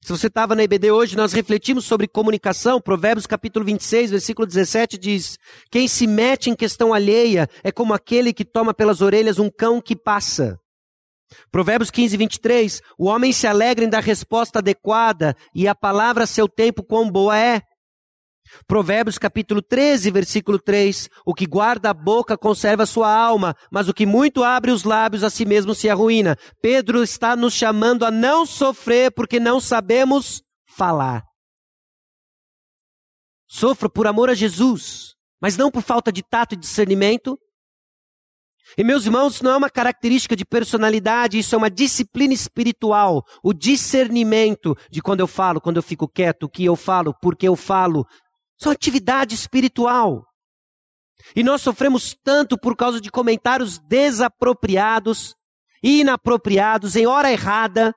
Se 0.00 0.12
você 0.12 0.28
estava 0.28 0.54
na 0.54 0.62
IBD 0.62 0.90
hoje, 0.90 1.16
nós 1.16 1.32
refletimos 1.32 1.84
sobre 1.84 2.06
comunicação. 2.06 2.80
Provérbios 2.80 3.26
capítulo 3.26 3.64
26, 3.64 4.12
versículo 4.12 4.46
17 4.46 4.96
diz: 4.96 5.38
Quem 5.70 5.88
se 5.88 6.06
mete 6.06 6.48
em 6.48 6.54
questão 6.54 6.94
alheia 6.94 7.48
é 7.62 7.72
como 7.72 7.92
aquele 7.92 8.32
que 8.32 8.44
toma 8.44 8.72
pelas 8.72 9.00
orelhas 9.00 9.38
um 9.38 9.50
cão 9.50 9.80
que 9.80 9.96
passa. 9.96 10.58
Provérbios 11.50 11.90
15, 11.90 12.16
23, 12.16 12.80
o 12.98 13.06
homem 13.06 13.32
se 13.32 13.46
alegra 13.46 13.84
em 13.84 13.88
dar 13.88 14.02
resposta 14.02 14.60
adequada 14.60 15.36
e 15.54 15.68
a 15.68 15.74
palavra 15.74 16.24
a 16.24 16.26
seu 16.26 16.48
tempo 16.48 16.82
quão 16.82 17.10
boa 17.10 17.38
é. 17.38 17.62
Provérbios 18.66 19.18
capítulo 19.18 19.62
13, 19.62 20.10
versículo 20.10 20.58
3: 20.58 21.08
O 21.24 21.34
que 21.34 21.46
guarda 21.46 21.90
a 21.90 21.94
boca 21.94 22.36
conserva 22.36 22.86
sua 22.86 23.12
alma, 23.12 23.54
mas 23.70 23.88
o 23.88 23.94
que 23.94 24.06
muito 24.06 24.44
abre 24.44 24.70
os 24.70 24.84
lábios 24.84 25.24
a 25.24 25.30
si 25.30 25.44
mesmo 25.44 25.74
se 25.74 25.88
arruína. 25.88 26.36
Pedro 26.60 27.02
está 27.02 27.36
nos 27.36 27.54
chamando 27.54 28.04
a 28.04 28.10
não 28.10 28.44
sofrer 28.46 29.12
porque 29.12 29.38
não 29.40 29.60
sabemos 29.60 30.42
falar. 30.76 31.22
Sofra 33.48 33.88
por 33.88 34.06
amor 34.06 34.28
a 34.28 34.34
Jesus, 34.34 35.14
mas 35.40 35.56
não 35.56 35.70
por 35.70 35.82
falta 35.82 36.12
de 36.12 36.22
tato 36.22 36.54
e 36.54 36.56
discernimento. 36.58 37.38
E 38.76 38.84
meus 38.84 39.06
irmãos, 39.06 39.34
isso 39.34 39.44
não 39.44 39.52
é 39.52 39.56
uma 39.56 39.70
característica 39.70 40.36
de 40.36 40.44
personalidade, 40.44 41.38
isso 41.38 41.54
é 41.54 41.58
uma 41.58 41.70
disciplina 41.70 42.34
espiritual. 42.34 43.24
O 43.42 43.54
discernimento 43.54 44.76
de 44.90 45.00
quando 45.00 45.20
eu 45.20 45.26
falo, 45.26 45.60
quando 45.60 45.76
eu 45.76 45.82
fico 45.82 46.06
quieto, 46.06 46.42
o 46.42 46.50
que 46.50 46.64
eu 46.64 46.76
falo, 46.76 47.14
por 47.22 47.34
que 47.34 47.48
eu 47.48 47.56
falo, 47.56 48.04
são 48.58 48.72
atividade 48.72 49.34
espiritual. 49.34 50.26
E 51.34 51.42
nós 51.42 51.62
sofremos 51.62 52.14
tanto 52.22 52.58
por 52.58 52.76
causa 52.76 53.00
de 53.00 53.10
comentários 53.10 53.78
desapropriados, 53.78 55.34
inapropriados, 55.82 56.96
em 56.96 57.06
hora 57.06 57.30
errada. 57.30 57.94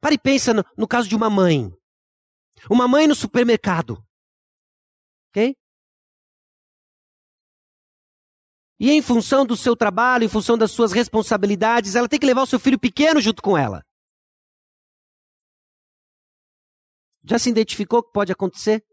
Pare 0.00 0.14
e 0.14 0.18
pensa 0.18 0.54
no, 0.54 0.64
no 0.76 0.88
caso 0.88 1.08
de 1.08 1.16
uma 1.16 1.28
mãe. 1.28 1.70
Uma 2.70 2.88
mãe 2.88 3.06
no 3.06 3.14
supermercado. 3.14 4.02
Ok? 5.30 5.54
E 8.78 8.90
em 8.90 9.00
função 9.00 9.44
do 9.44 9.56
seu 9.56 9.74
trabalho, 9.74 10.24
em 10.24 10.28
função 10.28 10.56
das 10.56 10.70
suas 10.70 10.92
responsabilidades, 10.92 11.94
ela 11.94 12.08
tem 12.08 12.18
que 12.18 12.26
levar 12.26 12.42
o 12.42 12.46
seu 12.46 12.60
filho 12.60 12.78
pequeno 12.78 13.20
junto 13.20 13.42
com 13.42 13.56
ela. 13.56 13.82
Já 17.28 17.38
se 17.38 17.50
identificou 17.50 18.02
que 18.02 18.12
pode 18.12 18.30
acontecer? 18.30 18.84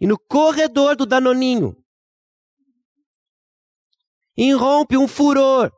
E 0.00 0.06
no 0.06 0.18
corredor 0.18 0.96
do 0.96 1.04
Danoninho, 1.04 1.76
irrompe 4.34 4.96
um 4.96 5.06
furor. 5.06 5.70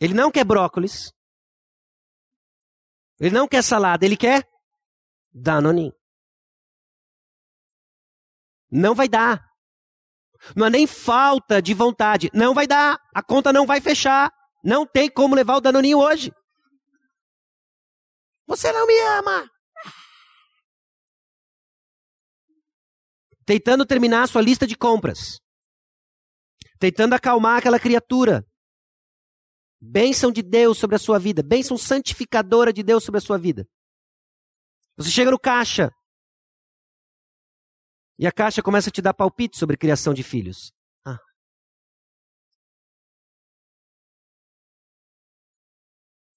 Ele 0.00 0.14
não 0.14 0.30
quer 0.30 0.44
brócolis. 0.44 1.12
Ele 3.20 3.34
não 3.34 3.46
quer 3.46 3.62
salada, 3.62 4.04
ele 4.04 4.16
quer 4.16 4.46
Danoninho. 5.30 5.92
Não 8.70 8.94
vai 8.94 9.08
dar. 9.08 9.44
Não 10.54 10.66
é 10.66 10.70
nem 10.70 10.86
falta 10.86 11.60
de 11.60 11.74
vontade. 11.74 12.30
Não 12.32 12.54
vai 12.54 12.66
dar. 12.66 12.98
A 13.14 13.22
conta 13.22 13.52
não 13.52 13.66
vai 13.66 13.80
fechar. 13.80 14.32
Não 14.64 14.86
tem 14.86 15.10
como 15.10 15.34
levar 15.34 15.56
o 15.56 15.60
Danoninho 15.60 15.98
hoje. 15.98 16.32
Você 18.46 18.72
não 18.72 18.86
me 18.86 18.98
ama. 19.18 19.50
tentando 23.46 23.86
terminar 23.86 24.24
a 24.24 24.26
sua 24.26 24.42
lista 24.42 24.66
de 24.66 24.76
compras, 24.76 25.40
tentando 26.80 27.14
acalmar 27.14 27.58
aquela 27.58 27.78
criatura. 27.78 28.44
Bênção 29.80 30.32
de 30.32 30.42
Deus 30.42 30.78
sobre 30.78 30.96
a 30.96 30.98
sua 30.98 31.18
vida, 31.18 31.42
bênção 31.42 31.78
santificadora 31.78 32.72
de 32.72 32.82
Deus 32.82 33.04
sobre 33.04 33.18
a 33.18 33.20
sua 33.20 33.38
vida. 33.38 33.64
Você 34.96 35.10
chega 35.10 35.30
no 35.30 35.38
caixa, 35.38 35.90
e 38.18 38.26
a 38.26 38.32
caixa 38.32 38.62
começa 38.62 38.88
a 38.88 38.92
te 38.92 39.00
dar 39.00 39.14
palpite 39.14 39.56
sobre 39.56 39.76
criação 39.76 40.12
de 40.12 40.22
filhos. 40.22 40.72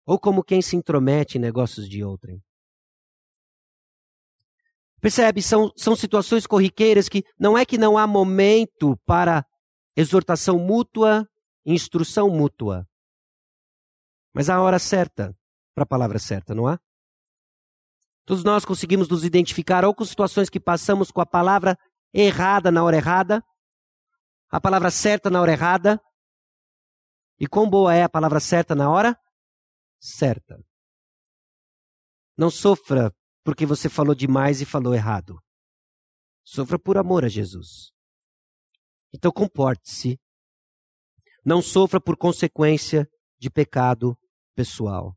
Ou 0.10 0.18
como 0.18 0.44
quem 0.44 0.60
se 0.60 0.76
intromete 0.76 1.38
em 1.38 1.40
negócios 1.40 1.88
de 1.88 2.04
outrem. 2.04 2.42
Percebe? 5.00 5.40
São, 5.40 5.72
são 5.78 5.96
situações 5.96 6.48
corriqueiras 6.48 7.08
que 7.08 7.24
não 7.40 7.56
é 7.56 7.64
que 7.64 7.78
não 7.78 7.96
há 7.96 8.08
momento 8.08 8.98
para 9.06 9.46
exortação 9.96 10.58
mútua, 10.58 11.30
instrução 11.64 12.28
mútua. 12.28 12.88
Mas 14.34 14.50
há 14.50 14.56
a 14.56 14.62
hora 14.64 14.80
certa 14.80 15.32
para 15.76 15.84
a 15.84 15.88
palavra 15.88 16.18
certa, 16.18 16.56
não 16.56 16.66
há? 16.66 16.80
Todos 18.26 18.44
nós 18.44 18.66
conseguimos 18.66 19.08
nos 19.08 19.24
identificar 19.24 19.86
ou 19.86 19.94
com 19.94 20.04
situações 20.04 20.50
que 20.50 20.60
passamos 20.60 21.12
com 21.12 21.22
a 21.22 21.26
palavra 21.26 21.78
errada 22.12 22.72
na 22.72 22.84
hora 22.84 22.98
errada, 22.98 23.44
a 24.50 24.60
palavra 24.60 24.90
certa 24.90 25.30
na 25.30 25.40
hora 25.40 25.52
errada. 25.52 26.02
E 27.40 27.46
quão 27.46 27.70
boa 27.70 27.94
é 27.94 28.02
a 28.02 28.10
palavra 28.10 28.40
certa 28.40 28.74
na 28.74 28.90
hora 28.90 29.16
certa. 30.00 30.64
Não 32.38 32.50
sofra 32.50 33.14
porque 33.44 33.66
você 33.66 33.90
falou 33.90 34.16
demais 34.16 34.62
e 34.62 34.66
falou 34.66 34.94
errado. 34.94 35.40
Sofra 36.44 36.80
por 36.80 36.98
amor 36.98 37.26
a 37.26 37.28
Jesus. 37.28 37.92
Então 39.14 39.32
comporte-se. 39.32 40.20
Não 41.46 41.62
sofra 41.62 42.00
por 42.00 42.18
consequência 42.18 43.10
de 43.38 43.50
pecado 43.50 44.18
pessoal. 44.56 45.16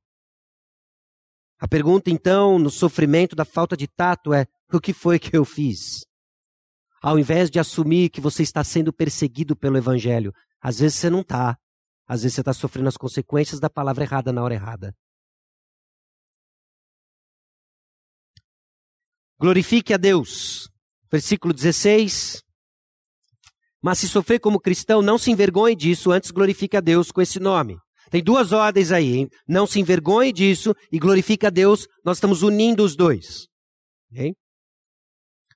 A 1.59 1.69
pergunta, 1.69 2.11
então, 2.11 2.59
no 2.59 2.71
sofrimento 2.71 3.37
da 3.37 3.45
falta 3.45 3.77
de 3.77 3.87
tato 3.87 4.35
é: 4.35 4.47
o 4.73 4.81
que 4.81 4.93
foi 4.93 5.19
que 5.19 5.37
eu 5.37 5.45
fiz? 5.45 6.05
Ao 7.01 7.19
invés 7.19 7.51
de 7.51 7.61
assumir 7.61 8.11
que 8.11 8.21
você 8.21 8.43
está 8.43 8.65
sendo 8.65 8.93
perseguido 8.93 9.55
pelo 9.55 9.77
Evangelho, 9.77 10.33
às 10.61 10.81
vezes 10.81 10.99
você 10.99 11.11
não 11.11 11.21
está. 11.21 11.57
Às 12.07 12.23
vezes 12.23 12.35
você 12.35 12.41
está 12.41 12.53
sofrendo 12.53 12.89
as 12.89 12.97
consequências 12.97 13.61
da 13.61 13.71
palavra 13.71 14.05
errada 14.05 14.33
na 14.33 14.43
hora 14.43 14.55
errada. 14.55 14.95
Glorifique 19.39 19.93
a 19.93 19.97
Deus. 19.97 20.69
Versículo 21.11 21.53
16. 21.53 22.43
Mas 23.83 23.99
se 23.99 24.09
sofrer 24.09 24.39
como 24.39 24.61
cristão, 24.61 25.03
não 25.03 25.19
se 25.19 25.31
envergonhe 25.31 25.75
disso, 25.75 26.13
antes 26.13 26.31
glorifique 26.31 26.77
a 26.77 26.81
Deus 26.81 27.11
com 27.11 27.21
esse 27.21 27.41
nome. 27.41 27.77
Tem 28.11 28.23
duas 28.23 28.53
ordens 28.53 28.93
aí, 28.93 29.17
hein? 29.17 29.29
Não 29.49 29.67
se 29.67 29.81
envergonhe 29.81 30.33
disso 30.33 30.75
e 30.93 30.99
glorifique 30.99 31.47
a 31.47 31.51
Deus. 31.51 31.89
Nós 32.05 32.19
estamos 32.19 32.43
unindo 32.43 32.85
os 32.85 32.95
dois. 32.95 33.49
Okay? 34.13 34.35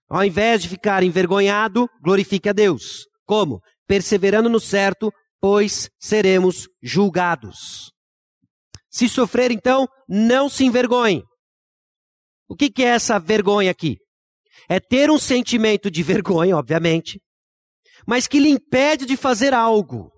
Ao 0.09 0.25
invés 0.25 0.63
de 0.63 0.69
ficar 0.69 1.03
envergonhado, 1.03 1.89
glorifique 2.03 2.49
a 2.49 2.53
Deus. 2.53 3.07
Como? 3.25 3.61
Perseverando 3.87 4.49
no 4.49 4.59
certo, 4.59 5.13
pois 5.41 5.89
seremos 5.99 6.69
julgados. 6.83 7.93
Se 8.91 9.09
sofrer, 9.09 9.51
então, 9.51 9.87
não 10.09 10.49
se 10.49 10.65
envergonhe. 10.65 11.23
O 12.49 12.55
que, 12.55 12.71
que 12.71 12.83
é 12.83 12.89
essa 12.89 13.19
vergonha 13.19 13.71
aqui? 13.71 13.99
É 14.69 14.81
ter 14.81 15.11
um 15.11 15.19
sentimento 15.19 15.91
de 15.91 16.03
vergonha, 16.03 16.57
obviamente, 16.57 17.21
mas 18.07 18.27
que 18.27 18.39
lhe 18.39 18.49
impede 18.49 19.05
de 19.05 19.17
fazer 19.17 19.53
algo. 19.53 20.11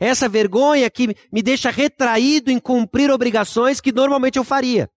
Essa 0.00 0.28
vergonha 0.28 0.90
que 0.90 1.14
me 1.32 1.42
deixa 1.42 1.70
retraído 1.70 2.50
em 2.50 2.58
cumprir 2.58 3.10
obrigações 3.10 3.80
que 3.80 3.92
normalmente 3.92 4.38
eu 4.38 4.44
faria. 4.44 4.88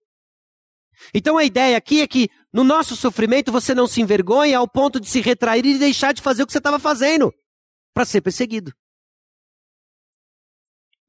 Então 1.13 1.37
a 1.37 1.43
ideia 1.43 1.77
aqui 1.77 2.01
é 2.01 2.07
que 2.07 2.29
no 2.53 2.63
nosso 2.63 2.95
sofrimento 2.95 3.51
você 3.51 3.75
não 3.75 3.87
se 3.87 4.01
envergonha 4.01 4.57
ao 4.57 4.67
ponto 4.67 4.99
de 4.99 5.09
se 5.09 5.19
retrair 5.19 5.65
e 5.65 5.77
deixar 5.77 6.13
de 6.13 6.21
fazer 6.21 6.43
o 6.43 6.47
que 6.47 6.53
você 6.53 6.59
estava 6.59 6.79
fazendo 6.79 7.33
para 7.93 8.05
ser 8.05 8.21
perseguido. 8.21 8.71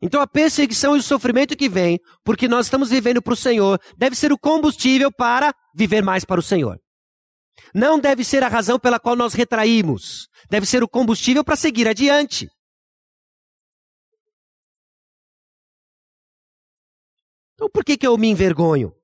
Então 0.01 0.21
a 0.21 0.27
perseguição 0.27 0.95
e 0.95 0.99
o 0.99 1.03
sofrimento 1.03 1.57
que 1.57 1.69
vem, 1.69 1.99
porque 2.23 2.47
nós 2.47 2.67
estamos 2.67 2.91
vivendo 2.91 3.23
para 3.23 3.33
o 3.33 3.37
Senhor, 3.37 3.81
deve 3.97 4.15
ser 4.15 4.31
o 4.33 4.39
combustível 4.39 5.11
para 5.11 5.55
viver 5.75 6.03
mais 6.03 6.25
para 6.25 6.41
o 6.41 6.43
Senhor. 6.43 6.79
Não 7.75 7.99
deve 7.99 8.23
ser 8.23 8.43
a 8.43 8.49
razão 8.49 8.79
pela 8.79 9.01
qual 9.01 9.17
nós 9.17 9.33
retraímos. 9.33 10.29
Deve 10.51 10.67
ser 10.67 10.83
o 10.83 10.89
combustível 10.89 11.43
para 11.43 11.57
seguir 11.57 11.89
adiante. 11.89 12.49
Então 17.55 17.71
por 17.71 17.85
que, 17.85 17.97
que 17.97 18.07
eu 18.07 18.17
me 18.19 18.29
envergonho? 18.29 18.95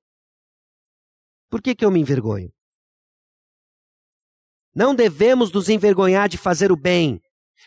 Por 1.49 1.61
que, 1.61 1.75
que 1.75 1.83
eu 1.83 1.91
me 1.91 1.99
envergonho? 1.99 2.51
Não 4.75 4.95
devemos 4.95 5.51
nos 5.51 5.69
envergonhar 5.69 6.29
de 6.29 6.37
fazer 6.37 6.71
o 6.71 6.75
bem, 6.75 7.19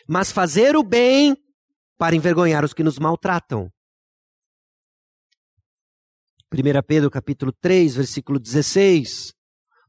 mas 0.07 0.31
fazer 0.31 0.75
o 0.75 0.83
bem 0.83 1.37
para 1.97 2.15
envergonhar 2.15 2.63
os 2.63 2.73
que 2.73 2.83
nos 2.83 2.99
maltratam. 2.99 3.71
1 6.53 6.81
Pedro 6.87 7.09
capítulo 7.09 7.51
3, 7.51 7.95
versículo 7.95 8.39
16. 8.39 9.33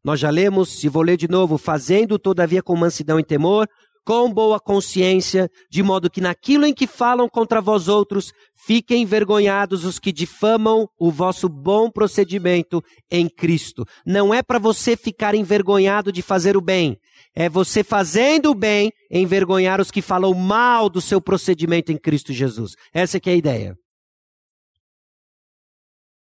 Nós 0.03 0.19
já 0.19 0.31
lemos, 0.31 0.83
e 0.83 0.89
vou 0.89 1.03
ler 1.03 1.17
de 1.17 1.29
novo, 1.29 1.59
fazendo 1.59 2.19
todavia 2.19 2.63
com 2.63 2.75
mansidão 2.75 3.21
e 3.21 3.25
temor, 3.25 3.69
com 4.09 4.33
boa 4.33 4.59
consciência, 4.59 5.51
de 5.71 5.83
modo 5.83 6.09
que 6.09 6.19
naquilo 6.19 6.65
em 6.65 6.73
que 6.73 6.87
falam 6.87 7.29
contra 7.29 7.61
vós 7.61 7.89
outros, 7.89 8.33
fiquem 8.55 9.03
envergonhados 9.03 9.85
os 9.85 9.99
que 9.99 10.11
difamam 10.11 10.89
o 10.99 11.11
vosso 11.11 11.47
bom 11.47 11.91
procedimento 11.91 12.83
em 13.11 13.29
Cristo. 13.29 13.85
Não 14.07 14.33
é 14.33 14.43
para 14.43 14.59
você 14.59 14.97
ficar 14.97 15.35
envergonhado 15.35 16.11
de 16.11 16.23
fazer 16.23 16.57
o 16.57 16.61
bem, 16.63 16.97
é 17.37 17.51
você 17.51 17.85
fazendo 17.85 18.53
o 18.53 18.55
bem 18.55 18.91
envergonhar 19.11 19.79
os 19.79 19.91
que 19.91 20.01
falam 20.01 20.33
mal 20.33 20.89
do 20.89 21.03
seu 21.03 21.21
procedimento 21.21 21.93
em 21.93 21.99
Cristo 21.99 22.33
Jesus. 22.33 22.77
Essa 22.95 23.19
é 23.19 23.31
a 23.31 23.35
ideia. 23.35 23.77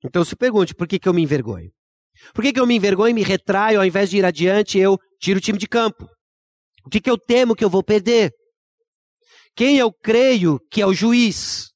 Então 0.05 0.25
se 0.25 0.35
pergunte, 0.35 0.75
por 0.75 0.89
que, 0.89 0.99
que 0.99 1.09
eu 1.09 1.15
me 1.15 1.23
envergonho? 1.23 1.71
Por 2.35 2.43
que, 2.43 2.53
que 2.53 2.59
eu 2.59 2.67
me 2.67 2.75
envergonho 2.75 3.13
e 3.13 3.15
me 3.15 3.23
retraio, 3.23 3.79
ao 3.79 3.87
invés 3.87 4.11
de 4.11 4.17
ir 4.17 4.25
adiante, 4.25 4.81
eu 4.81 4.99
tiro 5.21 5.39
o 5.39 5.41
time 5.41 5.57
de 5.57 5.69
campo? 5.69 6.09
O 6.89 6.91
que, 6.91 7.03
que 7.03 7.11
eu 7.11 7.19
temo 7.19 7.55
que 7.55 7.63
eu 7.63 7.69
vou 7.69 7.85
perder? 7.85 8.33
Quem 9.55 9.77
eu 9.77 9.93
creio 9.93 10.59
que 10.71 10.81
é 10.81 10.87
o 10.87 10.95
juiz? 10.95 11.71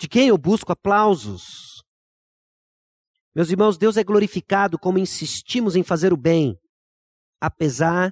De 0.00 0.08
quem 0.08 0.28
eu 0.28 0.38
busco 0.38 0.72
aplausos? 0.72 1.82
Meus 3.34 3.50
irmãos, 3.50 3.76
Deus 3.76 3.98
é 3.98 4.02
glorificado 4.02 4.78
como 4.78 4.98
insistimos 4.98 5.76
em 5.76 5.82
fazer 5.82 6.14
o 6.14 6.16
bem, 6.16 6.58
apesar 7.38 8.10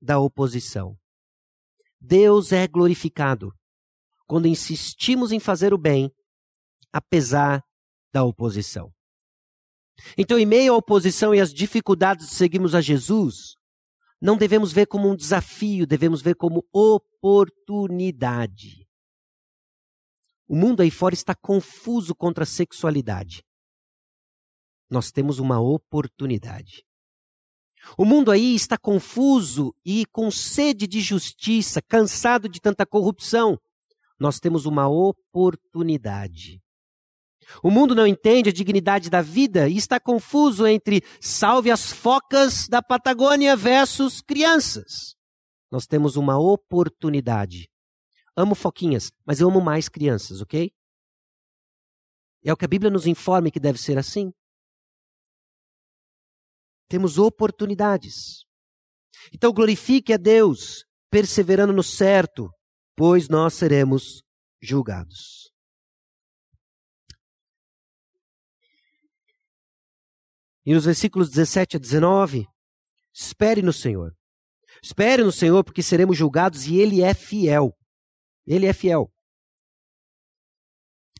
da 0.00 0.18
oposição. 0.18 0.96
Deus 2.00 2.50
é 2.50 2.66
glorificado 2.66 3.52
quando 4.26 4.48
insistimos 4.48 5.30
em 5.30 5.38
fazer 5.38 5.74
o 5.74 5.78
bem, 5.78 6.10
apesar 6.90 7.62
da 8.10 8.24
oposição. 8.24 8.90
Então, 10.16 10.38
em 10.38 10.46
meio 10.46 10.72
à 10.72 10.76
oposição 10.78 11.34
e 11.34 11.40
às 11.40 11.52
dificuldades 11.52 12.30
de 12.30 12.34
seguirmos 12.34 12.74
a 12.74 12.80
Jesus, 12.80 13.60
não 14.22 14.36
devemos 14.36 14.72
ver 14.72 14.86
como 14.86 15.10
um 15.10 15.16
desafio, 15.16 15.84
devemos 15.84 16.22
ver 16.22 16.36
como 16.36 16.64
oportunidade. 16.72 18.86
O 20.46 20.54
mundo 20.54 20.80
aí 20.80 20.92
fora 20.92 21.12
está 21.12 21.34
confuso 21.34 22.14
contra 22.14 22.44
a 22.44 22.46
sexualidade. 22.46 23.42
Nós 24.88 25.10
temos 25.10 25.40
uma 25.40 25.58
oportunidade. 25.58 26.84
O 27.98 28.04
mundo 28.04 28.30
aí 28.30 28.54
está 28.54 28.78
confuso 28.78 29.74
e 29.84 30.06
com 30.06 30.30
sede 30.30 30.86
de 30.86 31.00
justiça, 31.00 31.82
cansado 31.82 32.48
de 32.48 32.60
tanta 32.60 32.86
corrupção. 32.86 33.58
Nós 34.20 34.38
temos 34.38 34.66
uma 34.66 34.88
oportunidade. 34.88 36.62
O 37.62 37.70
mundo 37.70 37.94
não 37.94 38.06
entende 38.06 38.50
a 38.50 38.52
dignidade 38.52 39.10
da 39.10 39.20
vida 39.20 39.68
e 39.68 39.76
está 39.76 39.98
confuso 39.98 40.66
entre 40.66 41.02
salve 41.20 41.70
as 41.70 41.90
focas 41.90 42.68
da 42.68 42.80
Patagônia 42.80 43.56
versus 43.56 44.20
crianças. 44.20 45.16
Nós 45.70 45.86
temos 45.86 46.16
uma 46.16 46.38
oportunidade. 46.38 47.68
Amo 48.36 48.54
foquinhas, 48.54 49.10
mas 49.26 49.40
eu 49.40 49.48
amo 49.48 49.60
mais 49.60 49.88
crianças, 49.88 50.40
ok? 50.40 50.70
É 52.44 52.52
o 52.52 52.56
que 52.56 52.64
a 52.64 52.68
Bíblia 52.68 52.90
nos 52.90 53.06
informa 53.06 53.50
que 53.50 53.60
deve 53.60 53.78
ser 53.78 53.98
assim. 53.98 54.32
Temos 56.88 57.18
oportunidades. 57.18 58.44
Então 59.32 59.52
glorifique 59.52 60.12
a 60.12 60.16
Deus, 60.16 60.84
perseverando 61.10 61.72
no 61.72 61.82
certo, 61.82 62.50
pois 62.96 63.28
nós 63.28 63.54
seremos 63.54 64.22
julgados. 64.60 65.51
E 70.64 70.72
nos 70.72 70.84
versículos 70.84 71.28
17 71.28 71.76
a 71.76 71.80
19, 71.80 72.46
espere 73.12 73.62
no 73.62 73.72
Senhor. 73.72 74.14
Espere 74.82 75.22
no 75.22 75.32
Senhor, 75.32 75.62
porque 75.64 75.82
seremos 75.82 76.16
julgados 76.16 76.66
e 76.66 76.76
Ele 76.76 77.02
é 77.02 77.14
fiel. 77.14 77.76
Ele 78.46 78.66
é 78.66 78.72
fiel. 78.72 79.12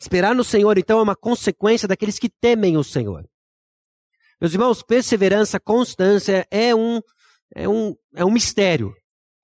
Esperar 0.00 0.34
no 0.34 0.42
Senhor, 0.42 0.76
então, 0.78 0.98
é 0.98 1.02
uma 1.02 1.14
consequência 1.14 1.86
daqueles 1.86 2.18
que 2.18 2.28
temem 2.28 2.76
o 2.76 2.82
Senhor. 2.82 3.24
Meus 4.40 4.52
irmãos, 4.52 4.82
perseverança, 4.82 5.60
constância 5.60 6.44
é 6.50 6.74
um, 6.74 7.00
é 7.54 7.68
um, 7.68 7.94
é 8.14 8.24
um 8.24 8.30
mistério. 8.30 8.92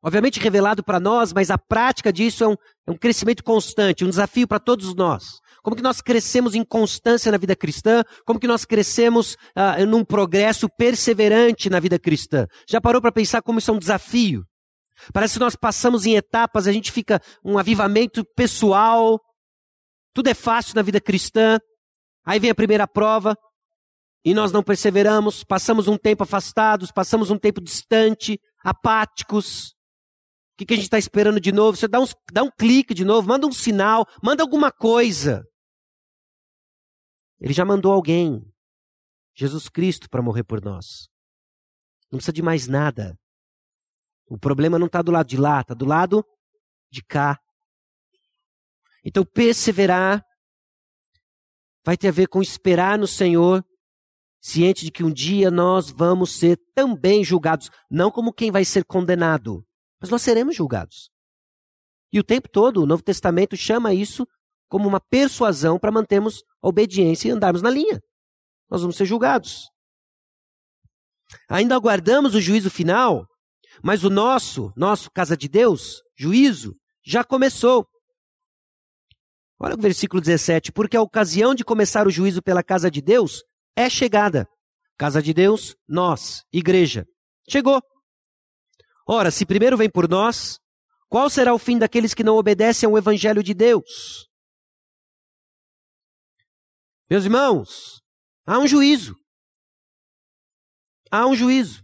Obviamente 0.03 0.41
revelado 0.41 0.83
para 0.83 0.99
nós, 0.99 1.33
mas 1.33 1.51
a 1.51 1.59
prática 1.59 2.13
disso 2.13 2.43
é 2.43 2.49
um, 2.49 2.57
é 2.87 2.91
um 2.91 2.97
crescimento 2.97 3.45
constante, 3.45 4.05
um 4.05 4.09
desafio 4.11 4.49
para 4.49 4.59
todos 4.59 4.95
nós. 4.95 5.41
Como 5.63 5.77
que 5.77 5.83
nós 5.83 6.01
crescemos 6.01 6.55
em 6.55 6.65
constância 6.65 7.31
na 7.31 7.39
vida 7.39 7.55
cristã? 7.57 8.03
Como 8.25 8.39
que 8.39 8.47
nós 8.47 8.65
crescemos 8.65 9.35
uh, 9.57 9.85
num 9.87 10.05
progresso 10.05 10.69
perseverante 10.69 11.69
na 11.69 11.81
vida 11.81 11.99
cristã? 11.99 12.47
Já 12.69 12.81
parou 12.81 13.01
para 13.01 13.13
pensar 13.13 13.43
como 13.43 13.59
isso 13.59 13.71
é 13.71 13.75
um 13.75 13.79
desafio? 13.79 14.45
Parece 15.13 15.35
que 15.35 15.41
nós 15.41 15.55
passamos 15.55 16.07
em 16.07 16.17
etapas, 16.17 16.67
a 16.67 16.73
gente 16.73 16.91
fica 16.91 17.21
um 17.45 17.59
avivamento 17.59 18.25
pessoal, 18.35 19.21
tudo 20.13 20.29
é 20.29 20.35
fácil 20.35 20.75
na 20.75 20.83
vida 20.83 21.01
cristã. 21.01 21.59
Aí 22.27 22.39
vem 22.39 22.51
a 22.51 22.55
primeira 22.55 22.87
prova 22.87 23.37
e 24.25 24.35
nós 24.35 24.53
não 24.53 24.63
perseveramos, 24.63 25.45
passamos 25.45 25.89
um 25.89 25.97
tempo 25.97 26.25
afastados, 26.25 26.91
passamos 26.91 27.31
um 27.31 27.39
tempo 27.39 27.61
distante, 27.61 28.39
apáticos. 28.65 29.75
Que, 30.59 30.67
que 30.67 30.75
a 30.75 30.77
gente 30.77 30.87
está 30.87 30.99
esperando 30.99 31.41
de 31.41 31.53
novo? 31.53 31.79
Você 31.79 31.87
dá, 31.87 32.01
uns, 32.01 32.17
dá 32.33 32.43
um 32.43 32.51
clique 32.51 32.93
de 32.93 33.05
novo, 33.05 33.29
manda 33.29 33.47
um 33.47 33.53
sinal, 33.53 34.05
manda 34.21 34.43
alguma 34.43 34.73
coisa. 34.73 35.47
Ele 37.41 37.53
já 37.53 37.65
mandou 37.65 37.93
alguém, 37.93 38.43
Jesus 39.37 39.69
Cristo, 39.69 40.11
para 40.11 40.21
morrer 40.21 40.43
por 40.43 40.61
nós. 40.61 41.09
Não 42.11 42.17
precisa 42.19 42.33
de 42.33 42.43
mais 42.43 42.67
nada. 42.67 43.17
O 44.27 44.37
problema 44.37 44.81
não 44.81 44.89
está 44.89 45.01
do 45.01 45.13
lado 45.13 45.29
de 45.29 45.37
lá, 45.37 45.61
está 45.61 45.75
do 45.75 45.85
lado 45.85 46.25
de 46.91 47.05
cá. 47.05 47.39
Então, 49.05 49.25
perseverar 49.25 50.25
vai 51.85 51.97
ter 51.97 52.09
a 52.09 52.13
ver 52.13 52.27
com 52.27 52.43
esperar 52.43 52.99
no 52.99 53.07
Senhor, 53.07 53.65
ciente 54.43 54.85
de 54.85 54.91
que 54.91 55.05
um 55.05 55.13
dia 55.13 55.53
nós 55.53 55.89
vamos 55.89 56.37
ser 56.37 56.59
também 56.75 57.23
julgados, 57.23 57.71
não 57.89 58.11
como 58.11 58.33
quem 58.33 58.51
vai 58.51 58.65
ser 58.65 58.85
condenado, 58.85 59.65
mas 60.01 60.11
nós 60.11 60.23
seremos 60.23 60.55
julgados. 60.55 61.11
E 62.13 62.19
o 62.19 62.25
tempo 62.25 62.49
todo 62.49 62.83
o 62.83 62.87
Novo 62.87 63.03
Testamento 63.03 63.57
chama 63.57 63.93
isso 63.93 64.27
como 64.69 64.89
uma 64.89 65.01
persuasão 65.01 65.79
para 65.79 65.93
mantermos 65.93 66.43
a 66.63 66.69
obediência 66.69 67.29
e 67.29 67.31
andarmos 67.31 67.63
na 67.63 67.71
linha. 67.71 68.01
Nós 68.71 68.83
vamos 68.83 68.97
ser 68.97 69.07
julgados. 69.07 69.69
Ainda 71.49 71.75
aguardamos 71.75 72.35
o 72.35 72.41
juízo 72.41 72.71
final, 72.71 73.27
mas 73.83 74.05
o 74.05 74.11
nosso, 74.11 74.73
nosso 74.77 75.11
casa 75.11 75.37
de 75.37 75.49
Deus, 75.49 76.03
juízo, 76.17 76.75
já 77.05 77.25
começou. 77.25 77.87
Olha 79.61 79.75
o 79.75 79.81
versículo 79.81 80.21
17. 80.21 80.73
Porque 80.73 80.97
a 80.97 81.03
ocasião 81.03 81.55
de 81.55 81.65
começar 81.65 82.07
o 82.07 82.11
juízo 82.11 82.43
pela 82.43 82.63
casa 82.63 82.91
de 82.91 83.03
Deus 83.03 83.43
é 83.77 83.91
chegada. 83.91 84.47
Casa 84.97 85.23
de 85.23 85.35
Deus, 85.35 85.77
nós, 85.89 86.43
igreja. 86.53 87.07
Chegou. 87.49 87.81
Ora, 89.11 89.31
se 89.31 89.47
primeiro 89.47 89.75
vem 89.75 89.89
por 89.89 90.07
nós, 90.07 90.61
qual 91.09 91.31
será 91.31 91.55
o 91.55 91.59
fim 91.59 91.79
daqueles 91.79 92.13
que 92.13 92.23
não 92.23 92.37
obedecem 92.37 92.87
ao 92.87 92.99
evangelho 92.99 93.43
de 93.43 93.55
Deus? 93.55 94.29
Meus 97.09 97.25
irmãos, 97.25 98.03
há 98.47 98.59
um 98.59 98.67
juízo. 98.67 99.17
Há 101.11 101.27
um 101.27 101.35
juízo. 101.35 101.83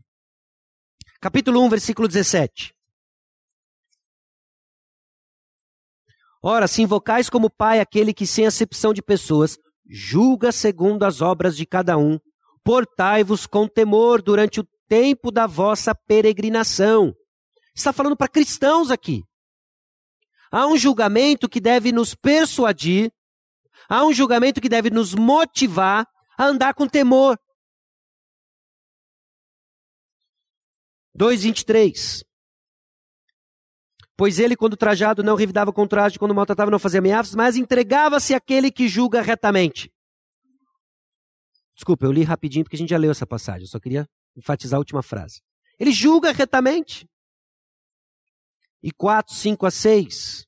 Capítulo 1.18 1.62
1, 1.62 1.70
versículo 1.70 2.06
17. 2.06 2.74
Ora, 6.42 6.68
se 6.68 6.82
invocais 6.82 7.30
como 7.30 7.48
Pai 7.48 7.80
aquele 7.80 8.12
que, 8.12 8.26
sem 8.26 8.46
acepção 8.46 8.92
de 8.92 9.00
pessoas, 9.00 9.56
julga 9.88 10.52
segundo 10.52 11.04
as 11.04 11.22
obras 11.22 11.56
de 11.56 11.64
cada 11.64 11.96
um, 11.96 12.20
portai-vos 12.62 13.46
com 13.46 13.66
temor 13.66 14.20
durante 14.20 14.60
o 14.60 14.73
tempo 14.88 15.30
da 15.30 15.46
vossa 15.46 15.94
peregrinação. 15.94 17.14
Está 17.74 17.92
falando 17.92 18.16
para 18.16 18.28
cristãos 18.28 18.90
aqui. 18.90 19.22
Há 20.50 20.66
um 20.66 20.76
julgamento 20.76 21.48
que 21.48 21.60
deve 21.60 21.90
nos 21.90 22.14
persuadir, 22.14 23.12
há 23.88 24.04
um 24.04 24.12
julgamento 24.12 24.60
que 24.60 24.68
deve 24.68 24.88
nos 24.90 25.14
motivar 25.14 26.06
a 26.38 26.44
andar 26.44 26.74
com 26.74 26.86
temor. 26.86 27.38
2,23 31.16 32.24
Pois 34.16 34.38
ele, 34.38 34.56
quando 34.56 34.76
trajado, 34.76 35.24
não 35.24 35.34
revidava 35.34 35.72
com 35.72 35.86
traje, 35.88 36.18
quando 36.18 36.34
maltratava, 36.34 36.70
não 36.70 36.78
fazia 36.78 37.00
ameaças, 37.00 37.34
mas 37.34 37.56
entregava-se 37.56 38.32
àquele 38.32 38.70
que 38.70 38.86
julga 38.86 39.20
retamente. 39.20 39.92
Desculpa, 41.74 42.06
eu 42.06 42.12
li 42.12 42.22
rapidinho 42.22 42.64
porque 42.64 42.76
a 42.76 42.78
gente 42.78 42.90
já 42.90 42.96
leu 42.96 43.10
essa 43.10 43.26
passagem. 43.26 43.62
Eu 43.62 43.68
só 43.68 43.80
queria 43.80 44.08
enfatizar 44.36 44.76
a 44.76 44.80
última 44.80 45.02
frase. 45.02 45.40
Ele 45.78 45.92
julga 45.92 46.32
retamente. 46.32 47.08
E 48.82 48.90
4, 48.92 49.34
5 49.34 49.66
a 49.66 49.70
6. 49.70 50.46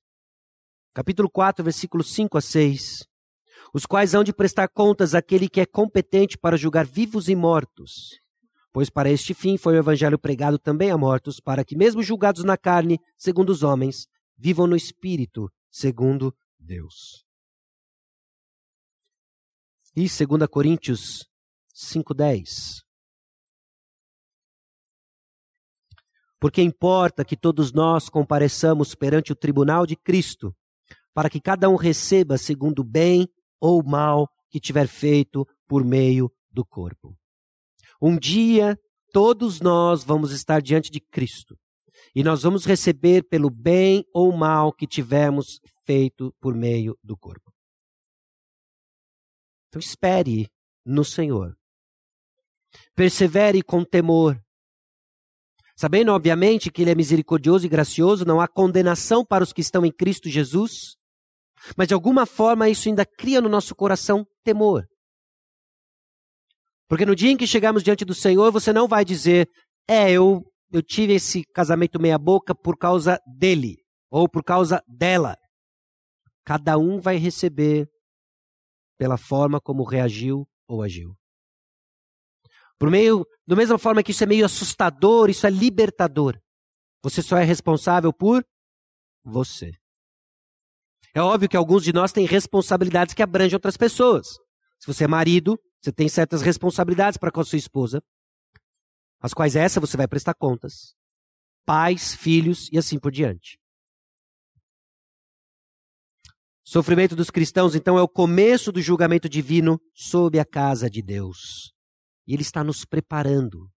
Capítulo 0.94 1.30
4, 1.30 1.64
versículos 1.64 2.12
5 2.12 2.38
a 2.38 2.40
6. 2.40 3.06
Os 3.72 3.84
quais 3.84 4.14
hão 4.14 4.24
de 4.24 4.32
prestar 4.32 4.68
contas 4.68 5.14
àquele 5.14 5.48
que 5.48 5.60
é 5.60 5.66
competente 5.66 6.38
para 6.38 6.56
julgar 6.56 6.86
vivos 6.86 7.28
e 7.28 7.34
mortos. 7.34 8.20
Pois 8.72 8.90
para 8.90 9.10
este 9.10 9.32
fim 9.34 9.56
foi 9.56 9.74
o 9.74 9.78
evangelho 9.78 10.18
pregado 10.18 10.58
também 10.58 10.90
a 10.90 10.98
mortos, 10.98 11.40
para 11.40 11.64
que, 11.64 11.76
mesmo 11.76 12.02
julgados 12.02 12.44
na 12.44 12.58
carne, 12.58 13.00
segundo 13.16 13.50
os 13.50 13.62
homens, 13.62 14.06
vivam 14.36 14.66
no 14.66 14.76
espírito, 14.76 15.50
segundo 15.70 16.34
Deus. 16.58 17.24
E 19.94 20.06
2 20.06 20.46
Coríntios 20.50 21.26
5,10. 21.74 22.85
Porque 26.46 26.62
importa 26.62 27.24
que 27.24 27.36
todos 27.36 27.72
nós 27.72 28.08
compareçamos 28.08 28.94
perante 28.94 29.32
o 29.32 29.34
tribunal 29.34 29.84
de 29.84 29.96
Cristo, 29.96 30.54
para 31.12 31.28
que 31.28 31.40
cada 31.40 31.68
um 31.68 31.74
receba 31.74 32.38
segundo 32.38 32.82
o 32.82 32.84
bem 32.84 33.28
ou 33.60 33.82
mal 33.82 34.30
que 34.48 34.60
tiver 34.60 34.86
feito 34.86 35.44
por 35.66 35.84
meio 35.84 36.32
do 36.48 36.64
corpo. 36.64 37.18
Um 38.00 38.16
dia, 38.16 38.78
todos 39.12 39.60
nós 39.60 40.04
vamos 40.04 40.30
estar 40.30 40.62
diante 40.62 40.88
de 40.88 41.00
Cristo 41.00 41.58
e 42.14 42.22
nós 42.22 42.44
vamos 42.44 42.64
receber 42.64 43.24
pelo 43.24 43.50
bem 43.50 44.04
ou 44.14 44.30
mal 44.30 44.72
que 44.72 44.86
tivemos 44.86 45.60
feito 45.84 46.32
por 46.40 46.54
meio 46.54 46.96
do 47.02 47.16
corpo. 47.16 47.52
Então 49.66 49.80
espere 49.80 50.48
no 50.84 51.04
Senhor. 51.04 51.58
Persevere 52.94 53.64
com 53.64 53.84
temor. 53.84 54.40
Sabendo, 55.78 56.12
obviamente, 56.12 56.70
que 56.70 56.82
Ele 56.82 56.90
é 56.90 56.94
misericordioso 56.94 57.66
e 57.66 57.68
gracioso, 57.68 58.24
não 58.24 58.40
há 58.40 58.48
condenação 58.48 59.24
para 59.24 59.44
os 59.44 59.52
que 59.52 59.60
estão 59.60 59.84
em 59.84 59.92
Cristo 59.92 60.28
Jesus, 60.28 60.96
mas 61.76 61.86
de 61.88 61.94
alguma 61.94 62.24
forma 62.24 62.68
isso 62.68 62.88
ainda 62.88 63.04
cria 63.04 63.42
no 63.42 63.48
nosso 63.48 63.74
coração 63.74 64.26
temor. 64.42 64.86
Porque 66.88 67.04
no 67.04 67.14
dia 67.14 67.30
em 67.30 67.36
que 67.36 67.46
chegarmos 67.46 67.82
diante 67.82 68.04
do 68.04 68.14
Senhor, 68.14 68.50
você 68.50 68.72
não 68.72 68.88
vai 68.88 69.04
dizer, 69.04 69.50
é, 69.86 70.10
eu, 70.10 70.42
eu 70.72 70.82
tive 70.82 71.14
esse 71.14 71.44
casamento 71.52 72.00
meia-boca 72.00 72.54
por 72.54 72.78
causa 72.78 73.20
dele, 73.38 73.76
ou 74.10 74.28
por 74.28 74.42
causa 74.42 74.82
dela. 74.86 75.36
Cada 76.44 76.78
um 76.78 77.00
vai 77.00 77.16
receber 77.16 77.86
pela 78.96 79.18
forma 79.18 79.60
como 79.60 79.84
reagiu 79.84 80.48
ou 80.66 80.82
agiu. 80.82 81.14
Por 82.78 82.90
meio, 82.90 83.26
da 83.46 83.56
mesma 83.56 83.78
forma 83.78 84.02
que 84.02 84.10
isso 84.10 84.22
é 84.22 84.26
meio 84.26 84.44
assustador, 84.44 85.30
isso 85.30 85.46
é 85.46 85.50
libertador. 85.50 86.38
Você 87.02 87.22
só 87.22 87.36
é 87.38 87.44
responsável 87.44 88.12
por 88.12 88.44
você. 89.24 89.72
É 91.14 91.20
óbvio 91.20 91.48
que 91.48 91.56
alguns 91.56 91.82
de 91.82 91.92
nós 91.92 92.12
têm 92.12 92.26
responsabilidades 92.26 93.14
que 93.14 93.22
abrangem 93.22 93.56
outras 93.56 93.76
pessoas. 93.76 94.26
Se 94.78 94.86
você 94.86 95.04
é 95.04 95.08
marido, 95.08 95.58
você 95.80 95.90
tem 95.90 96.08
certas 96.08 96.42
responsabilidades 96.42 97.16
para 97.16 97.30
com 97.30 97.40
a 97.40 97.44
sua 97.44 97.58
esposa, 97.58 98.02
as 99.20 99.32
quais 99.32 99.56
essa 99.56 99.80
você 99.80 99.96
vai 99.96 100.06
prestar 100.06 100.34
contas. 100.34 100.94
Pais, 101.64 102.14
filhos 102.14 102.68
e 102.70 102.78
assim 102.78 102.98
por 102.98 103.10
diante. 103.10 103.58
Sofrimento 106.62 107.14
dos 107.14 107.30
cristãos, 107.30 107.74
então, 107.76 107.96
é 107.96 108.02
o 108.02 108.08
começo 108.08 108.72
do 108.72 108.82
julgamento 108.82 109.28
divino 109.28 109.80
sob 109.94 110.38
a 110.38 110.44
casa 110.44 110.90
de 110.90 111.00
Deus. 111.00 111.75
E 112.26 112.34
Ele 112.34 112.42
está 112.42 112.64
nos 112.64 112.84
preparando 112.84 113.70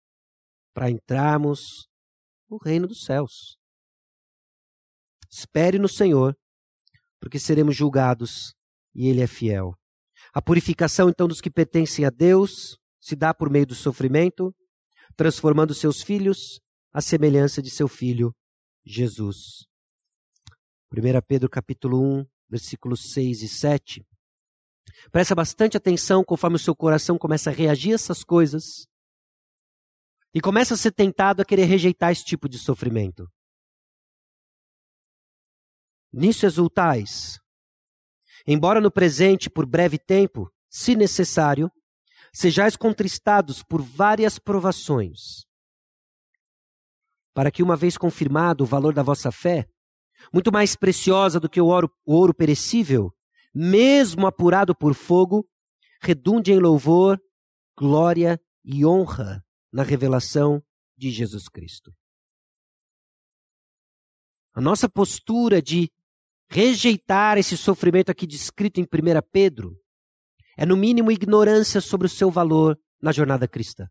para 0.73 0.91
entrarmos 0.91 1.89
no 2.49 2.59
reino 2.59 2.87
dos 2.87 3.05
céus. 3.05 3.59
Espere 5.31 5.79
no 5.79 5.89
Senhor, 5.89 6.37
porque 7.21 7.39
seremos 7.39 7.75
julgados 7.75 8.55
e 8.95 9.09
Ele 9.09 9.21
é 9.21 9.27
fiel. 9.27 9.75
A 10.33 10.41
purificação, 10.41 11.09
então, 11.09 11.27
dos 11.27 11.41
que 11.41 11.51
pertencem 11.51 12.05
a 12.05 12.11
Deus 12.11 12.79
se 13.01 13.17
dá 13.17 13.33
por 13.33 13.51
meio 13.51 13.67
do 13.67 13.75
sofrimento, 13.75 14.55
transformando 15.17 15.75
seus 15.75 16.03
filhos 16.03 16.61
à 16.93 17.01
semelhança 17.01 17.63
de 17.63 17.71
seu 17.71 17.89
filho 17.89 18.35
Jesus. 18.85 19.67
1 20.93 21.21
Pedro 21.27 21.49
capítulo 21.49 22.01
1, 22.21 22.27
versículos 22.49 23.13
6 23.13 23.43
e 23.43 23.49
7. 23.49 24.07
Presta 25.11 25.35
bastante 25.35 25.77
atenção 25.77 26.25
conforme 26.25 26.57
o 26.57 26.59
seu 26.59 26.75
coração 26.75 27.19
começa 27.19 27.51
a 27.51 27.53
reagir 27.53 27.93
a 27.93 27.95
essas 27.95 28.25
coisas 28.25 28.87
e 30.35 30.41
começa 30.41 30.75
a 30.75 30.77
ser 30.77 30.93
tentado 30.93 31.41
a 31.41 31.45
querer 31.45 31.65
rejeitar 31.65 32.13
esse 32.13 32.25
tipo 32.25 32.49
de 32.49 32.59
sofrimento. 32.59 33.27
Nisso 36.13 36.47
exultais, 36.47 37.39
embora 38.47 38.81
no 38.81 38.91
presente, 38.91 39.51
por 39.51 39.67
breve 39.67 39.99
tempo, 39.99 40.51
se 40.69 40.95
necessário, 40.95 41.71
sejais 42.33 42.77
contristados 42.77 43.63
por 43.63 43.81
várias 43.81 44.39
provações, 44.39 45.47
para 47.35 47.51
que, 47.51 47.63
uma 47.63 47.77
vez 47.77 47.97
confirmado 47.97 48.65
o 48.65 48.67
valor 48.67 48.93
da 48.93 49.03
vossa 49.03 49.33
fé, 49.33 49.67
muito 50.33 50.53
mais 50.53 50.77
preciosa 50.77 51.41
do 51.41 51.49
que 51.49 51.61
o 51.61 51.67
ouro, 51.67 51.91
o 52.05 52.15
ouro 52.15 52.35
perecível, 52.35 53.16
mesmo 53.59 54.27
apurado 54.27 54.77
por 54.77 54.95
fogo, 54.95 55.49
redunde 56.03 56.53
em 56.53 56.59
louvor, 56.59 57.19
glória 57.75 58.39
e 58.63 58.85
honra 58.85 59.43
na 59.73 59.83
revelação 59.83 60.63
de 60.95 61.11
Jesus 61.11 61.49
Cristo. 61.49 61.91
A 64.53 64.61
nossa 64.61 64.91
postura 64.91 65.63
de 65.63 65.91
rejeitar 66.51 67.39
esse 67.39 67.57
sofrimento 67.57 68.11
aqui 68.11 68.27
descrito 68.27 68.79
em 68.79 68.85
1 68.85 68.87
Pedro 69.33 69.75
é, 70.59 70.67
no 70.67 70.77
mínimo, 70.77 71.11
ignorância 71.11 71.81
sobre 71.81 72.07
o 72.07 72.11
seu 72.11 72.31
valor 72.31 72.79
na 73.01 73.11
jornada 73.11 73.49
cristã. 73.49 73.89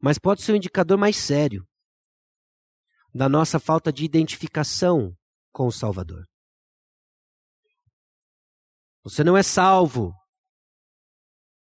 Mas 0.00 0.18
pode 0.18 0.42
ser 0.42 0.52
um 0.52 0.56
indicador 0.56 0.98
mais 0.98 1.16
sério 1.16 1.64
da 3.14 3.28
nossa 3.28 3.60
falta 3.60 3.92
de 3.92 4.04
identificação 4.04 5.16
com 5.52 5.68
o 5.68 5.72
Salvador. 5.72 6.26
Você 9.06 9.22
não 9.22 9.36
é 9.36 9.42
salvo 9.44 10.12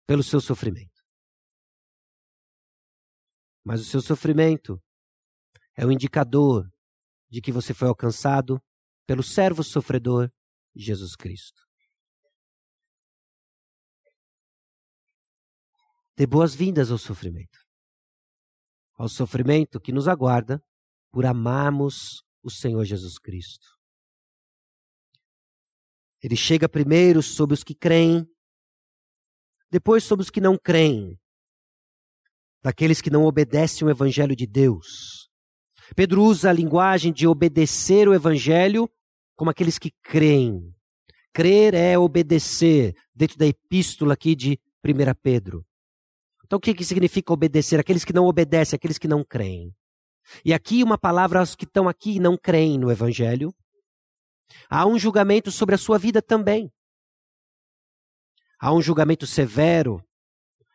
pelo 0.07 0.23
seu 0.23 0.41
sofrimento. 0.41 1.03
Mas 3.63 3.79
o 3.79 3.83
seu 3.83 4.01
sofrimento 4.01 4.81
é 5.75 5.85
um 5.85 5.91
indicador 5.91 6.67
de 7.29 7.39
que 7.39 7.51
você 7.51 7.75
foi 7.75 7.89
alcançado 7.89 8.59
pelo 9.05 9.21
servo 9.21 9.63
sofredor 9.63 10.31
Jesus 10.75 11.15
Cristo. 11.15 11.61
Dê 16.15 16.25
boas-vindas 16.25 16.89
ao 16.89 16.97
sofrimento. 16.97 17.59
Ao 18.95 19.07
sofrimento 19.07 19.79
que 19.79 19.91
nos 19.91 20.07
aguarda 20.07 20.59
por 21.11 21.23
amarmos 21.23 22.23
o 22.41 22.49
Senhor 22.49 22.83
Jesus 22.83 23.19
Cristo. 23.19 23.76
Ele 26.21 26.35
chega 26.35 26.67
primeiro 26.67 27.21
sobre 27.21 27.53
os 27.53 27.63
que 27.63 27.75
creem, 27.75 28.27
depois 29.69 30.03
sobre 30.03 30.23
os 30.23 30.29
que 30.29 30.41
não 30.41 30.57
creem, 30.57 31.19
daqueles 32.63 33.01
que 33.01 33.09
não 33.09 33.25
obedecem 33.25 33.87
o 33.87 33.91
Evangelho 33.91 34.35
de 34.35 34.47
Deus. 34.47 35.29
Pedro 35.95 36.23
usa 36.23 36.49
a 36.49 36.53
linguagem 36.53 37.13
de 37.13 37.27
obedecer 37.27 38.07
o 38.07 38.13
Evangelho 38.13 38.89
como 39.35 39.51
aqueles 39.51 39.77
que 39.77 39.91
creem. 40.03 40.73
Crer 41.33 41.75
é 41.75 41.97
obedecer, 41.97 42.95
dentro 43.13 43.37
da 43.37 43.45
epístola 43.45 44.13
aqui 44.13 44.35
de 44.35 44.59
1 44.83 45.13
Pedro. 45.21 45.63
Então, 46.43 46.57
o 46.57 46.59
que, 46.59 46.73
que 46.73 46.83
significa 46.83 47.31
obedecer? 47.31 47.79
Aqueles 47.79 48.03
que 48.03 48.13
não 48.13 48.25
obedecem, 48.25 48.75
aqueles 48.75 48.97
que 48.97 49.07
não 49.07 49.23
creem. 49.23 49.73
E 50.43 50.53
aqui 50.53 50.83
uma 50.83 50.97
palavra 50.97 51.39
aos 51.39 51.55
que 51.55 51.65
estão 51.65 51.87
aqui 51.87 52.15
e 52.15 52.19
não 52.19 52.37
creem 52.37 52.77
no 52.77 52.91
Evangelho. 52.91 53.53
Há 54.69 54.85
um 54.85 54.97
julgamento 54.97 55.51
sobre 55.51 55.75
a 55.75 55.77
sua 55.77 55.97
vida 55.97 56.21
também. 56.21 56.71
Há 58.59 58.73
um 58.73 58.81
julgamento 58.81 59.27
severo 59.27 60.03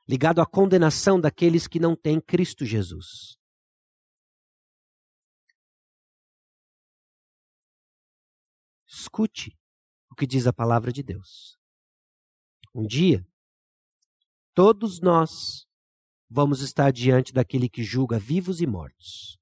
ligado 0.08 0.40
à 0.40 0.46
condenação 0.46 1.20
daqueles 1.20 1.66
que 1.66 1.80
não 1.80 1.96
têm 1.96 2.20
Cristo 2.20 2.64
Jesus. 2.64 3.36
Escute 8.86 9.58
o 10.10 10.14
que 10.14 10.26
diz 10.26 10.46
a 10.46 10.52
palavra 10.52 10.92
de 10.92 11.02
Deus. 11.02 11.58
Um 12.74 12.86
dia, 12.86 13.26
todos 14.54 15.00
nós 15.00 15.66
vamos 16.28 16.60
estar 16.60 16.92
diante 16.92 17.32
daquele 17.32 17.68
que 17.68 17.82
julga 17.82 18.18
vivos 18.18 18.60
e 18.60 18.66
mortos. 18.66 19.41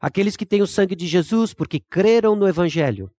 Aqueles 0.00 0.36
que 0.36 0.46
têm 0.46 0.62
o 0.62 0.66
sangue 0.66 0.94
de 0.94 1.06
Jesus 1.06 1.52
porque 1.52 1.80
creram 1.80 2.36
no 2.36 2.46
Evangelho 2.46 3.12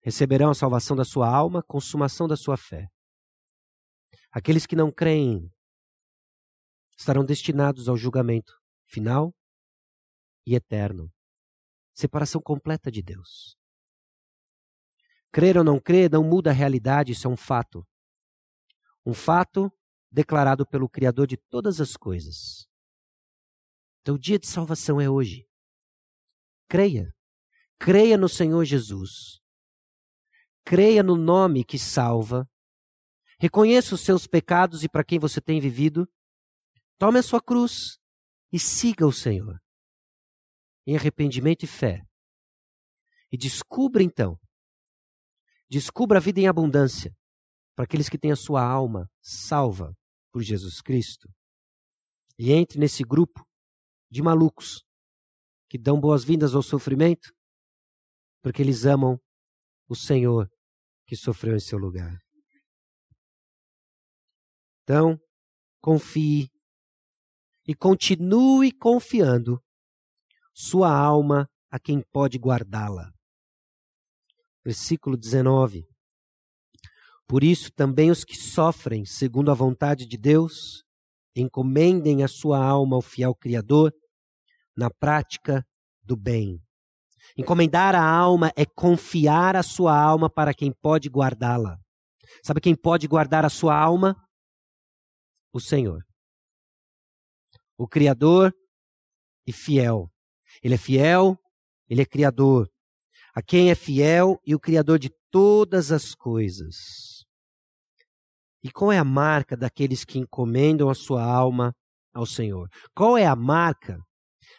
receberão 0.00 0.50
a 0.50 0.54
salvação 0.54 0.96
da 0.96 1.04
sua 1.04 1.28
alma, 1.28 1.64
consumação 1.64 2.28
da 2.28 2.36
sua 2.36 2.56
fé. 2.56 2.88
Aqueles 4.30 4.64
que 4.64 4.76
não 4.76 4.92
creem 4.92 5.52
estarão 6.96 7.24
destinados 7.24 7.88
ao 7.88 7.96
julgamento 7.96 8.52
final 8.86 9.34
e 10.46 10.54
eterno 10.54 11.12
separação 11.96 12.40
completa 12.42 12.90
de 12.90 13.02
Deus. 13.02 13.56
Crer 15.32 15.56
ou 15.56 15.64
não 15.64 15.80
crer 15.80 16.10
não 16.10 16.22
muda 16.22 16.50
a 16.50 16.52
realidade, 16.52 17.12
isso 17.12 17.26
é 17.26 17.30
um 17.30 17.36
fato. 17.36 17.86
Um 19.04 19.14
fato 19.14 19.72
declarado 20.10 20.66
pelo 20.66 20.88
Criador 20.88 21.26
de 21.26 21.36
todas 21.36 21.80
as 21.80 21.96
coisas. 21.96 22.68
Então, 24.06 24.14
o 24.14 24.18
dia 24.20 24.38
de 24.38 24.46
salvação 24.46 25.00
é 25.00 25.10
hoje. 25.10 25.44
Creia. 26.68 27.12
Creia 27.76 28.16
no 28.16 28.28
Senhor 28.28 28.64
Jesus. 28.64 29.40
Creia 30.64 31.02
no 31.02 31.16
nome 31.16 31.64
que 31.64 31.76
salva. 31.76 32.48
Reconheça 33.36 33.96
os 33.96 34.02
seus 34.02 34.24
pecados 34.24 34.84
e 34.84 34.88
para 34.88 35.02
quem 35.02 35.18
você 35.18 35.40
tem 35.40 35.60
vivido. 35.60 36.08
Tome 36.96 37.18
a 37.18 37.22
sua 37.22 37.42
cruz 37.42 37.98
e 38.52 38.60
siga 38.60 39.04
o 39.04 39.12
Senhor 39.12 39.60
em 40.86 40.96
arrependimento 40.96 41.64
e 41.64 41.66
fé. 41.66 42.00
E 43.32 43.36
descubra 43.36 44.04
então, 44.04 44.38
descubra 45.68 46.18
a 46.18 46.22
vida 46.22 46.38
em 46.38 46.46
abundância 46.46 47.12
para 47.74 47.84
aqueles 47.86 48.08
que 48.08 48.16
têm 48.18 48.30
a 48.30 48.36
sua 48.36 48.64
alma 48.64 49.10
salva 49.20 49.92
por 50.30 50.44
Jesus 50.44 50.80
Cristo. 50.80 51.28
E 52.38 52.52
entre 52.52 52.78
nesse 52.78 53.02
grupo 53.02 53.44
de 54.10 54.22
malucos 54.22 54.84
que 55.68 55.78
dão 55.78 56.00
boas-vindas 56.00 56.54
ao 56.54 56.62
sofrimento, 56.62 57.32
porque 58.42 58.62
eles 58.62 58.84
amam 58.84 59.20
o 59.88 59.94
Senhor 59.94 60.48
que 61.06 61.16
sofreu 61.16 61.56
em 61.56 61.60
seu 61.60 61.78
lugar. 61.78 62.18
Então, 64.82 65.18
confie 65.80 66.48
e 67.66 67.74
continue 67.74 68.70
confiando 68.70 69.60
sua 70.54 70.96
alma 70.96 71.48
a 71.68 71.78
quem 71.78 72.00
pode 72.12 72.38
guardá-la. 72.38 73.10
Versículo 74.64 75.16
19. 75.16 75.84
Por 77.26 77.42
isso 77.42 77.72
também 77.72 78.10
os 78.10 78.24
que 78.24 78.36
sofrem 78.36 79.04
segundo 79.04 79.50
a 79.50 79.54
vontade 79.54 80.06
de 80.06 80.16
Deus 80.16 80.84
encomendem 81.36 82.22
a 82.22 82.28
sua 82.28 82.58
alma 82.64 82.96
ao 82.96 83.02
fiel 83.02 83.34
Criador 83.34 83.92
na 84.76 84.90
prática 84.90 85.64
do 86.02 86.16
bem. 86.16 86.60
Encomendar 87.36 87.94
a 87.94 88.02
alma 88.02 88.52
é 88.56 88.64
confiar 88.64 89.56
a 89.56 89.62
sua 89.62 89.98
alma 89.98 90.30
para 90.30 90.54
quem 90.54 90.72
pode 90.72 91.08
guardá-la. 91.08 91.78
Sabe 92.42 92.60
quem 92.60 92.74
pode 92.74 93.06
guardar 93.06 93.44
a 93.44 93.50
sua 93.50 93.76
alma? 93.76 94.16
O 95.52 95.60
Senhor. 95.60 96.02
O 97.76 97.86
Criador 97.86 98.54
e 99.46 99.52
fiel. 99.52 100.10
Ele 100.62 100.74
é 100.74 100.78
fiel, 100.78 101.38
ele 101.88 102.02
é 102.02 102.06
criador. 102.06 102.70
A 103.34 103.42
quem 103.42 103.70
é 103.70 103.74
fiel 103.74 104.40
e 104.46 104.54
o 104.54 104.60
criador 104.60 104.98
de 104.98 105.10
todas 105.30 105.92
as 105.92 106.14
coisas. 106.14 107.15
E 108.66 108.70
qual 108.72 108.90
é 108.90 108.98
a 108.98 109.04
marca 109.04 109.56
daqueles 109.56 110.04
que 110.04 110.18
encomendam 110.18 110.90
a 110.90 110.94
sua 110.94 111.22
alma 111.22 111.72
ao 112.12 112.26
Senhor? 112.26 112.68
Qual 112.92 113.16
é 113.16 113.24
a 113.24 113.36
marca 113.36 114.00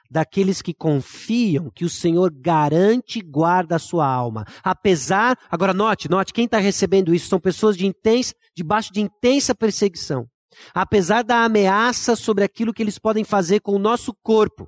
daqueles 0.10 0.62
que 0.62 0.74
confiam 0.74 1.70
que 1.76 1.84
o 1.84 1.90
Senhor 1.90 2.32
garante 2.34 3.20
e 3.20 3.22
guarda 3.22 3.76
a 3.76 3.80
sua 3.80 4.08
alma? 4.08 4.46
Apesar, 4.64 5.38
agora 5.52 5.74
note, 5.74 6.10
note, 6.10 6.32
quem 6.32 6.46
está 6.46 6.58
recebendo 6.58 7.14
isso 7.14 7.28
são 7.28 7.38
pessoas 7.38 7.76
de 7.76 7.86
intensa, 7.86 8.34
debaixo 8.56 8.94
de 8.94 9.02
intensa 9.02 9.54
perseguição. 9.54 10.26
Apesar 10.74 11.22
da 11.22 11.44
ameaça 11.44 12.16
sobre 12.16 12.46
aquilo 12.46 12.74
que 12.74 12.82
eles 12.82 12.98
podem 12.98 13.26
fazer 13.26 13.60
com 13.60 13.74
o 13.74 13.80
nosso 13.80 14.14
corpo. 14.24 14.66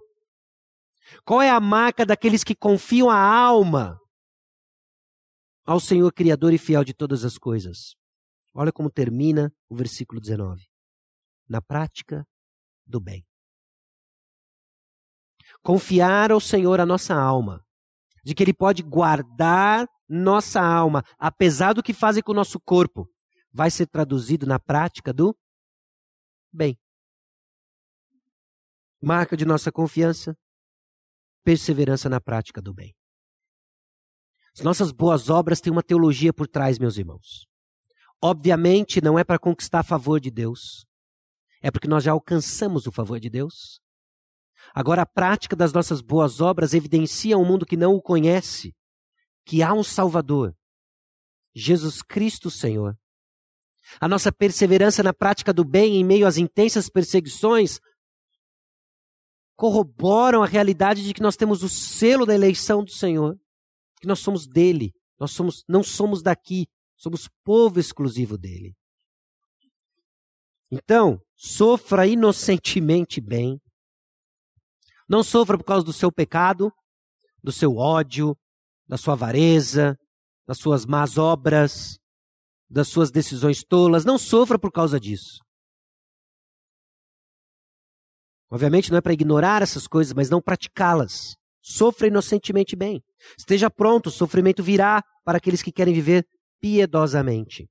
Qual 1.23 1.41
é 1.41 1.49
a 1.49 1.61
marca 1.61 2.05
daqueles 2.05 2.43
que 2.43 2.53
confiam 2.53 3.09
a 3.09 3.17
alma 3.17 3.97
ao 5.65 5.79
Senhor 5.79 6.11
Criador 6.11 6.51
e 6.51 6.57
fiel 6.57 6.83
de 6.83 6.93
todas 6.93 7.23
as 7.23 7.37
coisas? 7.37 7.97
Olha 8.53 8.71
como 8.71 8.89
termina 8.89 9.53
o 9.69 9.75
versículo 9.75 10.19
19. 10.19 10.67
Na 11.47 11.61
prática 11.61 12.27
do 12.85 12.99
bem. 12.99 13.25
confiar 15.61 16.31
ao 16.31 16.39
Senhor 16.39 16.79
a 16.79 16.85
nossa 16.85 17.13
alma, 17.13 17.65
de 18.23 18.33
que 18.33 18.43
Ele 18.43 18.53
pode 18.53 18.83
guardar 18.83 19.87
nossa 20.07 20.61
alma, 20.61 21.03
apesar 21.17 21.73
do 21.73 21.83
que 21.83 21.93
fazem 21.93 22.23
com 22.23 22.31
o 22.31 22.35
nosso 22.35 22.59
corpo, 22.59 23.07
vai 23.51 23.69
ser 23.69 23.87
traduzido 23.87 24.45
na 24.45 24.59
prática 24.59 25.13
do 25.13 25.37
bem. 26.51 26.77
Marca 29.01 29.37
de 29.37 29.45
nossa 29.45 29.71
confiança, 29.71 30.37
perseverança 31.43 32.09
na 32.09 32.19
prática 32.19 32.61
do 32.61 32.73
bem. 32.73 32.93
As 34.53 34.61
nossas 34.61 34.91
boas 34.91 35.29
obras 35.29 35.61
têm 35.61 35.71
uma 35.71 35.83
teologia 35.83 36.33
por 36.33 36.47
trás, 36.47 36.77
meus 36.77 36.97
irmãos. 36.97 37.48
Obviamente, 38.21 39.01
não 39.01 39.17
é 39.17 39.23
para 39.23 39.39
conquistar 39.39 39.83
favor 39.83 40.19
de 40.19 40.29
Deus, 40.29 40.85
é 41.61 41.71
porque 41.71 41.87
nós 41.87 42.03
já 42.03 42.11
alcançamos 42.11 42.85
o 42.85 42.91
favor 42.91 43.19
de 43.19 43.29
Deus. 43.29 43.79
Agora, 44.73 45.03
a 45.03 45.05
prática 45.05 45.55
das 45.55 45.73
nossas 45.73 46.01
boas 46.01 46.41
obras 46.41 46.73
evidencia 46.73 47.37
um 47.37 47.45
mundo 47.45 47.65
que 47.65 47.77
não 47.77 47.95
o 47.95 48.01
conhece 48.01 48.73
que 49.45 49.63
há 49.63 49.73
um 49.73 49.83
Salvador, 49.83 50.55
Jesus 51.55 52.01
Cristo 52.01 52.51
Senhor. 52.51 52.95
A 53.99 54.07
nossa 54.07 54.31
perseverança 54.31 55.01
na 55.01 55.13
prática 55.13 55.51
do 55.51 55.63
bem 55.63 55.95
em 55.95 56.03
meio 56.03 56.27
às 56.27 56.37
intensas 56.37 56.89
perseguições 56.89 57.79
corroboram 59.55 60.43
a 60.43 60.45
realidade 60.45 61.03
de 61.03 61.13
que 61.13 61.21
nós 61.21 61.35
temos 61.35 61.63
o 61.63 61.69
selo 61.69 62.25
da 62.25 62.35
eleição 62.35 62.83
do 62.83 62.91
Senhor, 62.91 63.37
que 63.99 64.07
nós 64.07 64.19
somos 64.19 64.47
dele, 64.47 64.93
nós 65.19 65.31
somos 65.31 65.63
não 65.67 65.81
somos 65.81 66.21
daqui, 66.21 66.67
somos 66.99 67.29
povo 67.45 67.79
exclusivo 67.79 68.37
dele. 68.37 68.75
Então, 70.69 71.19
sofra 71.33 72.05
inocentemente 72.05 73.21
bem. 73.21 73.59
Não 75.07 75.23
sofra 75.23 75.57
por 75.57 75.63
causa 75.63 75.83
do 75.83 75.93
seu 75.93 76.11
pecado, 76.11 76.71
do 77.41 77.51
seu 77.51 77.77
ódio, 77.77 78.37
da 78.85 78.97
sua 78.97 79.13
avareza, 79.13 79.97
das 80.45 80.59
suas 80.59 80.85
más 80.85 81.17
obras, 81.17 81.97
das 82.69 82.89
suas 82.89 83.09
decisões 83.09 83.63
tolas. 83.63 84.03
Não 84.03 84.17
sofra 84.17 84.59
por 84.59 84.71
causa 84.71 84.99
disso. 84.99 85.39
Obviamente 88.51 88.91
não 88.91 88.97
é 88.97 89.01
para 89.01 89.13
ignorar 89.13 89.61
essas 89.61 89.87
coisas, 89.87 90.13
mas 90.13 90.29
não 90.29 90.41
praticá-las. 90.41 91.37
Sofra 91.61 92.07
inocentemente 92.07 92.75
bem. 92.75 93.01
Esteja 93.37 93.69
pronto, 93.69 94.07
o 94.07 94.11
sofrimento 94.11 94.61
virá 94.61 95.01
para 95.23 95.37
aqueles 95.37 95.61
que 95.61 95.71
querem 95.71 95.93
viver 95.93 96.27
piedosamente. 96.59 97.69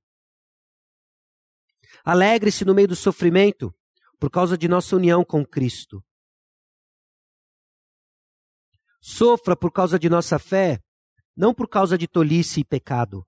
Alegre-se 2.03 2.65
no 2.65 2.73
meio 2.73 2.87
do 2.87 2.95
sofrimento 2.95 3.73
por 4.19 4.29
causa 4.29 4.57
de 4.57 4.67
nossa 4.67 4.95
união 4.95 5.23
com 5.23 5.45
Cristo. 5.45 6.03
Sofra 9.01 9.55
por 9.55 9.71
causa 9.71 9.97
de 9.97 10.09
nossa 10.09 10.37
fé, 10.37 10.83
não 11.35 11.53
por 11.53 11.69
causa 11.69 11.97
de 11.97 12.07
tolice 12.07 12.61
e 12.61 12.65
pecado. 12.65 13.25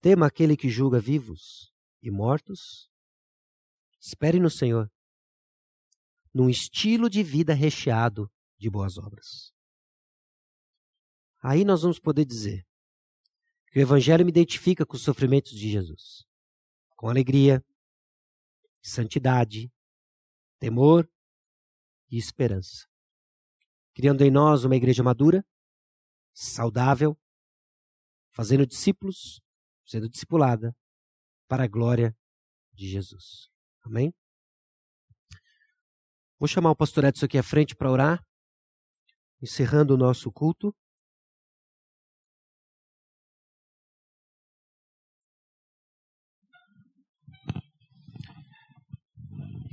Tema 0.00 0.26
aquele 0.26 0.56
que 0.56 0.68
julga 0.68 1.00
vivos 1.00 1.72
e 2.02 2.10
mortos. 2.10 2.90
Espere 3.98 4.38
no 4.38 4.50
Senhor, 4.50 4.90
num 6.32 6.48
estilo 6.48 7.08
de 7.10 7.22
vida 7.22 7.54
recheado 7.54 8.30
de 8.58 8.70
boas 8.70 8.96
obras. 8.98 9.52
Aí 11.40 11.64
nós 11.64 11.82
vamos 11.82 11.98
poder 11.98 12.24
dizer 12.24 12.67
que 13.70 13.78
o 13.78 13.82
Evangelho 13.82 14.24
me 14.24 14.30
identifica 14.30 14.84
com 14.84 14.96
os 14.96 15.02
sofrimentos 15.02 15.52
de 15.52 15.70
Jesus, 15.70 16.24
com 16.96 17.08
alegria, 17.08 17.64
santidade, 18.82 19.70
temor 20.58 21.08
e 22.10 22.16
esperança 22.16 22.88
criando 23.98 24.22
em 24.22 24.30
nós 24.30 24.62
uma 24.62 24.76
igreja 24.76 25.02
madura, 25.02 25.44
saudável, 26.32 27.18
fazendo 28.30 28.64
discípulos, 28.64 29.40
sendo 29.84 30.08
discipulada 30.08 30.72
para 31.48 31.64
a 31.64 31.66
glória 31.66 32.16
de 32.72 32.86
Jesus. 32.86 33.50
Amém? 33.82 34.14
Vou 36.38 36.46
chamar 36.46 36.70
o 36.70 36.76
pastor 36.76 37.06
Edson 37.06 37.26
aqui 37.26 37.36
à 37.36 37.42
frente 37.42 37.74
para 37.74 37.90
orar, 37.90 38.24
encerrando 39.42 39.94
o 39.94 39.98
nosso 39.98 40.30
culto. 40.30 40.72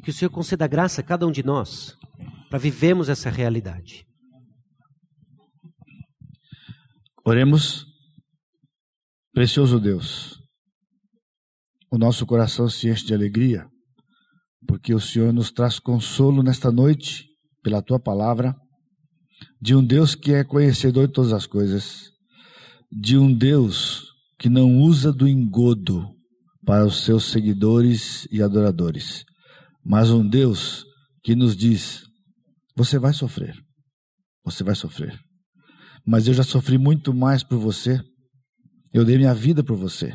Que 0.06 0.12
o 0.12 0.14
Senhor 0.14 0.30
conceda 0.30 0.68
graça 0.68 1.01
a 1.01 1.03
cada 1.03 1.26
um 1.26 1.32
de 1.32 1.43
nós 1.43 1.97
para 2.47 2.60
vivermos 2.60 3.10
essa 3.10 3.28
realidade. 3.28 4.06
Oremos, 7.26 7.88
precioso 9.34 9.80
Deus, 9.80 10.39
o 11.91 11.97
nosso 11.97 12.24
coração 12.24 12.70
se 12.70 12.88
enche 12.88 13.03
de 13.03 13.16
alegria, 13.16 13.68
porque 14.68 14.93
o 14.93 14.99
Senhor 14.99 15.34
nos 15.34 15.51
traz 15.51 15.80
consolo 15.80 16.43
nesta 16.43 16.72
noite, 16.72 17.26
pela 17.64 17.82
tua 17.82 17.99
palavra, 17.99 18.56
de 19.60 19.74
um 19.76 19.84
Deus 19.84 20.14
que 20.14 20.34
é 20.34 20.43
conhecedor 20.43 21.08
de 21.08 21.14
todas 21.14 21.34
as 21.34 21.47
coisas, 21.47 22.12
de 22.91 23.18
um 23.18 23.36
Deus 23.36 24.06
que 24.38 24.49
não 24.49 24.78
usa 24.78 25.12
do 25.12 25.28
engodo 25.28 26.08
para 26.64 26.86
os 26.86 27.03
seus 27.03 27.26
seguidores 27.26 28.28
e 28.32 28.43
adoradores, 28.43 29.26
mas 29.86 30.09
um 30.09 30.27
Deus 30.27 30.83
que 31.23 31.36
nos 31.36 31.55
diz: 31.55 32.03
você 32.75 32.97
vai 32.97 33.13
sofrer, 33.13 33.55
você 34.43 34.63
vai 34.63 34.75
sofrer 34.75 35.25
mas 36.05 36.27
eu 36.27 36.33
já 36.33 36.43
sofri 36.43 36.77
muito 36.77 37.13
mais 37.13 37.43
por 37.43 37.57
você. 37.57 37.99
Eu 38.93 39.03
dei 39.03 39.17
minha 39.17 39.33
vida 39.33 39.63
por 39.63 39.75
você, 39.75 40.13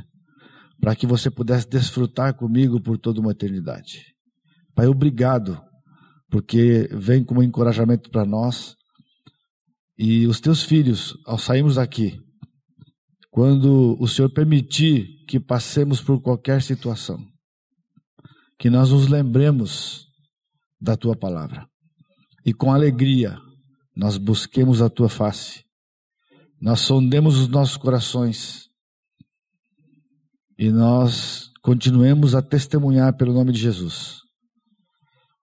para 0.80 0.94
que 0.94 1.06
você 1.06 1.30
pudesse 1.30 1.68
desfrutar 1.68 2.34
comigo 2.34 2.80
por 2.80 2.96
toda 2.96 3.20
uma 3.20 3.32
eternidade. 3.32 4.04
Pai, 4.74 4.86
obrigado, 4.86 5.60
porque 6.30 6.88
vem 6.92 7.24
como 7.24 7.42
encorajamento 7.42 8.08
para 8.08 8.24
nós. 8.24 8.76
E 9.98 10.26
os 10.26 10.40
teus 10.40 10.62
filhos, 10.62 11.14
ao 11.26 11.38
sairmos 11.38 11.74
daqui, 11.74 12.18
quando 13.30 13.96
o 14.00 14.08
Senhor 14.08 14.30
permitir 14.30 15.06
que 15.28 15.38
passemos 15.38 16.00
por 16.00 16.22
qualquer 16.22 16.62
situação, 16.62 17.18
que 18.60 18.70
nós 18.70 18.92
nos 18.92 19.08
lembremos 19.08 20.06
da 20.80 20.96
tua 20.96 21.16
palavra 21.16 21.66
e 22.46 22.54
com 22.54 22.72
alegria 22.72 23.36
nós 23.96 24.16
busquemos 24.16 24.80
a 24.80 24.88
tua 24.88 25.08
face 25.08 25.64
nós 26.60 26.80
sondemos 26.80 27.38
os 27.38 27.48
nossos 27.48 27.78
corações 27.78 28.68
e 30.58 30.70
nós 30.70 31.50
continuemos 31.62 32.34
a 32.34 32.42
testemunhar 32.42 33.16
pelo 33.16 33.32
nome 33.32 33.50
de 33.50 33.58
Jesus, 33.58 34.18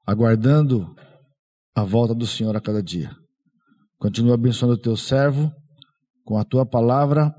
aguardando 0.06 0.94
a 1.76 1.84
volta 1.84 2.14
do 2.14 2.28
Senhor 2.28 2.56
a 2.56 2.62
cada 2.62 2.84
dia. 2.84 3.12
Continua 3.98 4.36
abençoando 4.36 4.76
o 4.76 4.80
teu 4.80 4.96
servo 4.96 5.52
com 6.24 6.38
a 6.38 6.46
tua 6.46 6.68
palavra 6.68 7.34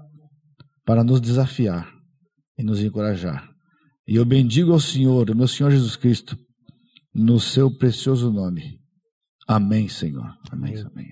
para 0.85 1.05
nos 1.05 1.20
desafiar 1.20 1.89
e 2.59 2.64
nos 2.64 2.83
encorajar. 2.83 3.49
E 4.09 4.17
eu 4.17 4.25
bendigo 4.25 4.73
ao 4.73 4.81
Senhor, 4.81 5.29
o 5.29 5.37
meu 5.37 5.47
Senhor 5.47 5.71
Jesus 5.71 5.95
Cristo, 5.95 6.35
no 7.15 7.39
seu 7.39 7.71
precioso 7.71 8.33
nome. 8.33 8.81
Amém, 9.47 9.87
Senhor. 9.87 10.35
Amém. 10.51 10.79
Amém. 10.79 11.11